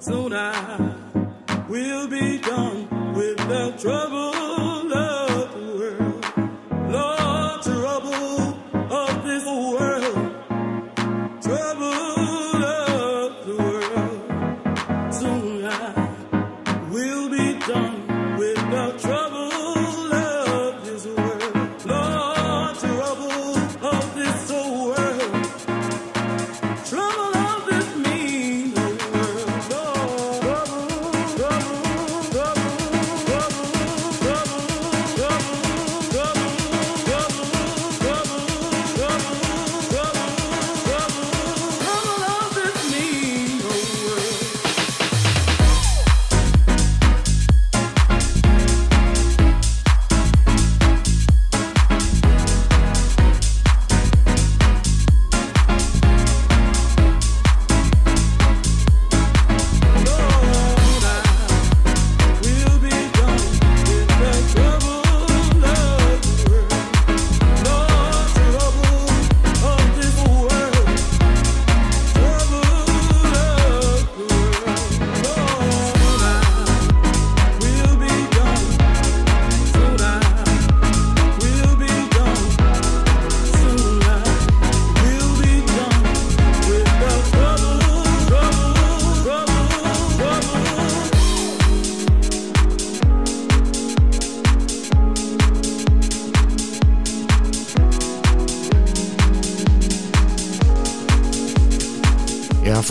Soon 0.04 0.34
I 0.34 0.96
will 1.70 2.10
be 2.10 2.38
done 2.38 3.14
with 3.14 3.38
the 3.38 3.74
trouble 3.80 4.43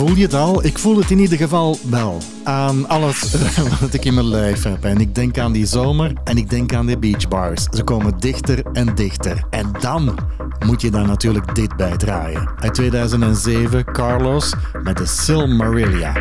voel 0.07 0.17
je 0.17 0.23
het 0.23 0.35
al? 0.35 0.65
Ik 0.65 0.79
voel 0.79 0.97
het 0.97 1.11
in 1.11 1.19
ieder 1.19 1.39
geval 1.39 1.79
wel. 1.91 2.19
Aan 2.45 2.89
alles 2.89 3.35
wat 3.81 3.95
ik 3.95 4.05
in 4.05 4.15
mijn 4.15 4.27
lijf 4.27 4.63
heb. 4.63 4.85
En 4.85 5.01
ik 5.01 5.15
denk 5.15 5.39
aan 5.39 5.53
die 5.53 5.67
zomer 5.67 6.13
en 6.25 6.37
ik 6.37 6.51
denk 6.51 6.75
aan 6.75 6.87
de 6.87 6.99
beachbars. 6.99 7.67
Ze 7.71 7.85
komen 7.85 8.19
dichter 8.19 8.63
en 8.73 8.95
dichter. 8.95 9.45
En 9.51 9.71
dan 9.81 10.19
moet 10.67 10.81
je 10.81 10.91
daar 10.91 11.07
natuurlijk 11.07 11.55
dit 11.55 11.77
bij 11.77 11.97
draaien. 11.97 12.51
Uit 12.59 12.75
2007, 12.75 13.85
Carlos 13.85 14.55
met 14.83 14.97
de 14.97 15.07
Silmarillia. 15.07 16.13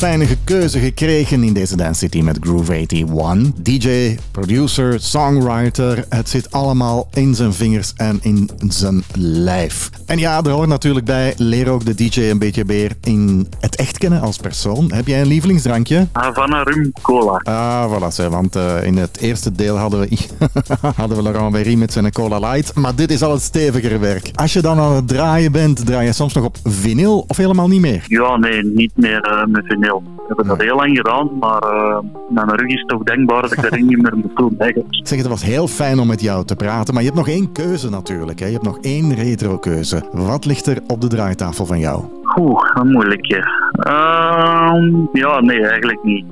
Fijne 0.00 0.26
keuze 0.44 0.78
gekregen 0.78 1.44
in 1.44 1.52
deze 1.52 1.76
Dance 1.76 2.22
met 2.22 2.36
Groove 2.40 2.72
81. 2.74 3.52
DJ, 3.62 4.16
producer, 4.30 5.00
songwriter, 5.00 6.04
het 6.08 6.28
zit 6.28 6.50
allemaal 6.52 7.08
in 7.12 7.34
zijn 7.34 7.52
vingers 7.52 7.92
en 7.96 8.18
in 8.22 8.50
zijn 8.68 9.02
lijf. 9.14 9.90
En 10.06 10.18
ja, 10.18 10.42
er 10.44 10.50
hoort 10.50 10.68
natuurlijk 10.68 11.06
bij, 11.06 11.34
leer 11.36 11.68
ook 11.68 11.84
de 11.84 11.94
DJ 11.94 12.20
een 12.20 12.38
beetje 12.38 12.64
meer 12.66 12.92
in 13.02 13.48
echt 13.80 13.98
kennen 13.98 14.20
als 14.20 14.36
persoon. 14.36 14.92
Heb 14.92 15.06
jij 15.06 15.20
een 15.20 15.26
lievelingsdrankje? 15.26 16.06
Havana 16.12 16.62
Rum 16.62 16.92
Cola. 17.02 17.40
Ah, 17.42 17.92
voilà, 17.92 18.30
want 18.30 18.56
eh, 18.56 18.84
in 18.84 18.96
het 18.96 19.18
eerste 19.20 19.52
deel 19.52 19.76
hadden 19.76 20.00
we, 20.00 20.18
hadden 20.96 21.16
we 21.16 21.22
Laurent 21.22 21.52
Berry 21.52 21.74
met 21.74 21.92
zijn 21.92 22.12
Cola 22.12 22.38
Light. 22.38 22.74
Maar 22.74 22.94
dit 22.94 23.10
is 23.10 23.22
al 23.22 23.32
het 23.32 23.42
steviger 23.42 24.00
werk. 24.00 24.30
Als 24.34 24.52
je 24.52 24.62
dan 24.62 24.78
aan 24.78 24.94
het 24.94 25.08
draaien 25.08 25.52
bent, 25.52 25.86
draai 25.86 26.06
je 26.06 26.12
soms 26.12 26.32
nog 26.32 26.44
op 26.44 26.56
vinyl 26.64 27.24
of 27.28 27.36
helemaal 27.36 27.68
niet 27.68 27.80
meer? 27.80 28.04
Ja, 28.08 28.36
nee, 28.36 28.64
niet 28.64 28.92
meer 28.94 29.20
eh, 29.20 29.46
met 29.46 29.64
vinyl. 29.66 30.02
We 30.16 30.22
hebben 30.26 30.46
dat 30.46 30.60
heel 30.60 30.76
lang 30.76 30.96
gedaan, 30.96 31.38
maar 31.38 31.62
eh 31.62 31.98
naar 32.30 32.46
mijn 32.46 32.58
rug 32.58 32.68
is 32.68 32.80
het 32.80 32.88
toch 32.88 33.02
denkbaar 33.02 33.42
dat 33.42 33.52
ik 33.52 33.62
dat 33.62 33.70
niet 33.70 34.02
meer 34.02 34.16
moet 34.16 34.36
doen. 34.36 34.54
eigenlijk. 34.58 34.98
Zeg, 35.08 35.18
het 35.18 35.26
was 35.26 35.42
heel 35.42 35.66
fijn 35.68 35.98
om 35.98 36.06
met 36.06 36.20
jou 36.20 36.44
te 36.44 36.56
praten, 36.56 36.94
maar 36.94 37.02
je 37.02 37.08
hebt 37.08 37.20
nog 37.26 37.34
één 37.34 37.52
keuze 37.52 37.90
natuurlijk. 37.90 38.38
Hè? 38.38 38.46
Je 38.46 38.52
hebt 38.52 38.64
nog 38.64 38.78
één 38.80 39.14
retro-keuze. 39.14 40.02
Wat 40.12 40.44
ligt 40.44 40.66
er 40.66 40.82
op 40.86 41.00
de 41.00 41.06
draaitafel 41.06 41.66
van 41.66 41.78
jou? 41.78 42.19
Oeh, 42.38 42.70
een 42.74 42.90
moeilijke. 42.90 43.36
Ehm, 43.72 45.06
ja, 45.12 45.40
nee, 45.40 45.66
eigenlijk 45.66 46.02
niet. 46.02 46.24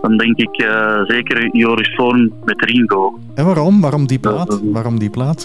Dan 0.00 0.16
denk 0.16 0.36
ik 0.36 0.56
eh, 0.56 1.00
zeker 1.04 1.48
Joris 1.52 1.94
Voorn 1.94 2.32
met 2.44 2.64
Ringo. 2.64 3.18
En 3.34 3.44
waarom? 3.44 3.80
Waarom 3.80 4.06
die 4.06 4.18
plaat? 4.18 4.60
Waarom 4.62 4.98
die 4.98 5.10
plaat? 5.10 5.44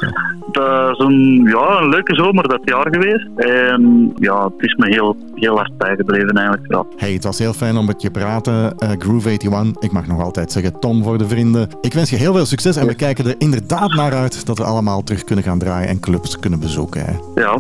Dat 0.52 0.92
is 0.92 1.06
een, 1.06 1.44
ja, 1.44 1.82
een 1.82 1.90
leuke 1.90 2.16
zomer 2.16 2.48
dat 2.48 2.62
jaar 2.64 2.88
geweest. 2.92 3.28
En 3.36 4.12
ja, 4.16 4.44
het 4.44 4.54
is 4.58 4.76
me 4.76 4.86
heel, 4.88 5.16
heel 5.36 5.56
hard 5.56 5.78
bijgebleven 5.78 6.36
eigenlijk. 6.36 6.74
Ja. 6.74 6.86
Hey, 6.96 7.14
het 7.14 7.24
was 7.24 7.40
heel 7.40 7.54
fijn 7.54 7.78
om 7.78 7.86
met 7.86 8.02
je 8.02 8.12
te 8.12 8.20
praten. 8.20 8.78
Eh, 8.78 8.90
Groove 8.98 9.30
81, 9.30 9.84
ik 9.84 9.92
mag 9.92 10.08
nog 10.08 10.22
altijd 10.22 10.52
zeggen 10.52 10.80
Tom 10.80 11.04
voor 11.04 11.18
de 11.18 11.28
vrienden. 11.28 11.68
Ik 11.82 11.94
wens 11.94 12.10
je 12.10 12.16
heel 12.16 12.34
veel 12.34 12.46
succes 12.46 12.76
en 12.76 12.88
we 12.88 12.96
kijken 12.96 13.26
er 13.26 13.36
inderdaad 13.38 13.94
naar 13.94 14.14
uit 14.14 14.46
dat 14.46 14.58
we 14.58 14.64
allemaal 14.64 15.04
terug 15.04 15.24
kunnen 15.24 15.44
gaan 15.44 15.60
draaien 15.60 15.90
en 15.90 16.00
clubs 16.00 16.40
kunnen 16.40 16.60
bezoeken. 16.60 17.06
Hè. 17.06 17.42
ja, 17.42 17.58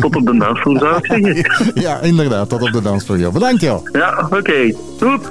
tot 0.00 0.16
op 0.16 0.26
de 0.26 0.36
dansvloer 0.38 0.78
zou 0.78 0.96
ik 0.96 1.06
zeggen. 1.06 1.72
Ja, 1.82 2.00
inderdaad, 2.00 2.48
tot 2.48 2.62
op 2.62 2.72
de 2.72 2.82
dansvloer. 2.82 3.18
joh. 3.18 3.32
Bedankt 3.32 3.62
joh. 3.62 3.88
Ja, 3.92 4.28
oké. 4.30 4.74
Goed. 5.00 5.30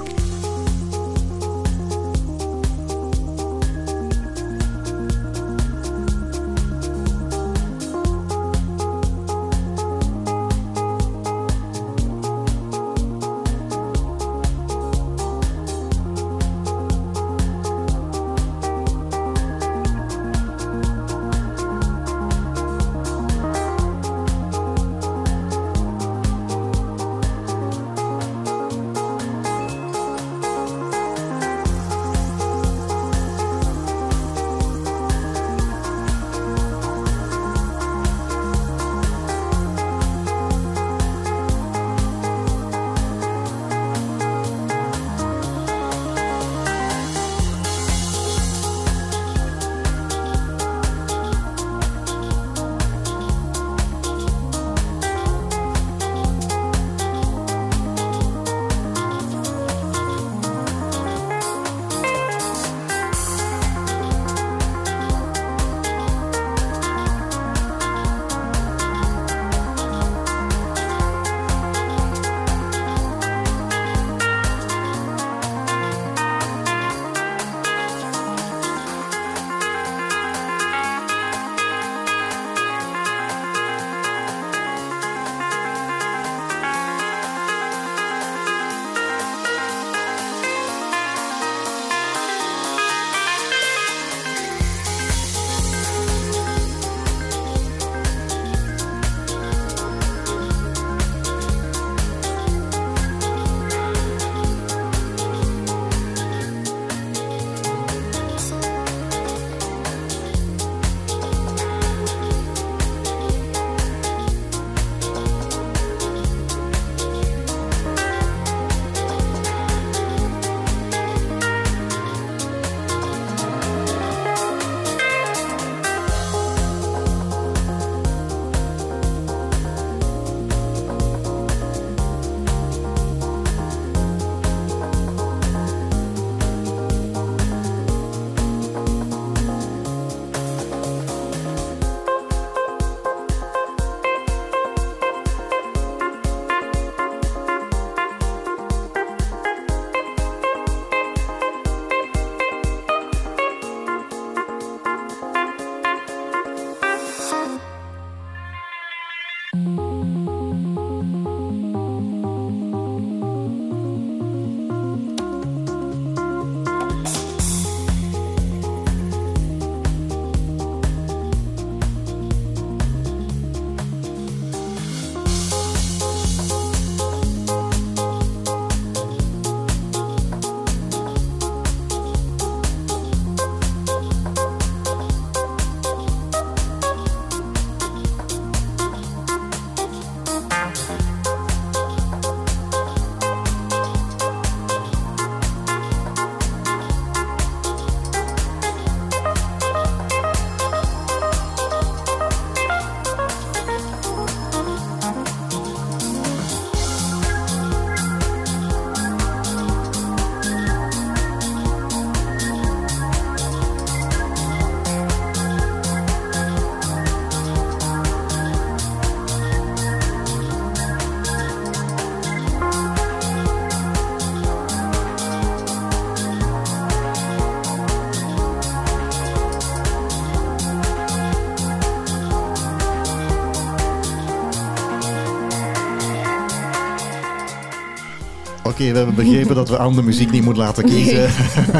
We 238.90 238.96
hebben 238.96 239.14
begrepen 239.14 239.54
dat 239.54 239.68
we 239.68 239.76
andere 239.78 240.06
muziek 240.06 240.30
niet 240.30 240.44
moeten 240.44 240.62
laten 240.62 240.84
kiezen. 240.84 241.28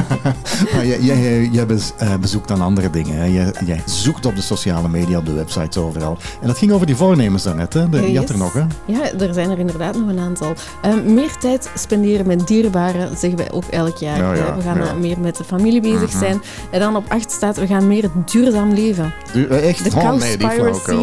maar 0.75 0.87
jij, 0.87 1.01
jij, 1.01 1.49
jij 1.53 1.67
bez- 1.67 1.93
eh, 1.99 2.15
bezoekt 2.21 2.49
dan 2.49 2.61
andere 2.61 2.91
dingen. 2.91 3.17
Hè? 3.17 3.25
Jij, 3.25 3.53
jij 3.67 3.83
zoekt 3.87 4.27
op 4.27 4.37
de 4.37 4.43
sociale 4.43 4.89
media, 4.89 5.19
op 5.19 5.27
de 5.27 5.33
websites, 5.33 5.77
overal. 5.77 6.19
En 6.41 6.47
dat 6.47 6.59
ging 6.59 6.73
over 6.73 6.87
die 6.87 6.97
voornemens 6.97 7.43
daarnet. 7.43 7.73
Hè? 7.75 7.89
De, 7.89 8.13
je 8.13 8.19
had 8.19 8.29
er 8.29 8.39
nog, 8.39 8.53
hè? 8.53 8.63
Ja, 8.85 9.13
er 9.19 9.35
zijn 9.35 9.51
er 9.51 9.59
inderdaad 9.59 9.99
nog 9.99 10.09
een 10.09 10.19
aantal. 10.19 10.53
Ehm, 10.83 11.15
meer 11.15 11.37
tijd 11.41 11.71
spenderen 11.77 12.27
met 12.27 12.47
dierbaren, 12.47 13.17
zeggen 13.19 13.37
wij 13.39 13.51
ook 13.53 13.65
elk 13.71 13.97
jaar. 13.97 14.17
Ja, 14.19 14.35
ja, 14.35 14.47
Eh, 14.47 14.57
we 14.57 14.63
gaan 14.63 14.79
ja. 14.79 14.85
eh, 14.87 14.97
meer 14.97 15.21
met 15.21 15.37
de 15.37 15.45
familie 15.45 15.81
bezig 15.81 16.09
Mhm. 16.11 16.19
zijn. 16.19 16.43
En 16.71 16.81
dan 16.81 16.97
op 16.97 17.05
acht 17.09 17.31
staat, 17.31 17.57
we 17.57 17.67
gaan 17.67 17.87
meer 17.87 18.11
duurzaam 18.31 18.73
leven. 18.73 19.13
Du- 19.33 19.47
eh, 19.47 19.69
echt? 19.69 19.85
De 19.85 19.97
Oh, 19.97 20.03
cow 20.03 20.19
nee, 20.21 20.37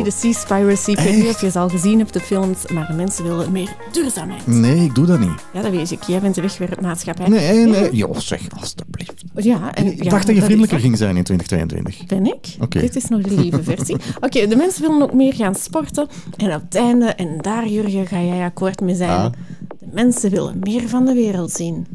de 0.03 0.11
sea 0.11 0.31
spiracy. 0.33 0.91
Ik 0.91 0.99
weet 0.99 1.15
niet 1.15 1.27
of 1.27 1.41
je 1.41 1.51
ze 1.51 1.59
al 1.59 1.69
gezien 1.69 1.97
hebt, 1.99 2.13
de 2.13 2.19
films, 2.19 2.57
maar 2.73 2.87
de 2.87 2.93
mensen 2.93 3.23
willen 3.23 3.51
meer 3.51 3.69
duurzaamheid. 3.91 4.47
Nee, 4.47 4.83
ik 4.83 4.95
doe 4.95 5.05
dat 5.05 5.19
niet. 5.19 5.31
Ja, 5.53 5.61
dat 5.61 5.71
weet 5.71 5.88
ik. 5.91 6.03
Jij 6.03 6.19
bent 6.19 6.35
de 6.35 6.41
wegwerpmaatschappij. 6.41 7.27
Nee, 7.27 7.65
nee. 7.65 7.83
Ja. 7.83 7.89
Joh, 7.91 8.17
zeg, 8.17 8.41
alstublieft. 8.59 9.23
Ja, 9.35 9.73
en, 9.75 9.85
Ik 9.91 10.03
ja, 10.03 10.09
dacht 10.09 10.27
dat 10.27 10.35
je 10.35 10.41
vriendelijker 10.41 10.79
ging 10.79 10.97
zijn 10.97 11.17
in 11.17 11.23
2022. 11.23 12.05
Ben 12.05 12.25
ik? 12.25 12.55
Oké. 12.61 12.79
Dit 12.79 12.95
is 12.95 13.07
nog 13.07 13.21
de 13.21 13.39
lieve 13.41 13.63
versie. 13.63 13.95
Oké, 14.25 14.47
de 14.47 14.55
mensen 14.55 14.81
willen 14.81 15.01
ook 15.01 15.13
meer 15.13 15.33
gaan 15.33 15.55
sporten. 15.55 16.07
En 16.37 16.53
op 16.55 16.61
het 16.61 16.75
einde, 16.75 17.05
en 17.05 17.37
daar 17.41 17.67
Jurgen 17.67 18.07
ga 18.07 18.21
jij 18.21 18.43
akkoord 18.45 18.81
mee 18.81 18.95
zijn, 18.95 19.09
Ah. 19.09 19.31
de 19.79 19.87
mensen 19.93 20.29
willen 20.31 20.59
meer 20.59 20.89
van 20.89 21.05
de 21.05 21.13
wereld 21.13 21.51
zien. 21.51 21.85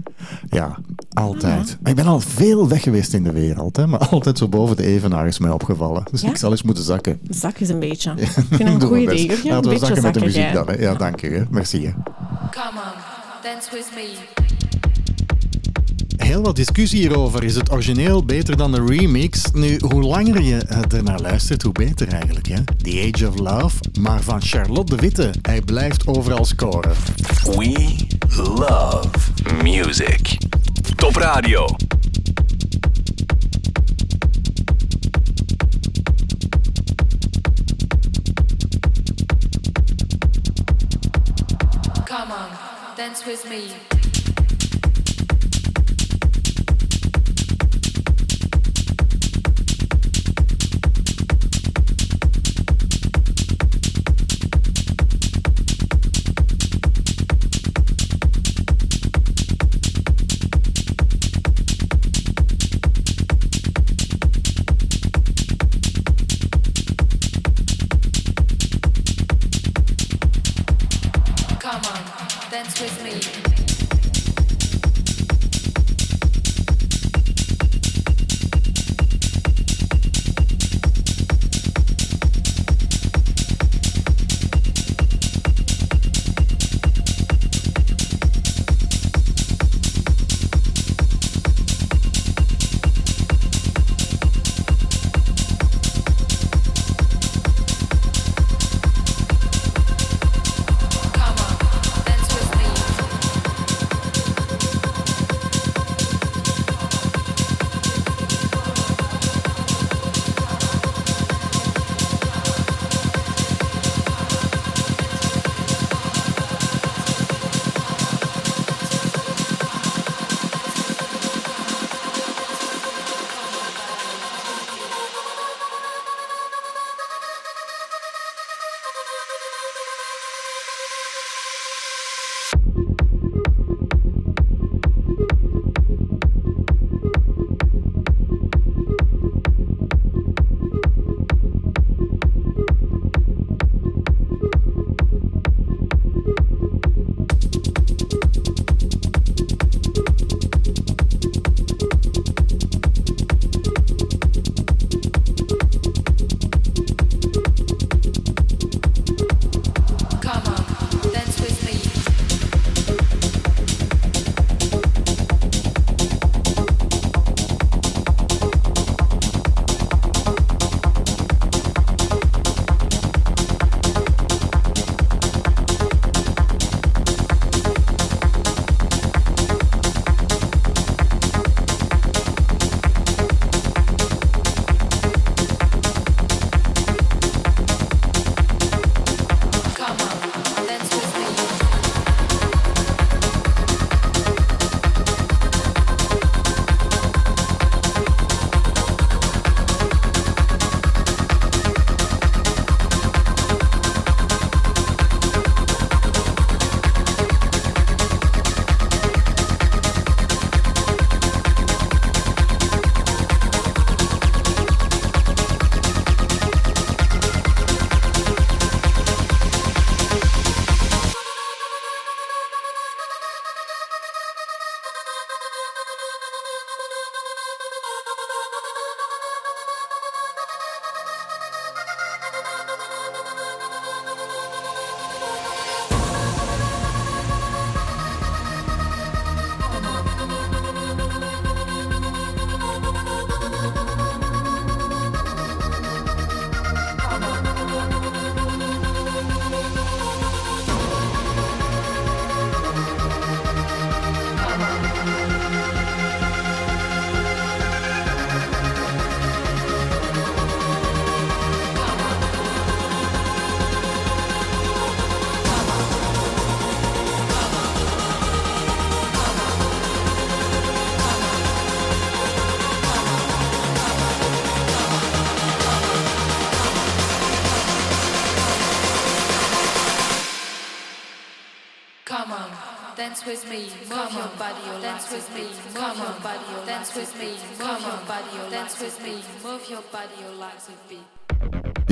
Ja, 0.50 0.78
altijd. 1.12 1.78
Ik 1.84 1.94
ben 1.94 2.06
al 2.06 2.20
veel 2.20 2.68
weg 2.68 2.82
geweest 2.82 3.14
in 3.14 3.22
de 3.22 3.32
wereld, 3.32 3.76
hè, 3.76 3.86
maar 3.86 4.08
altijd 4.08 4.38
zo 4.38 4.48
boven 4.48 4.76
de 4.76 4.82
evenaar 4.84 5.26
is 5.26 5.38
mij 5.38 5.50
opgevallen. 5.50 6.02
Dus 6.10 6.20
Ja? 6.20 6.28
ik 6.28 6.36
zal 6.36 6.50
eens 6.50 6.62
moeten 6.62 6.84
zakken. 6.84 7.20
Zak 7.28 7.58
eens 7.60 7.68
een 7.70 7.78
beetje. 7.78 8.12
Ik 8.16 8.26
vind 8.28 8.48
het 8.50 8.60
een 8.60 8.78
Doe 8.78 8.88
goed 8.88 8.90
mijn 8.90 9.02
idee. 9.02 9.26
Jurgen. 9.26 9.50
Laten 9.50 9.56
Een 9.56 9.62
we 9.62 9.68
beetje 9.68 9.86
zakken 9.86 10.02
met 10.04 10.14
de 10.14 10.20
muziek 10.20 10.42
jij. 10.42 10.52
dan. 10.52 10.66
Hè. 10.68 10.74
Ja, 10.74 10.94
dank 10.94 11.20
je. 11.20 11.28
Hè. 11.28 11.42
Merci. 11.50 11.84
Hè. 11.86 11.92
Come 12.50 12.80
on, 12.80 13.13
dance 13.44 13.70
with 13.70 13.90
me. 13.94 14.14
Heel 16.16 16.42
wat 16.42 16.56
discussie 16.56 16.98
hierover. 16.98 17.44
Is 17.44 17.54
het 17.54 17.70
origineel 17.70 18.24
beter 18.24 18.56
dan 18.56 18.72
de 18.72 18.84
remix? 18.86 19.42
Nu, 19.52 19.78
hoe 19.88 20.02
langer 20.02 20.42
je 20.42 20.56
eh, 20.56 20.78
ernaar 20.88 21.20
luistert, 21.20 21.62
hoe 21.62 21.72
beter 21.72 22.08
eigenlijk. 22.08 22.48
Hè? 22.48 22.64
The 22.64 23.12
Age 23.12 23.28
of 23.28 23.38
Love, 23.38 23.76
maar 24.00 24.22
van 24.22 24.42
Charlotte 24.42 24.96
de 24.96 25.02
Witte. 25.02 25.30
Hij 25.42 25.60
blijft 25.60 26.06
overal 26.06 26.44
scoren. 26.44 26.92
We 27.42 27.96
love 28.34 29.08
music. 29.62 30.38
Top 30.96 31.16
Radio. 31.16 31.66
Dance 42.96 43.26
with 43.26 43.48
me. 43.50 43.93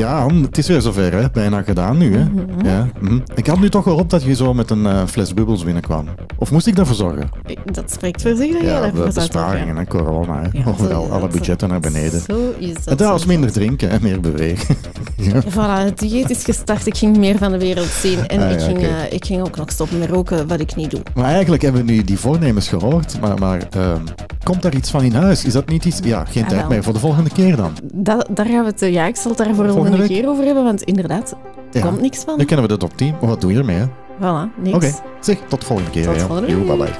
Ja, 0.02 0.20
Han, 0.20 0.42
het 0.42 0.58
is 0.58 0.68
weer 0.68 0.80
zover, 0.80 1.12
hè? 1.12 1.30
bijna 1.32 1.62
gedaan 1.62 1.98
nu. 1.98 2.16
Hè? 2.16 2.24
ja, 2.70 2.88
mhm. 3.00 3.18
Ik 3.34 3.46
had 3.46 3.60
nu 3.60 3.68
toch 3.68 3.84
wel 3.84 3.96
op 3.96 4.10
dat 4.10 4.22
je 4.22 4.34
zo 4.34 4.54
met 4.54 4.70
een 4.70 4.86
eh, 4.86 5.06
fles 5.06 5.34
bubbels 5.34 5.64
binnenkwam. 5.64 6.06
Of 6.36 6.50
moest 6.50 6.66
ik 6.66 6.76
daarvoor 6.76 6.94
zorgen? 6.94 7.28
Dat 7.64 7.90
spreekt 7.90 8.22
voor 8.22 8.36
zich 8.36 8.52
dat 8.52 8.60
jij 8.60 8.70
Ja, 8.70 8.80
daarvoor 8.80 9.04
de 9.04 9.12
zou 9.12 9.26
besparingen 9.26 9.76
en 9.76 9.86
corona. 9.88 10.42
Hè? 10.42 10.48
Ja, 10.58 10.64
Overal, 10.66 11.10
alle 11.10 11.20
dat, 11.20 11.30
budgetten 11.30 11.68
naar 11.68 11.80
beneden. 11.80 12.20
Zo 12.20 12.54
is 12.58 12.74
dat. 12.74 12.86
En 12.86 12.96
trouwens 12.96 13.22
is 13.22 13.28
minder 13.28 13.52
drinken 13.52 13.90
en 13.90 14.02
meer 14.02 14.20
bewegen. 14.20 14.76
ja. 15.16 15.42
Voilà, 15.42 15.84
het 15.84 15.98
dieet 15.98 16.30
is 16.30 16.44
gestart. 16.44 16.86
Ik 16.86 16.96
ging 16.96 17.16
meer 17.16 17.38
van 17.38 17.52
de 17.52 17.58
wereld 17.58 17.86
zien. 17.88 18.26
En 18.26 18.40
Ah, 18.42 18.50
ik, 18.50 18.60
ging, 18.60 18.78
eh, 18.78 19.12
ik 19.12 19.24
ging 19.24 19.40
ook 19.40 19.56
nog 19.56 19.70
stoppen 19.70 19.98
met 19.98 20.10
roken, 20.10 20.48
wat 20.48 20.60
ik 20.60 20.76
niet 20.76 20.90
doe. 20.90 21.00
Maar 21.14 21.30
eigenlijk 21.30 21.62
hebben 21.62 21.86
we 21.86 21.92
nu 21.92 22.02
die 22.02 22.18
voornemens 22.18 22.68
gehoord. 22.68 23.20
Maar, 23.20 23.38
maar 23.38 23.62
ehm, 23.70 24.00
komt 24.42 24.62
daar 24.62 24.74
iets 24.74 24.90
van 24.90 25.02
in 25.02 25.14
huis? 25.14 25.44
Is 25.44 25.52
dat 25.52 25.68
niet 25.68 25.84
iets... 25.84 25.98
Ja, 26.02 26.24
geen 26.24 26.42
Ah, 26.42 26.48
tijd 26.48 26.68
meer 26.68 26.82
voor 26.82 26.92
de 26.92 26.98
volgende 26.98 27.30
keer 27.30 27.56
dan. 27.56 27.72
Da- 27.94 28.26
daar 28.30 28.46
gaan 28.46 28.64
we 28.64 28.70
het, 28.76 28.80
ja, 28.80 29.06
ik 29.06 29.16
zal 29.16 29.30
het 29.30 29.38
daar 29.44 29.54
voor 29.54 29.66
de 29.66 29.72
Volgende 29.72 30.06
keer 30.06 30.28
over 30.28 30.44
hebben, 30.44 30.64
want 30.64 30.82
inderdaad, 30.82 31.30
er 31.72 31.78
Ja. 31.78 31.86
komt 31.86 32.00
niks 32.00 32.18
van. 32.18 32.38
Nu 32.38 32.44
kennen 32.44 32.66
we 32.66 32.72
de 32.72 32.78
top 32.78 32.96
10. 32.96 33.14
Maar 33.20 33.28
wat 33.28 33.40
doe 33.40 33.52
je 33.52 33.58
ermee? 33.58 33.76
hè? 33.76 33.86
Voilà, 34.18 34.62
niks. 34.62 34.76
Oké, 34.76 34.92
zeg, 35.20 35.38
tot 35.48 35.60
de 35.60 35.66
volgende 35.66 35.90
keer. 35.90 36.04
Tot 36.04 36.14
ja. 36.14 36.26
volgende 36.26 36.50
Joe, 36.50 36.58
week. 36.58 36.68
bye 36.68 36.76
bye. 36.76 36.94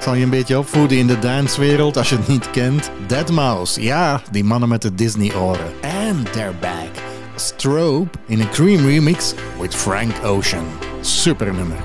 Zal 0.00 0.14
je 0.14 0.22
een 0.24 0.30
beetje 0.30 0.58
opvoeden 0.58 0.98
in 0.98 1.06
de 1.06 1.18
dancewereld 1.18 1.96
als 1.96 2.08
je 2.08 2.16
het 2.16 2.28
niet 2.28 2.50
kent? 2.50 2.90
Deadmau5, 3.08 3.80
ja, 3.82 4.20
die 4.30 4.44
mannen 4.44 4.68
met 4.68 4.82
de 4.82 4.94
Disney-oren. 4.94 5.66
And 6.08 6.32
they're 6.32 6.52
back. 6.60 6.90
Strobe 7.34 8.08
in 8.26 8.40
een 8.40 8.50
Cream 8.50 8.86
remix 8.86 9.34
with 9.60 9.74
Frank 9.74 10.12
Ocean. 10.24 10.64
Super 11.00 11.54
nummer. 11.54 11.76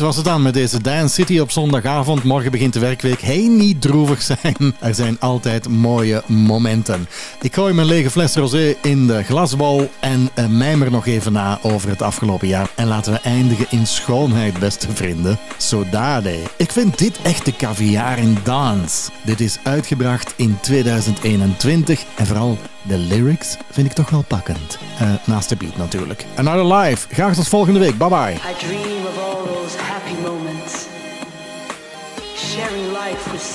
Dit 0.00 0.08
was 0.08 0.18
het 0.18 0.26
dan 0.26 0.42
met 0.42 0.54
deze 0.54 0.82
Dance 0.82 1.14
City 1.14 1.38
op 1.38 1.50
zondagavond. 1.50 2.24
Morgen 2.24 2.50
begint 2.50 2.72
de 2.72 2.80
werkweek. 2.80 3.20
Hey, 3.20 3.48
niet 3.48 3.80
droevig 3.80 4.22
zijn. 4.22 4.74
Er 4.78 4.94
zijn 4.94 5.16
altijd 5.20 5.68
mooie 5.68 6.22
momenten. 6.26 7.08
Ik 7.40 7.54
gooi 7.54 7.74
mijn 7.74 7.86
lege 7.86 8.10
fles 8.10 8.34
rosé 8.34 8.74
in 8.82 9.06
de 9.06 9.22
glasbol 9.22 9.90
en 10.00 10.30
uh, 10.34 10.46
mijmer 10.46 10.90
nog 10.90 11.06
even 11.06 11.32
na 11.32 11.58
over 11.62 11.88
het 11.88 12.02
afgelopen 12.02 12.48
jaar. 12.48 12.70
En 12.74 12.86
laten 12.86 13.12
we 13.12 13.20
eindigen 13.20 13.66
in 13.70 13.86
schoonheid, 13.86 14.58
beste 14.58 14.86
vrienden. 14.94 15.38
Sodade. 15.56 16.38
Ik 16.56 16.72
vind 16.72 16.98
dit 16.98 17.18
echt 17.22 17.44
de 17.44 17.56
caviar 17.56 18.18
in 18.18 18.38
dans. 18.42 19.08
Dit 19.24 19.40
is 19.40 19.58
uitgebracht 19.62 20.32
in 20.36 20.58
2021 20.60 22.04
en 22.16 22.26
vooral 22.26 22.58
de 22.82 22.98
lyrics 22.98 23.56
vind 23.70 23.86
ik 23.86 23.92
toch 23.92 24.10
wel 24.10 24.24
pakkend. 24.28 24.78
Uh, 25.02 25.12
naast 25.24 25.48
de 25.48 25.56
beat 25.56 25.76
natuurlijk. 25.76 26.26
Another 26.34 26.74
Life. 26.74 27.14
Graag 27.14 27.34
tot 27.34 27.48
volgende 27.48 27.78
week. 27.78 27.98
Bye 27.98 28.08
bye. 28.08 28.89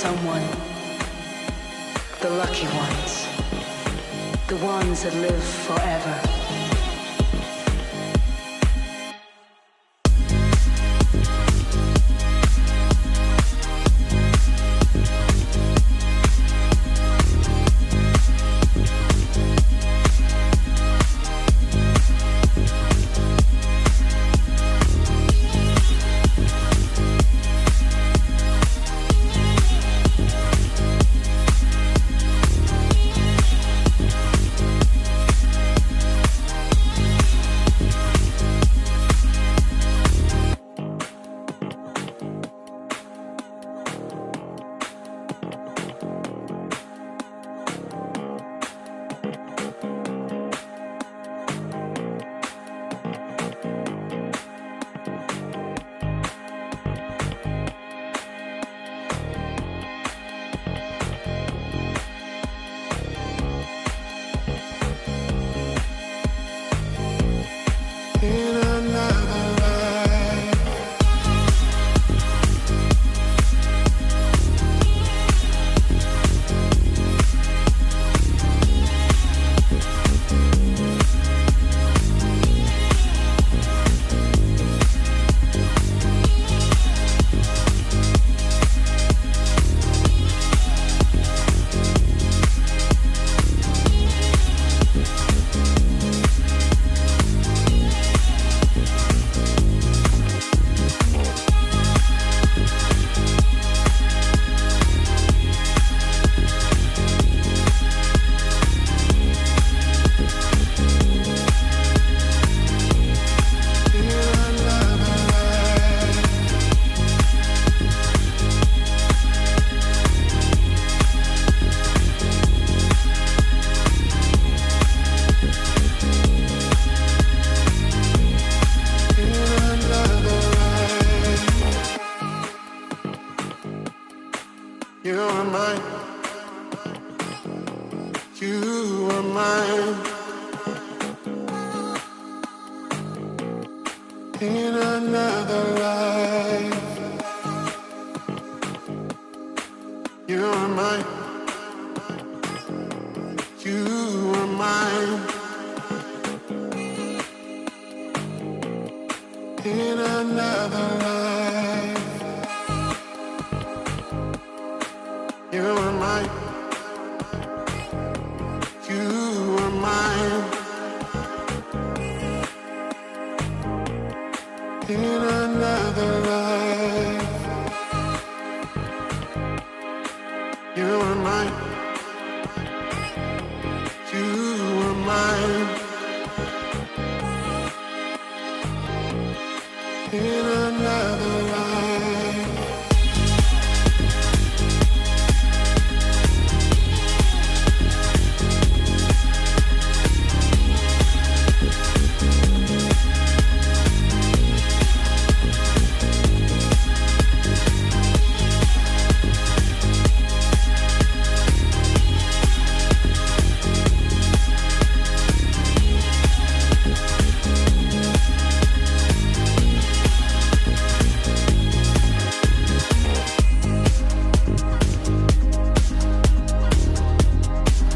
Someone. 0.05 0.47
The 2.21 2.29
lucky 2.29 2.67
ones. 2.83 3.27
The 4.47 4.57
ones 4.57 5.01
that 5.01 5.15
live 5.15 5.43
forever. 5.43 6.34